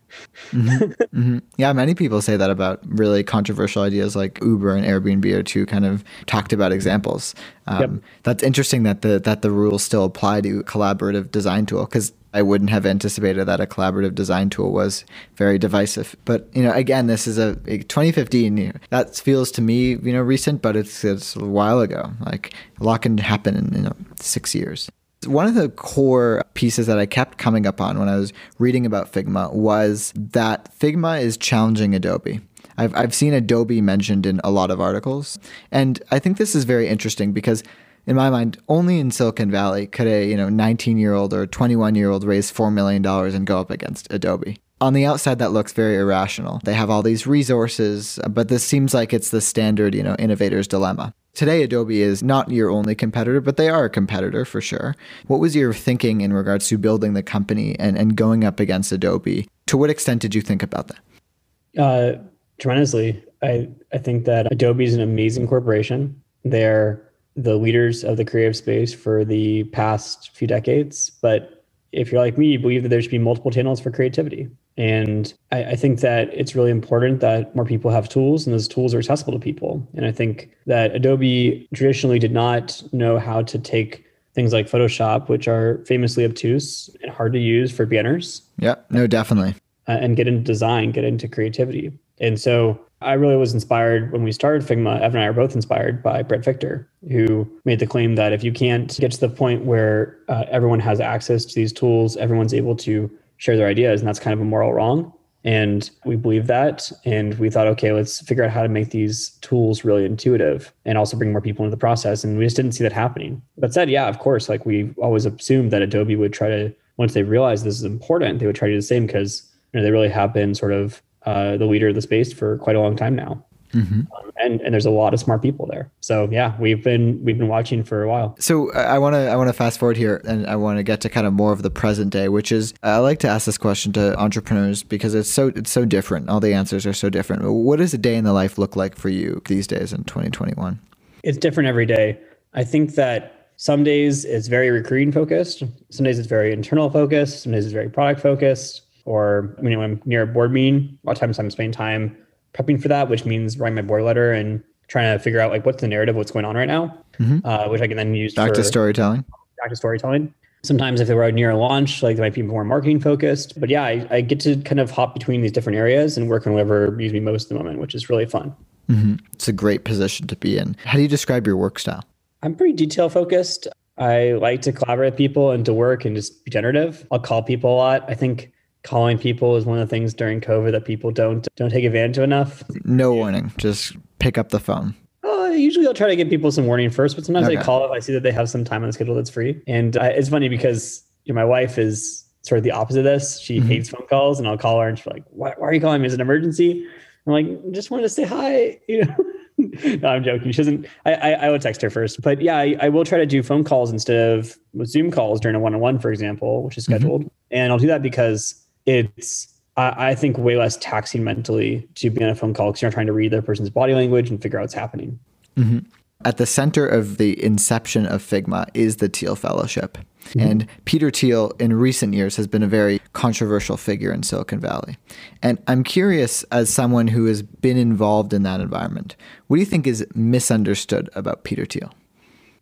mm-hmm. 0.50 0.92
Mm-hmm. 1.18 1.38
Yeah, 1.56 1.72
many 1.72 1.94
people 1.94 2.22
say 2.22 2.36
that 2.36 2.50
about 2.50 2.80
really 2.86 3.24
controversial 3.24 3.82
ideas 3.82 4.14
like 4.14 4.38
Uber 4.42 4.76
and 4.76 4.86
Airbnb 4.86 5.24
are 5.32 5.42
two 5.42 5.66
kind 5.66 5.84
of 5.84 6.04
talked 6.26 6.52
about 6.52 6.70
examples. 6.70 7.34
Um, 7.66 7.80
yep. 7.80 7.90
That's 8.22 8.42
interesting 8.42 8.84
that 8.84 9.02
the 9.02 9.18
that 9.20 9.42
the 9.42 9.50
rules 9.50 9.82
still 9.82 10.04
apply 10.04 10.42
to 10.42 10.62
collaborative 10.64 11.30
design 11.30 11.66
tool 11.66 11.86
because 11.86 12.12
I 12.32 12.42
wouldn't 12.42 12.70
have 12.70 12.86
anticipated 12.86 13.46
that 13.46 13.60
a 13.60 13.66
collaborative 13.66 14.14
design 14.14 14.50
tool 14.50 14.70
was 14.70 15.04
very 15.36 15.58
divisive. 15.58 16.14
But 16.24 16.48
you 16.54 16.62
know, 16.62 16.72
again, 16.72 17.06
this 17.06 17.26
is 17.26 17.38
a, 17.38 17.58
a 17.66 17.78
2015. 17.78 18.56
You 18.56 18.66
know, 18.68 18.72
that 18.90 19.16
feels 19.16 19.50
to 19.52 19.62
me, 19.62 19.96
you 19.96 20.12
know, 20.12 20.22
recent, 20.22 20.62
but 20.62 20.76
it's 20.76 21.04
it's 21.04 21.34
a 21.36 21.44
while 21.44 21.80
ago. 21.80 22.12
Like 22.24 22.54
a 22.80 22.84
lot 22.84 23.02
can 23.02 23.18
happen 23.18 23.56
in 23.56 23.74
you 23.74 23.82
know 23.82 23.96
six 24.20 24.54
years. 24.54 24.90
One 25.26 25.46
of 25.46 25.54
the 25.54 25.68
core 25.68 26.44
pieces 26.54 26.86
that 26.86 26.98
I 26.98 27.06
kept 27.06 27.38
coming 27.38 27.66
up 27.66 27.80
on 27.80 27.98
when 27.98 28.08
I 28.08 28.16
was 28.16 28.32
reading 28.58 28.86
about 28.86 29.12
Figma 29.12 29.52
was 29.52 30.12
that 30.16 30.72
Figma 30.78 31.20
is 31.20 31.36
challenging 31.36 31.94
Adobe. 31.94 32.40
I've, 32.76 32.94
I've 32.94 33.14
seen 33.14 33.32
Adobe 33.32 33.80
mentioned 33.80 34.24
in 34.24 34.40
a 34.44 34.50
lot 34.50 34.70
of 34.70 34.80
articles. 34.80 35.38
And 35.72 36.00
I 36.12 36.20
think 36.20 36.36
this 36.36 36.54
is 36.54 36.64
very 36.64 36.86
interesting 36.86 37.32
because 37.32 37.64
in 38.06 38.16
my 38.16 38.30
mind, 38.30 38.56
only 38.68 39.00
in 39.00 39.10
Silicon 39.10 39.50
Valley 39.50 39.86
could 39.86 40.06
a 40.06 40.26
you 40.26 40.36
know 40.36 40.48
19 40.48 40.96
year 40.96 41.14
old 41.14 41.34
or 41.34 41.46
21 41.46 41.94
year 41.94 42.10
old 42.10 42.24
raise 42.24 42.50
$4 42.50 42.72
million 42.72 43.04
and 43.04 43.46
go 43.46 43.60
up 43.60 43.70
against 43.70 44.12
Adobe. 44.12 44.58
On 44.80 44.92
the 44.92 45.04
outside, 45.04 45.40
that 45.40 45.52
looks 45.52 45.72
very 45.72 45.96
irrational. 45.96 46.60
They 46.62 46.74
have 46.74 46.88
all 46.88 47.02
these 47.02 47.26
resources, 47.26 48.18
but 48.28 48.48
this 48.48 48.62
seems 48.62 48.94
like 48.94 49.12
it's 49.12 49.30
the 49.30 49.40
standard, 49.40 49.94
you 49.94 50.04
know, 50.04 50.14
innovator's 50.20 50.68
dilemma. 50.68 51.12
Today, 51.34 51.62
Adobe 51.62 52.00
is 52.00 52.22
not 52.22 52.50
your 52.50 52.70
only 52.70 52.94
competitor, 52.94 53.40
but 53.40 53.56
they 53.56 53.68
are 53.68 53.84
a 53.84 53.90
competitor 53.90 54.44
for 54.44 54.60
sure. 54.60 54.94
What 55.26 55.40
was 55.40 55.56
your 55.56 55.72
thinking 55.72 56.20
in 56.20 56.32
regards 56.32 56.68
to 56.68 56.78
building 56.78 57.14
the 57.14 57.22
company 57.22 57.76
and, 57.78 57.98
and 57.98 58.16
going 58.16 58.44
up 58.44 58.60
against 58.60 58.92
Adobe? 58.92 59.48
To 59.66 59.76
what 59.76 59.90
extent 59.90 60.22
did 60.22 60.34
you 60.34 60.42
think 60.42 60.62
about 60.62 60.88
that? 60.88 61.82
Uh, 61.82 62.18
tremendously. 62.58 63.22
I, 63.42 63.68
I 63.92 63.98
think 63.98 64.24
that 64.24 64.50
Adobe 64.52 64.84
is 64.84 64.94
an 64.94 65.00
amazing 65.00 65.48
corporation. 65.48 66.20
They're 66.44 67.02
the 67.36 67.56
leaders 67.56 68.02
of 68.02 68.16
the 68.16 68.24
creative 68.24 68.56
space 68.56 68.92
for 68.92 69.24
the 69.24 69.64
past 69.64 70.30
few 70.34 70.48
decades. 70.48 71.10
But 71.20 71.64
if 71.92 72.10
you're 72.10 72.20
like 72.20 72.36
me, 72.36 72.48
you 72.48 72.58
believe 72.58 72.82
that 72.82 72.88
there 72.88 73.00
should 73.00 73.10
be 73.10 73.18
multiple 73.18 73.50
channels 73.50 73.80
for 73.80 73.90
creativity. 73.90 74.48
And 74.78 75.34
I, 75.50 75.64
I, 75.64 75.76
think 75.76 75.98
that 76.00 76.32
it's 76.32 76.54
really 76.54 76.70
important 76.70 77.18
that 77.18 77.54
more 77.56 77.64
people 77.64 77.90
have 77.90 78.08
tools 78.08 78.46
and 78.46 78.54
those 78.54 78.68
tools 78.68 78.94
are 78.94 78.98
accessible 78.98 79.32
to 79.32 79.38
people. 79.40 79.86
And 79.94 80.06
I 80.06 80.12
think 80.12 80.50
that 80.66 80.94
Adobe 80.94 81.68
traditionally 81.74 82.20
did 82.20 82.30
not 82.30 82.80
know 82.92 83.18
how 83.18 83.42
to 83.42 83.58
take 83.58 84.06
things 84.34 84.52
like 84.52 84.70
Photoshop, 84.70 85.28
which 85.28 85.48
are 85.48 85.84
famously 85.84 86.24
obtuse 86.24 86.88
and 87.02 87.10
hard 87.10 87.32
to 87.32 87.40
use 87.40 87.72
for 87.72 87.86
beginners. 87.86 88.42
Yeah, 88.56 88.76
no, 88.88 89.08
definitely. 89.08 89.56
Uh, 89.88 89.98
and 90.00 90.16
get 90.16 90.28
into 90.28 90.44
design, 90.44 90.92
get 90.92 91.02
into 91.02 91.26
creativity. 91.26 91.90
And 92.20 92.40
so 92.40 92.78
I 93.00 93.14
really 93.14 93.36
was 93.36 93.54
inspired 93.54 94.12
when 94.12 94.22
we 94.22 94.30
started 94.30 94.62
Figma. 94.62 95.00
Evan 95.00 95.16
and 95.16 95.24
I 95.24 95.26
are 95.26 95.32
both 95.32 95.56
inspired 95.56 96.04
by 96.04 96.22
Bret 96.22 96.44
Victor, 96.44 96.88
who 97.10 97.50
made 97.64 97.80
the 97.80 97.86
claim 97.86 98.14
that 98.14 98.32
if 98.32 98.44
you 98.44 98.52
can't 98.52 98.96
get 99.00 99.10
to 99.10 99.20
the 99.20 99.28
point 99.28 99.64
where 99.64 100.18
uh, 100.28 100.44
everyone 100.48 100.80
has 100.80 101.00
access 101.00 101.44
to 101.44 101.54
these 101.56 101.72
tools, 101.72 102.16
everyone's 102.16 102.54
able 102.54 102.76
to 102.76 103.10
share 103.38 103.56
their 103.56 103.66
ideas, 103.66 104.00
and 104.00 104.08
that's 104.08 104.20
kind 104.20 104.34
of 104.34 104.40
a 104.40 104.44
moral 104.44 104.72
wrong. 104.72 105.12
And 105.44 105.88
we 106.04 106.16
believe 106.16 106.46
that. 106.48 106.90
And 107.04 107.38
we 107.38 107.48
thought, 107.48 107.68
okay, 107.68 107.92
let's 107.92 108.20
figure 108.20 108.44
out 108.44 108.50
how 108.50 108.62
to 108.62 108.68
make 108.68 108.90
these 108.90 109.30
tools 109.40 109.84
really 109.84 110.04
intuitive 110.04 110.72
and 110.84 110.98
also 110.98 111.16
bring 111.16 111.32
more 111.32 111.40
people 111.40 111.64
into 111.64 111.74
the 111.74 111.80
process. 111.80 112.24
And 112.24 112.36
we 112.36 112.44
just 112.44 112.56
didn't 112.56 112.72
see 112.72 112.82
that 112.82 112.92
happening. 112.92 113.40
But 113.56 113.72
said, 113.72 113.88
yeah, 113.88 114.08
of 114.08 114.18
course, 114.18 114.48
like 114.48 114.66
we 114.66 114.92
always 114.98 115.24
assumed 115.24 115.70
that 115.70 115.80
Adobe 115.80 116.16
would 116.16 116.32
try 116.32 116.48
to, 116.48 116.74
once 116.96 117.14
they 117.14 117.22
realized 117.22 117.64
this 117.64 117.78
is 117.78 117.84
important, 117.84 118.40
they 118.40 118.46
would 118.46 118.56
try 118.56 118.68
to 118.68 118.74
do 118.74 118.78
the 118.78 118.82
same 118.82 119.06
because 119.06 119.50
you 119.72 119.78
know, 119.78 119.84
they 119.84 119.92
really 119.92 120.08
have 120.08 120.34
been 120.34 120.54
sort 120.54 120.72
of 120.72 121.00
uh, 121.24 121.56
the 121.56 121.66
leader 121.66 121.88
of 121.88 121.94
the 121.94 122.02
space 122.02 122.32
for 122.32 122.58
quite 122.58 122.76
a 122.76 122.80
long 122.80 122.96
time 122.96 123.14
now. 123.14 123.44
Mm-hmm. 123.72 124.00
Um, 124.00 124.32
and 124.40 124.60
and 124.60 124.72
there's 124.72 124.86
a 124.86 124.90
lot 124.90 125.14
of 125.14 125.20
smart 125.20 125.42
people 125.42 125.66
there. 125.66 125.90
So 126.00 126.28
yeah, 126.30 126.56
we've 126.58 126.82
been 126.82 127.22
we've 127.24 127.38
been 127.38 127.48
watching 127.48 127.84
for 127.84 128.02
a 128.02 128.08
while. 128.08 128.36
So 128.38 128.72
I 128.72 128.98
want 128.98 129.14
to 129.14 129.28
I 129.28 129.36
want 129.36 129.48
to 129.48 129.52
fast 129.52 129.78
forward 129.78 129.96
here, 129.96 130.20
and 130.24 130.46
I 130.46 130.56
want 130.56 130.78
to 130.78 130.82
get 130.82 131.00
to 131.02 131.08
kind 131.08 131.26
of 131.26 131.32
more 131.32 131.52
of 131.52 131.62
the 131.62 131.70
present 131.70 132.12
day, 132.12 132.28
which 132.28 132.52
is 132.52 132.74
I 132.82 132.98
like 132.98 133.18
to 133.20 133.28
ask 133.28 133.46
this 133.46 133.58
question 133.58 133.92
to 133.94 134.18
entrepreneurs 134.18 134.82
because 134.82 135.14
it's 135.14 135.30
so 135.30 135.48
it's 135.48 135.70
so 135.70 135.84
different. 135.84 136.28
All 136.28 136.40
the 136.40 136.54
answers 136.54 136.86
are 136.86 136.92
so 136.92 137.10
different. 137.10 137.42
What 137.44 137.76
does 137.76 137.92
a 137.94 137.98
day 137.98 138.16
in 138.16 138.24
the 138.24 138.32
life 138.32 138.58
look 138.58 138.76
like 138.76 138.96
for 138.96 139.08
you 139.08 139.42
these 139.46 139.66
days 139.66 139.92
in 139.92 140.04
2021? 140.04 140.78
It's 141.22 141.38
different 141.38 141.68
every 141.68 141.86
day. 141.86 142.18
I 142.54 142.64
think 142.64 142.94
that 142.94 143.50
some 143.56 143.82
days 143.82 144.24
it's 144.24 144.46
very 144.46 144.70
recruiting 144.70 145.12
focused. 145.12 145.62
Some 145.90 146.04
days 146.04 146.18
it's 146.18 146.28
very 146.28 146.52
internal 146.52 146.90
focused. 146.90 147.42
Some 147.42 147.52
days 147.52 147.64
it's 147.64 147.72
very 147.72 147.90
product 147.90 148.20
focused. 148.20 148.82
Or 149.04 149.56
you 149.62 149.70
know, 149.70 149.78
when 149.78 149.92
I'm 149.92 150.02
near 150.04 150.22
a 150.22 150.26
board 150.26 150.52
meeting, 150.52 150.98
a 151.02 151.06
lot 151.06 151.16
of 151.16 151.18
times 151.18 151.38
I'm 151.38 151.50
spending 151.50 151.72
time 151.72 152.16
prepping 152.54 152.80
for 152.80 152.88
that, 152.88 153.08
which 153.08 153.24
means 153.24 153.58
writing 153.58 153.76
my 153.76 153.82
board 153.82 154.02
letter 154.02 154.32
and 154.32 154.62
trying 154.88 155.16
to 155.16 155.22
figure 155.22 155.40
out 155.40 155.50
like 155.50 155.64
what's 155.66 155.80
the 155.80 155.88
narrative, 155.88 156.16
what's 156.16 156.30
going 156.30 156.44
on 156.44 156.56
right 156.56 156.68
now, 156.68 156.96
mm-hmm. 157.18 157.46
uh, 157.46 157.68
which 157.68 157.80
I 157.80 157.86
can 157.86 157.96
then 157.96 158.14
use 158.14 158.34
back 158.34 158.50
for, 158.50 158.56
to 158.56 158.64
storytelling. 158.64 159.24
Back 159.60 159.70
to 159.70 159.76
storytelling. 159.76 160.32
Sometimes 160.62 161.00
if 161.00 161.08
they 161.08 161.14
were 161.14 161.30
near 161.30 161.50
a 161.50 161.56
launch, 161.56 162.02
like 162.02 162.16
they 162.16 162.22
might 162.22 162.34
be 162.34 162.42
more 162.42 162.64
marketing 162.64 163.00
focused. 163.00 163.58
But 163.60 163.68
yeah, 163.68 163.84
I, 163.84 164.06
I, 164.10 164.20
get 164.22 164.40
to 164.40 164.56
kind 164.62 164.80
of 164.80 164.90
hop 164.90 165.14
between 165.14 165.40
these 165.40 165.52
different 165.52 165.78
areas 165.78 166.16
and 166.16 166.28
work 166.28 166.46
on 166.46 166.52
whatever 166.52 166.96
needs 166.96 167.12
me 167.12 167.20
most 167.20 167.44
at 167.44 167.48
the 167.50 167.54
moment, 167.54 167.78
which 167.78 167.94
is 167.94 168.10
really 168.10 168.26
fun. 168.26 168.54
Mm-hmm. 168.88 169.16
It's 169.34 169.46
a 169.46 169.52
great 169.52 169.84
position 169.84 170.26
to 170.26 170.36
be 170.36 170.58
in. 170.58 170.76
How 170.84 170.96
do 170.96 171.02
you 171.02 171.08
describe 171.08 171.46
your 171.46 171.56
work 171.56 171.78
style? 171.78 172.04
I'm 172.42 172.56
pretty 172.56 172.72
detail 172.72 173.08
focused. 173.08 173.68
I 173.98 174.32
like 174.32 174.62
to 174.62 174.72
collaborate 174.72 175.12
with 175.12 175.18
people 175.18 175.50
and 175.50 175.64
to 175.66 175.74
work 175.74 176.04
and 176.04 176.16
just 176.16 176.44
be 176.44 176.50
generative. 176.50 177.06
I'll 177.10 177.18
call 177.18 177.42
people 177.42 177.74
a 177.74 177.76
lot. 177.76 178.04
I 178.08 178.14
think 178.14 178.52
calling 178.82 179.18
people 179.18 179.56
is 179.56 179.64
one 179.64 179.78
of 179.78 179.86
the 179.86 179.90
things 179.90 180.14
during 180.14 180.40
COVID 180.40 180.72
that 180.72 180.84
people 180.84 181.10
don't 181.10 181.46
don't 181.56 181.70
take 181.70 181.84
advantage 181.84 182.18
of 182.18 182.24
enough. 182.24 182.62
No 182.84 183.12
warning, 183.12 183.52
just 183.58 183.96
pick 184.18 184.38
up 184.38 184.50
the 184.50 184.60
phone. 184.60 184.94
Uh, 185.24 185.46
usually 185.46 185.86
I'll 185.86 185.94
try 185.94 186.08
to 186.08 186.16
give 186.16 186.28
people 186.28 186.50
some 186.52 186.66
warning 186.66 186.90
first, 186.90 187.16
but 187.16 187.24
sometimes 187.24 187.48
okay. 187.48 187.56
I 187.56 187.62
call 187.62 187.84
if 187.84 187.90
I 187.90 187.98
see 187.98 188.12
that 188.12 188.22
they 188.22 188.32
have 188.32 188.48
some 188.48 188.64
time 188.64 188.82
on 188.82 188.88
the 188.88 188.92
schedule 188.92 189.14
that's 189.14 189.30
free. 189.30 189.60
And 189.66 189.96
it's 189.96 190.28
funny 190.28 190.48
because 190.48 191.02
you 191.24 191.34
know, 191.34 191.40
my 191.40 191.44
wife 191.44 191.78
is 191.78 192.24
sort 192.42 192.58
of 192.58 192.64
the 192.64 192.70
opposite 192.70 193.00
of 193.00 193.04
this. 193.04 193.40
She 193.40 193.58
mm-hmm. 193.58 193.68
hates 193.68 193.88
phone 193.90 194.06
calls, 194.08 194.38
and 194.38 194.48
I'll 194.48 194.58
call 194.58 194.80
her 194.80 194.88
and 194.88 194.98
she's 194.98 195.06
like, 195.06 195.24
why, 195.30 195.54
why, 195.56 195.68
are 195.68 195.74
you 195.74 195.80
calling 195.80 196.00
me? 196.00 196.06
Is 196.06 196.14
it 196.14 196.16
an 196.16 196.22
emergency?" 196.22 196.86
I'm 197.26 197.32
like, 197.32 197.72
"Just 197.72 197.90
wanted 197.90 198.04
to 198.04 198.08
say 198.08 198.24
hi." 198.24 198.80
You 198.88 199.04
know. 199.04 199.16
no, 199.58 200.08
I'm 200.08 200.22
joking. 200.22 200.52
She 200.52 200.58
doesn't. 200.58 200.86
I, 201.04 201.14
I, 201.14 201.30
I 201.30 201.50
would 201.50 201.60
text 201.60 201.82
her 201.82 201.90
first, 201.90 202.22
but 202.22 202.40
yeah, 202.40 202.56
I, 202.56 202.76
I, 202.80 202.88
will 202.90 203.04
try 203.04 203.18
to 203.18 203.26
do 203.26 203.42
phone 203.42 203.64
calls 203.64 203.90
instead 203.90 204.38
of 204.38 204.56
Zoom 204.84 205.10
calls 205.10 205.40
during 205.40 205.56
a 205.56 205.58
one-on-one, 205.58 205.98
for 205.98 206.12
example, 206.12 206.62
which 206.62 206.78
is 206.78 206.84
mm-hmm. 206.84 206.92
scheduled. 206.92 207.22
Mm-hmm. 207.22 207.28
And 207.50 207.72
I'll 207.72 207.78
do 207.78 207.88
that 207.88 208.00
because 208.00 208.54
it's 208.88 209.48
I, 209.76 210.10
I 210.10 210.14
think 210.14 210.38
way 210.38 210.56
less 210.56 210.76
taxing 210.78 211.24
mentally 211.24 211.88
to 211.96 212.10
be 212.10 212.22
on 212.22 212.30
a 212.30 212.34
phone 212.34 212.54
call 212.54 212.70
because 212.70 212.82
you're 212.82 212.90
not 212.90 212.94
trying 212.94 213.06
to 213.06 213.12
read 213.12 213.30
the 213.30 213.42
person's 213.42 213.70
body 213.70 213.94
language 213.94 214.30
and 214.30 214.42
figure 214.42 214.58
out 214.58 214.62
what's 214.62 214.74
happening. 214.74 215.18
Mm-hmm. 215.56 215.78
At 216.24 216.36
the 216.36 216.46
center 216.46 216.86
of 216.86 217.18
the 217.18 217.42
inception 217.42 218.04
of 218.04 218.22
Figma 218.22 218.68
is 218.74 218.96
the 218.96 219.08
Thiel 219.08 219.36
Fellowship. 219.36 219.98
Mm-hmm. 220.30 220.40
And 220.40 220.66
Peter 220.84 221.10
Thiel, 221.10 221.52
in 221.60 221.72
recent 221.72 222.12
years, 222.12 222.34
has 222.36 222.48
been 222.48 222.64
a 222.64 222.66
very 222.66 223.00
controversial 223.12 223.76
figure 223.76 224.12
in 224.12 224.24
Silicon 224.24 224.58
Valley. 224.58 224.96
And 225.42 225.62
I'm 225.68 225.84
curious, 225.84 226.42
as 226.50 226.70
someone 226.70 227.06
who 227.06 227.26
has 227.26 227.42
been 227.42 227.76
involved 227.76 228.32
in 228.32 228.42
that 228.42 228.60
environment, 228.60 229.14
what 229.46 229.56
do 229.56 229.60
you 229.60 229.66
think 229.66 229.86
is 229.86 230.04
misunderstood 230.14 231.08
about 231.14 231.44
Peter 231.44 231.64
Thiel? 231.64 231.92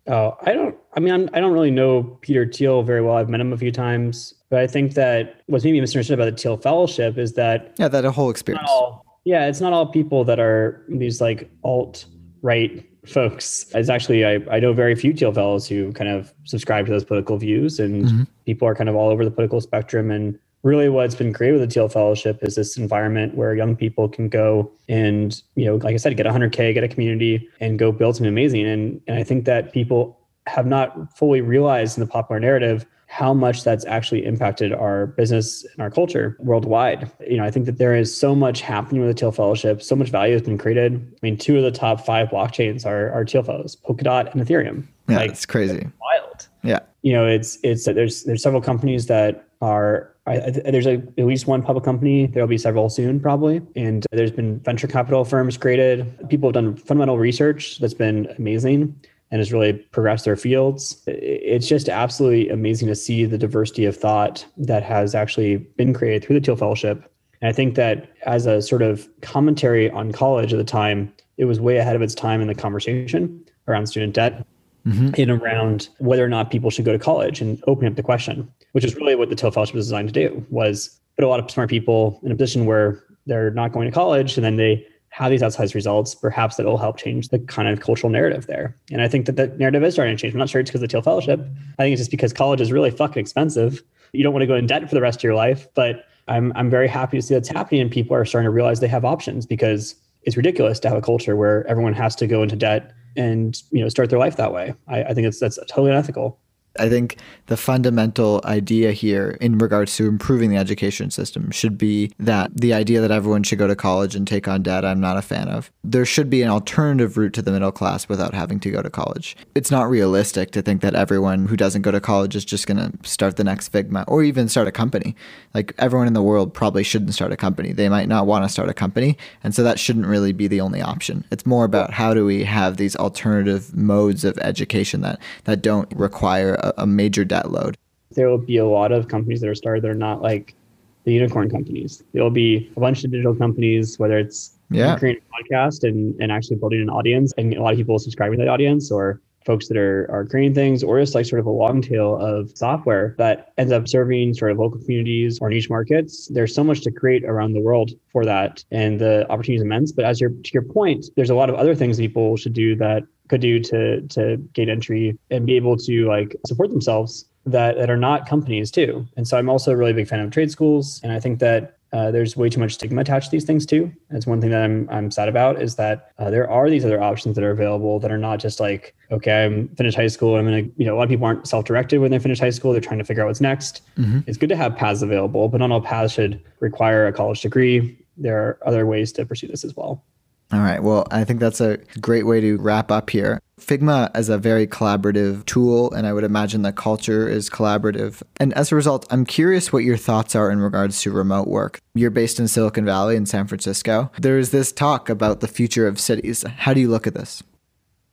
Oh, 0.07 0.37
I 0.41 0.53
don't. 0.53 0.75
I 0.95 0.99
mean, 0.99 1.13
I'm, 1.13 1.29
I 1.33 1.37
do 1.37 1.41
not 1.41 1.51
really 1.51 1.71
know 1.71 2.03
Peter 2.21 2.49
Thiel 2.49 2.81
very 2.81 3.01
well. 3.01 3.17
I've 3.17 3.29
met 3.29 3.41
him 3.41 3.51
a 3.51 3.57
few 3.57 3.71
times, 3.71 4.33
but 4.49 4.59
I 4.59 4.67
think 4.67 4.93
that 4.93 5.41
what's 5.47 5.65
maybe 5.65 5.81
misunderstood 5.81 6.19
about 6.19 6.31
the 6.31 6.41
Thiel 6.41 6.57
Fellowship 6.57 7.17
is 7.17 7.33
that 7.33 7.75
yeah, 7.77 7.87
that 7.89 8.05
a 8.05 8.11
whole 8.11 8.29
experience. 8.29 8.69
All, 8.69 9.05
yeah, 9.25 9.47
it's 9.47 9.59
not 9.59 9.73
all 9.73 9.85
people 9.85 10.23
that 10.23 10.39
are 10.39 10.85
these 10.87 11.19
like 11.19 11.51
alt 11.63 12.05
right 12.41 12.85
folks. 13.05 13.65
It's 13.73 13.89
actually 13.89 14.25
I, 14.25 14.39
I 14.49 14.59
know 14.59 14.71
very 14.73 14.95
few 14.95 15.13
Thiel 15.13 15.33
fellows 15.33 15.67
who 15.67 15.91
kind 15.91 16.09
of 16.09 16.33
subscribe 16.43 16.85
to 16.85 16.91
those 16.91 17.03
political 17.03 17.37
views, 17.37 17.79
and 17.79 18.05
mm-hmm. 18.05 18.23
people 18.45 18.67
are 18.67 18.75
kind 18.75 18.89
of 18.89 18.95
all 18.95 19.09
over 19.09 19.25
the 19.25 19.31
political 19.31 19.59
spectrum. 19.59 20.09
And 20.09 20.39
really, 20.63 20.89
what's 20.89 21.15
been 21.15 21.33
created 21.33 21.59
with 21.59 21.69
the 21.69 21.73
Thiel 21.73 21.89
Fellowship 21.89 22.39
is 22.41 22.55
this 22.55 22.77
environment 22.77 23.35
where 23.35 23.55
young 23.55 23.75
people 23.75 24.09
can 24.09 24.29
go 24.29 24.71
and 24.89 25.41
you 25.55 25.65
know, 25.65 25.75
like 25.75 25.93
I 25.93 25.97
said, 25.97 26.15
get 26.17 26.25
100k, 26.25 26.73
get 26.73 26.83
a 26.83 26.87
community, 26.87 27.47
and 27.59 27.79
go 27.79 27.91
build 27.91 28.15
something 28.15 28.29
amazing. 28.29 28.67
And 28.67 29.01
and 29.07 29.17
I 29.17 29.23
think 29.23 29.45
that 29.45 29.71
people 29.71 30.19
have 30.47 30.65
not 30.65 31.15
fully 31.17 31.41
realized 31.41 31.97
in 31.97 32.01
the 32.01 32.07
popular 32.09 32.39
narrative 32.39 32.85
how 33.07 33.33
much 33.33 33.63
that's 33.63 33.85
actually 33.85 34.25
impacted 34.25 34.73
our 34.73 35.07
business 35.07 35.65
and 35.73 35.81
our 35.81 35.89
culture 35.89 36.35
worldwide. 36.39 37.09
You 37.25 37.37
know, 37.37 37.45
I 37.45 37.51
think 37.51 37.65
that 37.65 37.77
there 37.77 37.95
is 37.95 38.15
so 38.15 38.35
much 38.35 38.61
happening 38.61 39.01
with 39.01 39.09
the 39.09 39.17
Thiel 39.17 39.31
Fellowship. 39.31 39.81
So 39.81 39.95
much 39.95 40.09
value 40.09 40.33
has 40.33 40.41
been 40.41 40.57
created. 40.57 40.93
I 41.13 41.17
mean, 41.21 41.37
two 41.37 41.57
of 41.57 41.63
the 41.63 41.71
top 41.71 42.05
five 42.05 42.27
blockchains 42.27 42.85
are, 42.85 43.09
are 43.11 43.25
Thiel 43.25 43.43
Fellows, 43.43 43.77
Polkadot 43.77 44.33
and 44.33 44.45
Ethereum. 44.45 44.85
Yeah, 45.07 45.17
like, 45.17 45.31
it's 45.31 45.45
crazy. 45.45 45.87
Wild. 46.01 46.47
Yeah. 46.63 46.79
You 47.01 47.13
know, 47.13 47.25
it's 47.25 47.57
it's 47.63 47.85
there's 47.85 48.23
there's 48.23 48.43
several 48.43 48.61
companies 48.61 49.05
that 49.05 49.46
are 49.61 50.13
I, 50.27 50.49
there's 50.49 50.85
a, 50.85 51.01
at 51.17 51.25
least 51.25 51.47
one 51.47 51.61
public 51.61 51.85
company. 51.85 52.27
There'll 52.27 52.49
be 52.49 52.57
several 52.57 52.89
soon, 52.89 53.19
probably. 53.19 53.61
And 53.75 54.05
there's 54.11 54.31
been 54.31 54.59
venture 54.59 54.87
capital 54.87 55.23
firms 55.23 55.57
created. 55.57 56.29
People 56.29 56.49
have 56.49 56.55
done 56.55 56.75
fundamental 56.75 57.17
research 57.17 57.79
that's 57.79 57.93
been 57.93 58.27
amazing 58.37 58.93
and 59.31 59.39
has 59.39 59.53
really 59.53 59.73
progressed 59.73 60.25
their 60.25 60.35
fields. 60.35 61.01
It's 61.07 61.67
just 61.67 61.87
absolutely 61.87 62.49
amazing 62.49 62.89
to 62.89 62.95
see 62.95 63.25
the 63.25 63.37
diversity 63.37 63.85
of 63.85 63.95
thought 63.95 64.45
that 64.57 64.83
has 64.83 65.15
actually 65.15 65.57
been 65.57 65.93
created 65.93 66.25
through 66.25 66.39
the 66.39 66.45
Thiel 66.45 66.55
Fellowship. 66.57 67.11
And 67.41 67.49
I 67.49 67.53
think 67.53 67.75
that 67.75 68.09
as 68.25 68.45
a 68.45 68.61
sort 68.61 68.81
of 68.81 69.07
commentary 69.21 69.89
on 69.91 70.11
college 70.11 70.53
at 70.53 70.57
the 70.57 70.63
time, 70.63 71.13
it 71.37 71.45
was 71.45 71.59
way 71.59 71.77
ahead 71.77 71.95
of 71.95 72.01
its 72.01 72.15
time 72.15 72.41
in 72.41 72.47
the 72.47 72.55
conversation 72.55 73.45
around 73.67 73.87
student 73.87 74.13
debt 74.13 74.45
mm-hmm. 74.85 75.09
and 75.17 75.31
around 75.31 75.89
whether 75.99 76.23
or 76.23 76.29
not 76.29 76.49
people 76.49 76.69
should 76.69 76.85
go 76.85 76.91
to 76.91 76.99
college 76.99 77.41
and 77.41 77.61
open 77.67 77.87
up 77.87 77.95
the 77.95 78.03
question, 78.03 78.51
which 78.71 78.83
is 78.83 78.95
really 78.95 79.15
what 79.15 79.29
the 79.29 79.35
Fellowship 79.35 79.75
was 79.75 79.85
designed 79.85 80.09
to 80.09 80.13
do, 80.13 80.45
was 80.49 80.99
put 81.15 81.25
a 81.25 81.27
lot 81.27 81.39
of 81.39 81.49
smart 81.49 81.69
people 81.69 82.19
in 82.23 82.31
a 82.31 82.35
position 82.35 82.65
where 82.65 83.03
they're 83.25 83.51
not 83.51 83.71
going 83.71 83.85
to 83.85 83.91
college 83.91 84.37
and 84.37 84.45
then 84.45 84.55
they 84.55 84.85
have 85.09 85.31
these 85.31 85.41
outsized 85.41 85.73
results, 85.73 86.13
perhaps 86.13 86.57
that 86.57 86.65
will 86.65 86.77
help 86.77 86.97
change 86.97 87.29
the 87.29 87.39
kind 87.39 87.67
of 87.67 87.79
cultural 87.79 88.11
narrative 88.11 88.45
there. 88.45 88.75
And 88.91 89.01
I 89.01 89.07
think 89.07 89.25
that 89.25 89.35
the 89.35 89.47
narrative 89.47 89.83
is 89.83 89.93
starting 89.93 90.15
to 90.15 90.21
change. 90.21 90.33
I'm 90.33 90.39
not 90.39 90.49
sure 90.49 90.61
it's 90.61 90.69
because 90.69 90.83
of 90.83 90.89
the 90.89 90.91
Thiel 90.91 91.01
Fellowship. 91.01 91.39
I 91.79 91.83
think 91.83 91.93
it's 91.93 92.01
just 92.01 92.11
because 92.11 92.33
college 92.33 92.61
is 92.61 92.71
really 92.71 92.91
fucking 92.91 93.19
expensive. 93.19 93.81
You 94.13 94.23
don't 94.23 94.33
want 94.33 94.43
to 94.43 94.47
go 94.47 94.55
in 94.55 94.67
debt 94.67 94.87
for 94.87 94.93
the 94.93 95.01
rest 95.01 95.19
of 95.19 95.23
your 95.23 95.33
life. 95.33 95.67
But 95.73 96.05
I'm 96.27 96.51
I'm 96.55 96.69
very 96.69 96.87
happy 96.87 97.17
to 97.17 97.21
see 97.21 97.33
that's 97.33 97.49
happening 97.49 97.81
and 97.81 97.91
people 97.91 98.15
are 98.15 98.25
starting 98.25 98.45
to 98.45 98.51
realize 98.51 98.79
they 98.79 98.87
have 98.87 99.05
options 99.05 99.45
because 99.45 99.95
it's 100.23 100.35
ridiculous 100.35 100.79
to 100.81 100.89
have 100.89 100.97
a 100.97 101.01
culture 101.01 101.35
where 101.35 101.65
everyone 101.67 101.93
has 101.93 102.15
to 102.17 102.27
go 102.27 102.43
into 102.43 102.55
debt 102.55 102.91
and 103.15 103.61
you 103.71 103.81
know 103.81 103.89
start 103.89 104.09
their 104.09 104.19
life 104.19 104.35
that 104.35 104.53
way. 104.53 104.73
I, 104.87 105.03
I 105.03 105.13
think 105.13 105.27
it's 105.27 105.39
that's 105.39 105.57
totally 105.67 105.91
unethical. 105.91 106.39
I 106.79 106.89
think 106.89 107.17
the 107.47 107.57
fundamental 107.57 108.41
idea 108.43 108.91
here 108.91 109.37
in 109.41 109.57
regards 109.57 109.95
to 109.97 110.07
improving 110.07 110.49
the 110.49 110.57
education 110.57 111.11
system 111.11 111.51
should 111.51 111.77
be 111.77 112.11
that 112.19 112.51
the 112.55 112.73
idea 112.73 113.01
that 113.01 113.11
everyone 113.11 113.43
should 113.43 113.59
go 113.59 113.67
to 113.67 113.75
college 113.75 114.15
and 114.15 114.27
take 114.27 114.47
on 114.47 114.63
debt, 114.63 114.85
I'm 114.85 114.99
not 114.99 115.17
a 115.17 115.21
fan 115.21 115.47
of. 115.47 115.71
There 115.83 116.05
should 116.05 116.29
be 116.29 116.41
an 116.41 116.49
alternative 116.49 117.17
route 117.17 117.33
to 117.33 117.41
the 117.41 117.51
middle 117.51 117.71
class 117.71 118.09
without 118.09 118.33
having 118.33 118.59
to 118.61 118.71
go 118.71 118.81
to 118.81 118.89
college. 118.89 119.37
It's 119.55 119.71
not 119.71 119.89
realistic 119.89 120.51
to 120.51 120.61
think 120.61 120.81
that 120.81 120.95
everyone 120.95 121.47
who 121.47 121.55
doesn't 121.55 121.81
go 121.81 121.91
to 121.91 122.01
college 122.01 122.35
is 122.35 122.45
just 122.45 122.67
going 122.67 122.77
to 122.77 123.07
start 123.07 123.37
the 123.37 123.43
next 123.43 123.71
Figma 123.71 124.03
or 124.07 124.23
even 124.23 124.49
start 124.49 124.67
a 124.67 124.71
company. 124.71 125.15
Like 125.53 125.73
everyone 125.77 126.07
in 126.07 126.13
the 126.13 126.21
world 126.21 126.53
probably 126.53 126.83
shouldn't 126.83 127.13
start 127.13 127.31
a 127.31 127.37
company. 127.37 127.71
They 127.71 127.89
might 127.89 128.07
not 128.07 128.27
want 128.27 128.45
to 128.45 128.49
start 128.49 128.69
a 128.69 128.73
company. 128.73 129.17
And 129.43 129.55
so 129.55 129.63
that 129.63 129.79
shouldn't 129.79 130.05
really 130.05 130.33
be 130.33 130.47
the 130.47 130.61
only 130.61 130.81
option. 130.81 131.23
It's 131.31 131.45
more 131.45 131.65
about 131.65 131.91
how 131.91 132.13
do 132.13 132.25
we 132.25 132.43
have 132.43 132.77
these 132.77 132.95
alternative 132.95 133.75
modes 133.75 134.23
of 134.23 134.37
education 134.39 135.01
that, 135.01 135.19
that 135.45 135.61
don't 135.61 135.91
require 135.95 136.55
a, 136.77 136.87
major 136.87 137.25
debt 137.25 137.51
load. 137.51 137.77
There 138.11 138.29
will 138.29 138.37
be 138.37 138.57
a 138.57 138.65
lot 138.65 138.91
of 138.91 139.07
companies 139.07 139.41
that 139.41 139.49
are 139.49 139.55
started 139.55 139.83
that 139.83 139.91
are 139.91 139.95
not 139.95 140.21
like 140.21 140.55
the 141.03 141.13
unicorn 141.13 141.49
companies. 141.49 142.03
There 142.13 142.23
will 142.23 142.29
be 142.29 142.71
a 142.75 142.79
bunch 142.79 143.03
of 143.03 143.11
digital 143.11 143.35
companies, 143.35 143.97
whether 143.99 144.17
it's 144.17 144.57
yeah. 144.69 144.97
creating 144.97 145.21
a 145.23 145.43
podcast 145.43 145.87
and, 145.87 146.19
and 146.21 146.31
actually 146.31 146.57
building 146.57 146.81
an 146.81 146.89
audience 146.89 147.33
and 147.37 147.53
a 147.53 147.61
lot 147.61 147.73
of 147.73 147.77
people 147.77 147.99
subscribing 147.99 148.39
to 148.39 148.45
that 148.45 148.51
audience 148.51 148.91
or 148.91 149.21
folks 149.47 149.69
that 149.69 149.77
are, 149.77 150.05
are 150.11 150.25
creating 150.25 150.53
things 150.53 150.83
or 150.83 150.99
just 150.99 151.15
like 151.15 151.25
sort 151.25 151.39
of 151.39 151.45
a 151.45 151.49
long 151.49 151.81
tail 151.81 152.17
of 152.17 152.51
software 152.55 153.15
that 153.17 153.53
ends 153.57 153.71
up 153.71 153.87
serving 153.87 154.33
sort 154.33 154.51
of 154.51 154.59
local 154.59 154.77
communities 154.79 155.39
or 155.39 155.49
niche 155.49 155.69
markets. 155.69 156.27
There's 156.27 156.53
so 156.53 156.63
much 156.63 156.81
to 156.81 156.91
create 156.91 157.23
around 157.23 157.53
the 157.53 157.61
world 157.61 157.91
for 158.11 158.25
that 158.25 158.63
and 158.71 158.99
the 158.99 159.25
opportunity 159.31 159.55
is 159.55 159.61
immense. 159.61 159.93
But 159.93 160.03
as 160.03 160.19
your 160.19 160.31
to 160.31 160.51
your 160.53 160.63
point, 160.63 161.05
there's 161.15 161.29
a 161.29 161.35
lot 161.35 161.49
of 161.49 161.55
other 161.55 161.73
things 161.73 161.97
people 161.97 162.35
should 162.35 162.53
do 162.53 162.75
that 162.75 163.03
could 163.27 163.41
do 163.41 163.59
to 163.59 164.01
to 164.01 164.37
gain 164.53 164.69
entry 164.69 165.17
and 165.31 165.45
be 165.45 165.55
able 165.55 165.77
to 165.77 166.07
like 166.07 166.35
support 166.45 166.69
themselves 166.69 167.25
that 167.45 167.77
that 167.77 167.89
are 167.89 167.97
not 167.97 168.27
companies 168.27 168.71
too. 168.71 169.05
And 169.15 169.27
so 169.27 169.37
I'm 169.37 169.49
also 169.49 169.71
a 169.71 169.77
really 169.77 169.93
big 169.93 170.07
fan 170.07 170.19
of 170.19 170.31
trade 170.31 170.51
schools, 170.51 170.99
and 171.03 171.11
I 171.11 171.19
think 171.19 171.39
that 171.39 171.77
uh, 171.93 172.11
there's 172.11 172.35
way 172.35 172.49
too 172.49 172.59
much 172.59 172.73
stigma 172.73 173.01
attached 173.01 173.27
to 173.27 173.31
these 173.31 173.45
things 173.45 173.65
too. 173.65 173.91
That's 174.09 174.27
one 174.27 174.41
thing 174.41 174.49
that 174.49 174.61
I'm 174.61 174.89
I'm 174.91 175.09
sad 175.09 175.29
about 175.29 175.61
is 175.61 175.75
that 175.75 176.11
uh, 176.19 176.29
there 176.29 176.49
are 176.49 176.69
these 176.69 176.83
other 176.83 177.01
options 177.01 177.35
that 177.35 177.43
are 177.43 177.51
available 177.51 177.99
that 177.99 178.11
are 178.11 178.17
not 178.17 178.39
just 178.39 178.59
like 178.59 178.93
okay 179.09 179.45
I'm 179.45 179.69
finished 179.69 179.95
high 179.95 180.07
school 180.07 180.35
I'm 180.35 180.45
gonna 180.45 180.67
you 180.75 180.85
know 180.85 180.95
a 180.95 180.97
lot 180.97 181.03
of 181.03 181.09
people 181.09 181.25
aren't 181.25 181.47
self-directed 181.47 181.99
when 181.99 182.11
they 182.11 182.19
finish 182.19 182.39
high 182.39 182.49
school 182.49 182.73
they're 182.73 182.81
trying 182.81 182.99
to 182.99 183.05
figure 183.05 183.23
out 183.23 183.27
what's 183.27 183.41
next. 183.41 183.81
Mm-hmm. 183.97 184.19
It's 184.27 184.37
good 184.37 184.49
to 184.49 184.57
have 184.57 184.75
paths 184.75 185.01
available, 185.01 185.47
but 185.47 185.59
not 185.59 185.71
all 185.71 185.81
paths 185.81 186.13
should 186.13 186.43
require 186.59 187.07
a 187.07 187.13
college 187.13 187.41
degree. 187.41 187.97
There 188.17 188.37
are 188.37 188.59
other 188.65 188.85
ways 188.85 189.13
to 189.13 189.25
pursue 189.25 189.47
this 189.47 189.63
as 189.63 189.75
well. 189.75 190.03
All 190.51 190.59
right. 190.59 190.81
Well, 190.81 191.05
I 191.11 191.25
think 191.25 191.39
that's 191.39 191.59
a 191.59 191.77
great 191.99 192.25
way 192.25 192.39
to 192.39 192.57
wrap 192.57 192.89
up 192.89 193.09
here. 193.09 193.41
Figma 193.59 194.15
is 194.15 194.29
a 194.29 194.37
very 194.37 194.65
collaborative 194.65 195.45
tool, 195.45 195.91
and 195.91 196.07
I 196.07 196.13
would 196.13 196.23
imagine 196.23 196.61
the 196.61 196.71
culture 196.71 197.27
is 197.27 197.49
collaborative. 197.49 198.21
And 198.39 198.53
as 198.53 198.71
a 198.71 198.75
result, 198.75 199.05
I'm 199.09 199.25
curious 199.25 199.73
what 199.73 199.83
your 199.83 199.97
thoughts 199.97 200.35
are 200.35 200.49
in 200.49 200.59
regards 200.59 201.01
to 201.01 201.11
remote 201.11 201.47
work. 201.47 201.81
You're 201.95 202.11
based 202.11 202.39
in 202.39 202.47
Silicon 202.47 202.85
Valley 202.85 203.15
in 203.15 203.25
San 203.25 203.47
Francisco. 203.47 204.11
There 204.19 204.37
is 204.37 204.51
this 204.51 204.71
talk 204.71 205.09
about 205.09 205.41
the 205.41 205.47
future 205.47 205.87
of 205.87 205.99
cities. 205.99 206.43
How 206.43 206.73
do 206.73 206.79
you 206.79 206.87
look 206.87 207.07
at 207.07 207.13
this? 207.13 207.43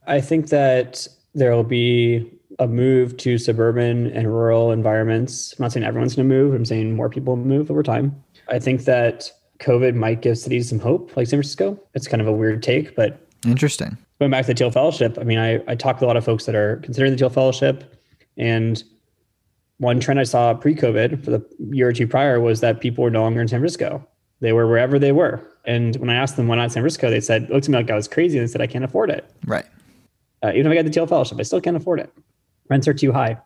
I 0.07 0.19
think 0.19 0.49
that 0.49 1.07
there 1.35 1.55
will 1.55 1.63
be 1.63 2.29
a 2.59 2.67
move 2.67 3.15
to 3.17 3.37
suburban 3.37 4.07
and 4.07 4.27
rural 4.27 4.71
environments. 4.71 5.53
I'm 5.53 5.63
not 5.63 5.71
saying 5.71 5.85
everyone's 5.85 6.15
going 6.15 6.27
to 6.27 6.35
move, 6.35 6.53
I'm 6.53 6.65
saying 6.65 6.95
more 6.95 7.09
people 7.09 7.35
move 7.35 7.69
over 7.69 7.83
time. 7.83 8.23
I 8.49 8.59
think 8.59 8.85
that 8.85 9.31
COVID 9.65 9.95
might 9.95 10.21
give 10.21 10.37
cities 10.37 10.69
some 10.69 10.79
hope, 10.79 11.15
like 11.17 11.27
San 11.27 11.37
Francisco. 11.37 11.79
It's 11.95 12.07
kind 12.07 12.21
of 12.21 12.27
a 12.27 12.31
weird 12.31 12.61
take, 12.61 12.95
but 12.95 13.27
interesting. 13.45 13.97
Going 14.19 14.31
back 14.31 14.45
to 14.45 14.53
the 14.53 14.57
Thiel 14.57 14.71
Fellowship, 14.71 15.17
I 15.19 15.23
mean, 15.23 15.39
I, 15.39 15.61
I 15.67 15.75
talked 15.75 15.99
to 15.99 16.05
a 16.05 16.07
lot 16.07 16.17
of 16.17 16.23
folks 16.23 16.45
that 16.45 16.55
are 16.55 16.77
considering 16.77 17.11
the 17.11 17.17
Thiel 17.17 17.29
Fellowship. 17.29 17.99
And 18.37 18.81
one 19.77 19.99
trend 19.99 20.19
I 20.19 20.23
saw 20.23 20.53
pre 20.53 20.75
COVID 20.75 21.23
for 21.23 21.31
the 21.31 21.45
year 21.71 21.89
or 21.89 21.93
two 21.93 22.07
prior 22.07 22.39
was 22.39 22.61
that 22.61 22.79
people 22.79 23.03
were 23.03 23.09
no 23.09 23.23
longer 23.23 23.41
in 23.41 23.47
San 23.47 23.59
Francisco. 23.59 24.07
They 24.39 24.53
were 24.53 24.67
wherever 24.67 24.99
they 24.99 25.11
were. 25.11 25.41
And 25.65 25.95
when 25.97 26.09
I 26.09 26.15
asked 26.15 26.37
them 26.37 26.47
why 26.47 26.57
not 26.57 26.71
San 26.71 26.83
Francisco, 26.83 27.09
they 27.09 27.19
said, 27.19 27.43
it 27.43 27.49
looked 27.49 27.65
to 27.65 27.71
me 27.71 27.77
like 27.77 27.89
I 27.89 27.95
was 27.95 28.07
crazy. 28.07 28.37
And 28.37 28.47
they 28.47 28.51
said, 28.51 28.61
I 28.61 28.67
can't 28.67 28.85
afford 28.85 29.09
it. 29.09 29.29
Right. 29.45 29.65
Uh, 30.43 30.51
even 30.53 30.67
if 30.67 30.71
I 30.71 30.75
got 30.75 30.85
the 30.85 30.91
Thiel 30.91 31.07
Fellowship, 31.07 31.39
I 31.39 31.43
still 31.43 31.61
can't 31.61 31.75
afford 31.75 31.99
it. 31.99 32.13
Rents 32.69 32.87
are 32.87 32.93
too 32.93 33.11
high. 33.11 33.37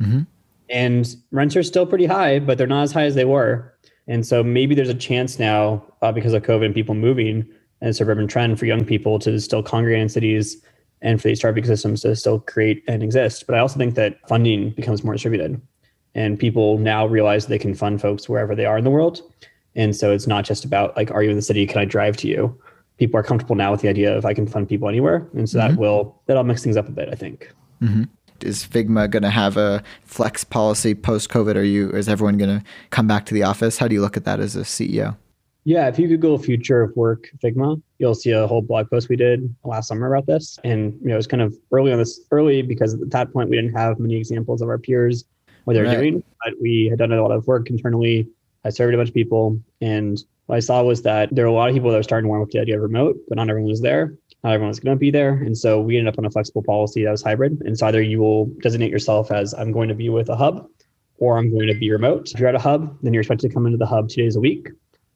Mm-hmm. 0.00 0.22
And 0.68 1.16
rents 1.30 1.56
are 1.56 1.62
still 1.62 1.86
pretty 1.86 2.06
high, 2.06 2.38
but 2.38 2.58
they're 2.58 2.66
not 2.66 2.82
as 2.82 2.92
high 2.92 3.04
as 3.04 3.14
they 3.14 3.24
were. 3.24 3.71
And 4.08 4.26
so 4.26 4.42
maybe 4.42 4.74
there's 4.74 4.88
a 4.88 4.94
chance 4.94 5.38
now 5.38 5.84
uh, 6.02 6.12
because 6.12 6.32
of 6.32 6.42
COVID 6.42 6.66
and 6.66 6.74
people 6.74 6.94
moving 6.94 7.46
and 7.80 7.90
a 7.90 7.94
suburban 7.94 8.26
trend 8.26 8.58
for 8.58 8.66
young 8.66 8.84
people 8.84 9.18
to 9.20 9.40
still 9.40 9.62
congregate 9.62 10.00
in 10.00 10.08
cities 10.08 10.62
and 11.02 11.20
for 11.20 11.28
these 11.28 11.38
startup 11.38 11.62
ecosystems 11.62 12.02
to 12.02 12.14
still 12.16 12.40
create 12.40 12.82
and 12.88 13.02
exist. 13.02 13.46
But 13.46 13.56
I 13.56 13.58
also 13.58 13.78
think 13.78 13.94
that 13.94 14.26
funding 14.28 14.70
becomes 14.70 15.04
more 15.04 15.14
distributed 15.14 15.60
and 16.14 16.38
people 16.38 16.78
now 16.78 17.06
realize 17.06 17.46
they 17.46 17.58
can 17.58 17.74
fund 17.74 18.00
folks 18.00 18.28
wherever 18.28 18.54
they 18.54 18.66
are 18.66 18.78
in 18.78 18.84
the 18.84 18.90
world. 18.90 19.22
And 19.74 19.96
so 19.96 20.12
it's 20.12 20.26
not 20.26 20.44
just 20.44 20.64
about 20.64 20.96
like, 20.96 21.10
are 21.10 21.22
you 21.22 21.30
in 21.30 21.36
the 21.36 21.42
city? 21.42 21.66
Can 21.66 21.80
I 21.80 21.84
drive 21.84 22.16
to 22.18 22.28
you? 22.28 22.60
People 22.98 23.18
are 23.18 23.22
comfortable 23.22 23.56
now 23.56 23.72
with 23.72 23.80
the 23.80 23.88
idea 23.88 24.16
of 24.16 24.26
I 24.26 24.34
can 24.34 24.46
fund 24.46 24.68
people 24.68 24.88
anywhere. 24.88 25.26
And 25.34 25.48
so 25.48 25.58
mm-hmm. 25.58 25.68
that 25.68 25.80
will, 25.80 26.20
that'll 26.26 26.44
mix 26.44 26.62
things 26.62 26.76
up 26.76 26.88
a 26.88 26.92
bit, 26.92 27.08
I 27.08 27.14
think. 27.14 27.52
Mm-hmm 27.80 28.04
is 28.44 28.64
Figma 28.64 29.10
going 29.10 29.22
to 29.22 29.30
have 29.30 29.56
a 29.56 29.82
flex 30.04 30.44
policy 30.44 30.94
post 30.94 31.30
COVID? 31.30 31.56
Are 31.56 31.62
you 31.62 31.90
is 31.90 32.08
everyone 32.08 32.38
going 32.38 32.60
to 32.60 32.64
come 32.90 33.06
back 33.06 33.26
to 33.26 33.34
the 33.34 33.42
office? 33.42 33.78
How 33.78 33.88
do 33.88 33.94
you 33.94 34.00
look 34.00 34.16
at 34.16 34.24
that 34.24 34.40
as 34.40 34.56
a 34.56 34.62
CEO? 34.62 35.16
Yeah, 35.64 35.86
if 35.86 35.98
you 35.98 36.08
Google 36.08 36.38
future 36.38 36.82
of 36.82 36.96
work 36.96 37.28
Figma, 37.42 37.80
you'll 37.98 38.16
see 38.16 38.32
a 38.32 38.46
whole 38.46 38.62
blog 38.62 38.90
post 38.90 39.08
we 39.08 39.16
did 39.16 39.54
last 39.64 39.88
summer 39.88 40.12
about 40.12 40.26
this. 40.26 40.58
And 40.64 40.94
you 41.00 41.08
know, 41.08 41.14
it 41.14 41.18
was 41.18 41.26
kind 41.26 41.42
of 41.42 41.56
early 41.70 41.92
on 41.92 41.98
this 41.98 42.20
early 42.32 42.62
because 42.62 42.94
at 42.94 43.10
that 43.10 43.32
point 43.32 43.48
we 43.48 43.56
didn't 43.56 43.74
have 43.76 43.98
many 43.98 44.16
examples 44.16 44.60
of 44.60 44.68
our 44.68 44.78
peers 44.78 45.24
what 45.64 45.74
they're 45.74 45.84
right. 45.84 45.98
doing. 45.98 46.22
But 46.44 46.54
we 46.60 46.88
had 46.88 46.98
done 46.98 47.12
a 47.12 47.22
lot 47.22 47.30
of 47.30 47.46
work 47.46 47.70
internally. 47.70 48.28
I 48.64 48.70
surveyed 48.70 48.94
a 48.94 48.96
bunch 48.96 49.08
of 49.08 49.14
people, 49.14 49.60
and 49.80 50.22
what 50.46 50.56
I 50.56 50.60
saw 50.60 50.82
was 50.82 51.02
that 51.02 51.34
there 51.34 51.44
were 51.44 51.50
a 51.50 51.54
lot 51.54 51.68
of 51.68 51.74
people 51.74 51.90
that 51.90 51.96
were 51.96 52.02
starting 52.02 52.26
to 52.26 52.28
warm 52.28 52.42
up 52.42 52.50
to 52.50 52.58
the 52.58 52.62
idea 52.62 52.76
of 52.76 52.82
remote, 52.82 53.16
but 53.28 53.36
not 53.36 53.48
everyone 53.48 53.70
was 53.70 53.80
there 53.80 54.14
not 54.42 54.54
everyone's 54.54 54.80
going 54.80 54.96
to 54.96 54.98
be 54.98 55.10
there. 55.10 55.34
And 55.34 55.56
so 55.56 55.80
we 55.80 55.96
ended 55.96 56.12
up 56.12 56.18
on 56.18 56.24
a 56.24 56.30
flexible 56.30 56.62
policy 56.62 57.04
that 57.04 57.10
was 57.10 57.22
hybrid. 57.22 57.60
And 57.64 57.78
so 57.78 57.86
either 57.86 58.02
you 58.02 58.20
will 58.20 58.46
designate 58.60 58.90
yourself 58.90 59.30
as 59.30 59.54
I'm 59.54 59.70
going 59.70 59.88
to 59.88 59.94
be 59.94 60.08
with 60.08 60.28
a 60.28 60.36
hub 60.36 60.68
or 61.18 61.38
I'm 61.38 61.50
going 61.52 61.68
to 61.68 61.74
be 61.74 61.90
remote. 61.90 62.32
If 62.32 62.40
you're 62.40 62.48
at 62.48 62.54
a 62.54 62.60
hub, 62.60 62.96
then 63.02 63.12
you're 63.12 63.20
expected 63.20 63.48
to 63.48 63.54
come 63.54 63.66
into 63.66 63.78
the 63.78 63.86
hub 63.86 64.08
two 64.08 64.22
days 64.22 64.34
a 64.34 64.40
week. 64.40 64.68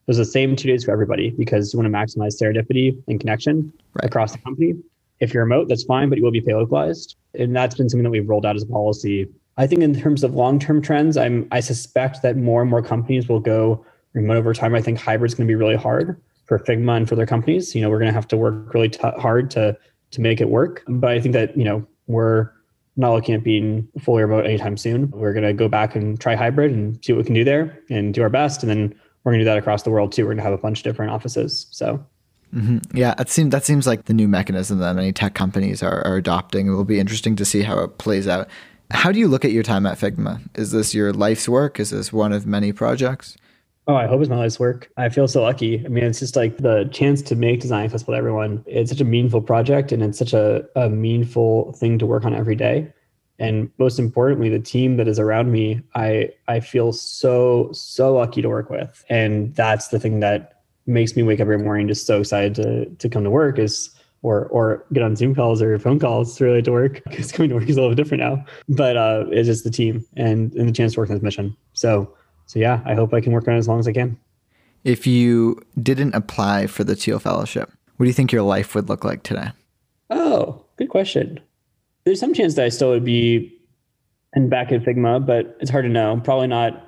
Those 0.07 0.19
are 0.19 0.25
the 0.25 0.31
same 0.31 0.55
two 0.55 0.69
days 0.69 0.85
for 0.85 0.93
everybody 0.93 1.31
because 1.31 1.73
you 1.73 1.81
want 1.81 1.93
to 1.93 1.99
maximize 1.99 2.41
serendipity 2.41 3.03
and 3.09 3.19
connection 3.19 3.73
right. 3.95 4.05
across 4.05 4.31
the 4.31 4.39
company. 4.39 4.75
If 5.19 5.35
you're 5.35 5.43
remote, 5.43 5.69
that's 5.69 5.83
fine, 5.83 6.09
but 6.09 6.19
you 6.19 6.25
will 6.25 6.31
be 6.31 6.41
pay 6.41 6.55
localized. 6.55 7.17
And 7.35 7.57
that's 7.57 7.75
been 7.75 7.89
something 7.89 8.05
that 8.05 8.11
we've 8.11 8.29
rolled 8.29 8.47
out 8.47 8.55
as 8.55 8.63
a 8.63 8.67
policy. 8.67 9.27
I 9.57 9.67
think 9.67 9.81
in 9.83 9.99
terms 9.99 10.23
of 10.23 10.35
long-term 10.35 10.83
trends, 10.83 11.17
I'm 11.17 11.49
I 11.51 11.61
suspect 11.61 12.23
that 12.23 12.37
more 12.37 12.61
and 12.61 12.71
more 12.71 12.83
companies 12.83 13.29
will 13.29 13.41
go 13.41 13.85
remote 14.13 14.37
over 14.37 14.55
time. 14.55 14.75
I 14.75 14.83
think 14.83 14.99
hybrid 14.99 15.31
is 15.31 15.35
going 15.35 15.49
to 15.49 15.51
be 15.51 15.57
really 15.57 15.77
hard 15.77 16.21
for 16.47 16.59
Figma 16.61 16.97
and 16.97 17.09
for 17.09 17.17
their 17.17 17.27
companies. 17.27 17.75
You 17.75 17.83
know, 17.83 17.91
we're 17.91 17.99
going 17.99 18.11
to 18.11 18.15
have 18.15 18.29
to 18.29 18.37
work 18.37 18.73
really 18.73 18.89
t- 18.89 19.01
hard 19.19 19.51
to 19.53 19.77
to 20.13 20.21
make 20.21 20.41
it 20.41 20.49
work. 20.49 20.83
But 20.89 21.11
I 21.11 21.21
think 21.21 21.33
that 21.35 21.57
you 21.57 21.65
know 21.65 21.87
we're 22.07 22.51
not 22.97 23.13
looking 23.13 23.35
at 23.35 23.45
being 23.45 23.87
fully 24.01 24.23
remote 24.23 24.47
anytime 24.47 24.77
soon. 24.77 25.11
We're 25.11 25.33
going 25.33 25.45
to 25.45 25.53
go 25.53 25.69
back 25.69 25.95
and 25.95 26.19
try 26.19 26.35
hybrid 26.35 26.73
and 26.73 27.05
see 27.05 27.13
what 27.13 27.19
we 27.19 27.25
can 27.25 27.35
do 27.35 27.45
there 27.45 27.79
and 27.91 28.15
do 28.15 28.23
our 28.23 28.31
best. 28.31 28.63
And 28.63 28.71
then 28.71 28.95
we're 29.23 29.33
going 29.33 29.41
to 29.41 29.45
do 29.45 29.51
that 29.51 29.59
across 29.59 29.83
the 29.83 29.91
world 29.91 30.13
too. 30.13 30.23
We're 30.23 30.29
going 30.29 30.39
to 30.39 30.45
have 30.45 30.53
a 30.53 30.59
bunch 30.59 30.79
of 30.79 30.85
different 30.85 31.13
offices. 31.13 31.67
So. 31.71 32.05
Mm-hmm. 32.55 32.97
Yeah, 32.97 33.15
it 33.19 33.29
seems 33.29 33.51
that 33.51 33.65
seems 33.65 33.87
like 33.87 34.05
the 34.05 34.15
new 34.15 34.29
mechanism 34.29 34.79
that 34.79 34.95
many 34.95 35.13
tech 35.13 35.35
companies 35.35 35.83
are, 35.83 36.07
are 36.07 36.17
adopting. 36.17 36.69
It 36.69 36.71
will 36.71 36.85
be 36.85 37.01
interesting 37.01 37.35
to 37.37 37.45
see 37.45 37.63
how 37.63 37.81
it 37.81 37.99
plays 37.99 38.29
out. 38.29 38.49
How 38.93 39.11
do 39.11 39.19
you 39.19 39.27
look 39.27 39.45
at 39.45 39.51
your 39.51 39.65
time 39.65 39.85
at 39.85 39.99
Figma? 39.99 40.41
Is 40.55 40.71
this 40.71 40.95
your 40.95 41.13
life's 41.13 41.49
work? 41.49 41.81
Is 41.81 41.91
this 41.91 42.13
one 42.13 42.33
of 42.33 42.47
many 42.47 42.73
projects? 42.73 43.37
Oh, 43.89 43.95
I 43.95 44.07
hope 44.07 44.21
it's 44.21 44.29
my 44.29 44.37
life's 44.37 44.59
work. 44.59 44.91
I 44.97 45.09
feel 45.09 45.29
so 45.29 45.43
lucky. 45.43 45.85
I 45.85 45.89
mean, 45.89 46.03
it's 46.03 46.19
just 46.19 46.35
like 46.35 46.57
the 46.59 46.89
chance 46.93 47.23
to 47.23 47.37
make 47.37 47.61
design 47.61 47.85
accessible 47.85 48.15
to 48.15 48.19
everyone. 48.19 48.65
It's 48.67 48.91
such 48.91 49.01
a 49.01 49.05
meaningful 49.05 49.41
project 49.41 49.93
and 49.93 50.03
it's 50.03 50.19
such 50.19 50.33
a, 50.33 50.65
a 50.75 50.91
meaningful 50.91 51.73
thing 51.75 51.99
to 52.01 52.07
work 52.07 52.25
on 52.25 52.35
every 52.35 52.57
day. 52.57 52.93
And 53.39 53.71
most 53.79 54.01
importantly, 54.01 54.49
the 54.49 54.59
team 54.59 54.97
that 54.97 55.07
is 55.07 55.21
around 55.21 55.53
me, 55.53 55.83
I 55.95 56.31
I 56.49 56.61
feel 56.61 56.93
so, 56.93 57.71
so 57.73 58.15
lucky 58.15 58.43
to 58.43 58.49
work 58.49 58.71
with. 58.71 59.05
And 59.09 59.55
that's 59.55 59.89
the 59.89 60.01
thing 60.01 60.21
that 60.21 60.63
makes 60.87 61.15
me 61.15 61.23
wake 61.23 61.39
up 61.39 61.45
every 61.45 61.59
morning 61.59 61.87
just 61.87 62.07
so 62.07 62.21
excited 62.21 62.55
to 62.57 62.87
to 62.87 63.09
come 63.09 63.23
to 63.25 63.31
work 63.31 63.59
is 63.59 63.91
or 64.23 64.47
or 64.47 64.85
get 64.95 65.03
on 65.03 65.15
Zoom 65.15 65.35
calls 65.35 65.61
or 65.63 65.79
phone 65.79 65.99
calls 66.01 66.37
to 66.39 66.45
really 66.45 66.63
to 66.63 66.73
work 66.73 67.03
because 67.05 67.31
coming 67.31 67.51
to 67.51 67.57
work 67.57 67.69
is 67.69 67.77
a 67.77 67.81
little 67.81 67.95
different 67.95 68.23
now. 68.23 68.45
But 68.69 68.97
uh, 68.97 69.27
it's 69.31 69.47
just 69.47 69.65
the 69.65 69.71
team 69.71 70.05
and, 70.17 70.53
and 70.55 70.69
the 70.69 70.73
chance 70.73 70.95
to 70.95 71.01
work 71.01 71.11
on 71.11 71.17
this 71.17 71.23
mission. 71.23 71.57
So 71.75 72.13
so 72.47 72.59
yeah, 72.59 72.81
I 72.85 72.95
hope 72.95 73.13
I 73.13 73.21
can 73.21 73.33
work 73.33 73.47
on 73.49 73.55
it 73.55 73.59
as 73.59 73.69
long 73.69 73.79
as 73.79 73.87
I 73.87 73.93
can. 73.93 74.19
If 74.85 75.07
you 75.07 75.61
didn't 75.83 76.15
apply 76.15 76.69
for 76.69 76.85
the 76.85 76.95
Thiel 76.95 77.19
Fellowship, 77.19 77.73
what 77.97 78.05
do 78.05 78.09
you 78.09 78.15
think 78.15 78.33
your 78.33 78.43
life 78.43 78.75
would 78.75 78.89
look 78.89 79.05
like 79.05 79.23
today? 79.23 79.51
Oh, 80.11 80.65
good 80.77 80.89
question. 80.89 81.41
There's 82.05 82.21
some 82.21 82.35
chance 82.35 82.55
that 82.55 82.65
I 82.65 82.69
still 82.69 82.91
would 82.91 83.05
be 83.05 83.53
in 84.35 84.49
back 84.49 84.71
at 84.71 84.83
Figma, 84.83 85.25
but 85.25 85.57
it's 85.61 85.71
hard 85.71 85.85
to 85.85 85.89
know. 85.89 86.21
Probably 86.23 86.47
not 86.47 86.85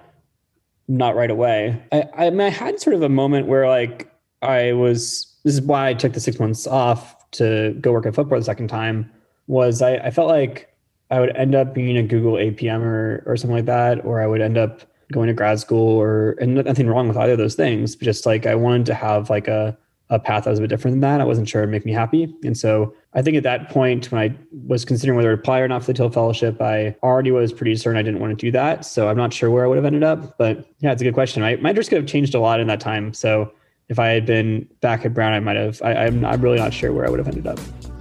not 0.87 1.17
right 1.17 1.31
away. 1.31 1.83
I, 1.93 2.05
I, 2.17 2.31
mean, 2.31 2.41
I 2.41 2.49
had 2.49 2.81
sort 2.81 2.95
of 2.95 3.03
a 3.03 3.09
moment 3.09 3.47
where 3.47 3.69
like 3.69 4.11
I 4.43 4.73
was 4.73 5.27
this 5.45 5.55
is 5.55 5.61
why 5.61 5.89
I 5.89 5.95
took 5.95 6.13
the 6.13 6.21
six 6.21 6.39
months 6.39 6.67
off 6.67 7.17
to 7.33 7.75
go 7.81 7.93
work 7.93 8.07
at 8.07 8.15
Flipboard 8.15 8.39
the 8.39 8.45
second 8.45 8.69
time 8.69 9.11
was 9.49 9.83
I, 9.83 9.97
I 9.97 10.11
felt 10.11 10.29
like 10.29 10.73
I 11.11 11.21
would 11.21 11.35
end 11.37 11.55
up 11.55 11.75
being 11.75 11.97
a 11.97 12.03
Google 12.03 12.35
APM 12.35 12.83
or 12.83 13.23
or 13.27 13.37
something 13.37 13.57
like 13.57 13.67
that, 13.67 14.05
or 14.05 14.21
I 14.21 14.27
would 14.27 14.41
end 14.41 14.57
up 14.57 14.83
going 15.13 15.29
to 15.29 15.33
grad 15.33 15.59
school 15.59 15.97
or 15.97 16.33
and 16.41 16.55
nothing 16.55 16.87
wrong 16.87 17.09
with 17.09 17.17
either 17.17 17.33
of 17.33 17.39
those 17.39 17.55
things. 17.55 17.97
But 17.97 18.05
just 18.05 18.27
like 18.27 18.47
I 18.47 18.55
wanted 18.55 18.87
to 18.87 18.95
have 18.95 19.31
like 19.31 19.49
a 19.49 19.77
a 20.11 20.19
path 20.19 20.45
that 20.45 20.51
was 20.51 20.59
a 20.59 20.63
bit 20.63 20.69
different 20.69 20.95
than 20.95 21.01
that. 21.01 21.21
I 21.21 21.25
wasn't 21.25 21.49
sure 21.49 21.63
it'd 21.63 21.71
make 21.71 21.85
me 21.85 21.93
happy. 21.93 22.35
And 22.43 22.57
so 22.57 22.95
I 23.15 23.21
think 23.21 23.37
at 23.37 23.43
that 23.43 23.69
point 23.69 24.11
when 24.11 24.21
I 24.21 24.35
was 24.67 24.85
considering 24.85 25.17
whether 25.17 25.35
to 25.35 25.41
apply 25.41 25.61
or 25.61 25.69
not 25.69 25.83
for 25.83 25.93
the 25.93 25.99
Thiel 25.99 26.11
Fellowship, 26.11 26.61
I 26.63 26.97
already 27.03 27.31
was 27.31 27.53
pretty 27.53 27.77
certain 27.77 27.99
I 27.99 28.03
didn't 28.03 28.21
want 28.21 28.31
to 28.31 28.47
do 28.47 28.51
that. 28.53 28.87
So 28.87 29.09
I'm 29.09 29.17
not 29.17 29.35
sure 29.35 29.51
where 29.51 29.65
I 29.65 29.69
would 29.69 29.77
have 29.77 29.85
ended 29.85 30.05
up. 30.05 30.39
But 30.39 30.67
yeah, 30.81 30.93
it's 30.93 31.03
a 31.03 31.05
good 31.05 31.15
question. 31.15 31.43
My, 31.43 31.57
my 31.57 31.71
interest 31.71 31.91
could 31.91 31.99
have 31.99 32.07
changed 32.07 32.35
a 32.35 32.41
lot 32.41 32.59
in 32.59 32.69
that 32.69 32.81
time. 32.81 33.13
So 33.13 33.53
if 33.89 33.99
I 33.99 34.09
had 34.09 34.27
been 34.27 34.69
back 34.81 35.05
at 35.05 35.15
Brown, 35.15 35.33
I 35.33 35.41
might 35.41 35.57
have. 35.57 35.81
I, 35.83 35.95
I'm, 35.95 36.25
I'm 36.25 36.41
really 36.41 36.59
not 36.59 36.75
sure 36.75 36.93
where 36.93 37.07
I 37.07 37.11
would 37.11 37.19
have 37.19 37.29
ended 37.29 37.47
up. 37.47 37.59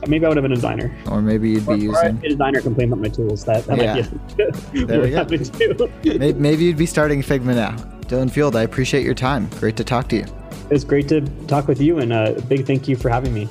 Maybe 0.07 0.25
I 0.25 0.29
would 0.29 0.37
have 0.37 0.43
been 0.43 0.51
a 0.51 0.55
designer. 0.55 0.95
Or 1.09 1.21
maybe 1.21 1.49
you'd 1.51 1.65
be 1.65 1.73
or, 1.73 1.77
using. 1.77 2.17
Or 2.17 2.25
a 2.25 2.29
designer 2.29 2.61
complain 2.61 2.91
about 2.91 3.01
my 3.01 3.09
tools. 3.09 3.45
That, 3.45 3.65
that 3.65 3.77
yeah. 3.77 3.95
might 3.95 4.73
be 4.73 4.83
there 4.85 5.01
we 5.01 5.09
go. 5.11 5.89
maybe, 6.17 6.33
maybe 6.33 6.63
you'd 6.65 6.77
be 6.77 6.85
starting 6.85 7.21
Figma 7.21 7.55
now. 7.55 7.75
Dylan 8.01 8.31
Field, 8.31 8.55
I 8.55 8.63
appreciate 8.63 9.03
your 9.03 9.15
time. 9.15 9.49
Great 9.59 9.75
to 9.77 9.83
talk 9.83 10.07
to 10.09 10.17
you. 10.17 10.25
It 10.69 10.73
was 10.73 10.83
great 10.83 11.07
to 11.09 11.21
talk 11.47 11.67
with 11.67 11.81
you, 11.81 11.99
and 11.99 12.11
a 12.11 12.41
big 12.47 12.65
thank 12.65 12.87
you 12.87 12.95
for 12.95 13.09
having 13.09 13.33
me. 13.33 13.47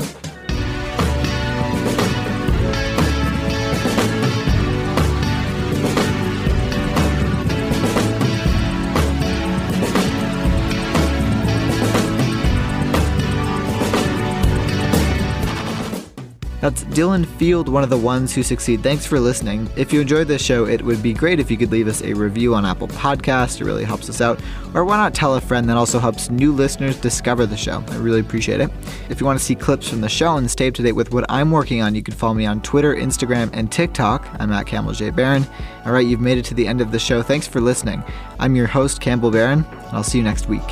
That's 16.67 16.83
Dylan 16.83 17.25
Field, 17.25 17.69
one 17.69 17.85
of 17.85 17.91
the 17.91 17.97
ones 17.97 18.35
who 18.35 18.43
succeed. 18.43 18.83
Thanks 18.83 19.07
for 19.07 19.21
listening. 19.21 19.71
If 19.77 19.93
you 19.93 20.01
enjoyed 20.01 20.27
this 20.27 20.43
show, 20.43 20.65
it 20.65 20.83
would 20.83 21.01
be 21.01 21.13
great 21.13 21.39
if 21.39 21.49
you 21.49 21.57
could 21.57 21.71
leave 21.71 21.87
us 21.87 22.03
a 22.03 22.13
review 22.13 22.57
on 22.57 22.67
Apple 22.67 22.89
Podcast. 22.89 23.61
It 23.61 23.65
really 23.65 23.85
helps 23.85 24.11
us 24.11 24.21
out. 24.21 24.41
Or 24.75 24.85
why 24.85 24.97
not 24.97 25.15
tell 25.15 25.37
a 25.37 25.41
friend 25.41 25.69
that 25.69 25.77
also 25.77 26.01
helps 26.01 26.29
new 26.29 26.51
listeners 26.51 26.97
discover 26.97 27.47
the 27.47 27.57
show? 27.57 27.85
I 27.91 27.97
really 27.99 28.19
appreciate 28.19 28.61
it. 28.61 28.69
If 29.09 29.21
you 29.21 29.27
want 29.27 29.39
to 29.39 29.45
see 29.45 29.55
clips 29.55 29.89
from 29.89 30.01
the 30.01 30.09
show 30.09 30.39
and 30.39 30.51
stay 30.51 30.67
up 30.67 30.75
to 30.75 30.83
date 30.83 30.91
with 30.91 31.13
what 31.13 31.25
I'm 31.29 31.53
working 31.53 31.83
on, 31.83 31.95
you 31.95 32.03
can 32.03 32.15
follow 32.15 32.35
me 32.35 32.47
on 32.47 32.61
Twitter, 32.63 32.97
Instagram, 32.97 33.49
and 33.53 33.71
TikTok. 33.71 34.27
I'm 34.41 34.51
at 34.51 34.67
Campbell 34.67 34.93
J. 34.93 35.11
Barron. 35.11 35.47
All 35.85 35.93
right, 35.93 36.05
you've 36.05 36.21
made 36.21 36.37
it 36.37 36.45
to 36.47 36.55
the 36.55 36.67
end 36.67 36.81
of 36.81 36.91
the 36.91 36.99
show. 36.99 37.23
Thanks 37.23 37.47
for 37.47 37.61
listening. 37.61 38.03
I'm 38.41 38.57
your 38.57 38.67
host, 38.67 39.01
Campbell 39.01 39.31
Barron, 39.31 39.65
and 39.71 39.97
I'll 39.97 40.03
see 40.03 40.19
you 40.19 40.25
next 40.25 40.49
week. 40.49 40.67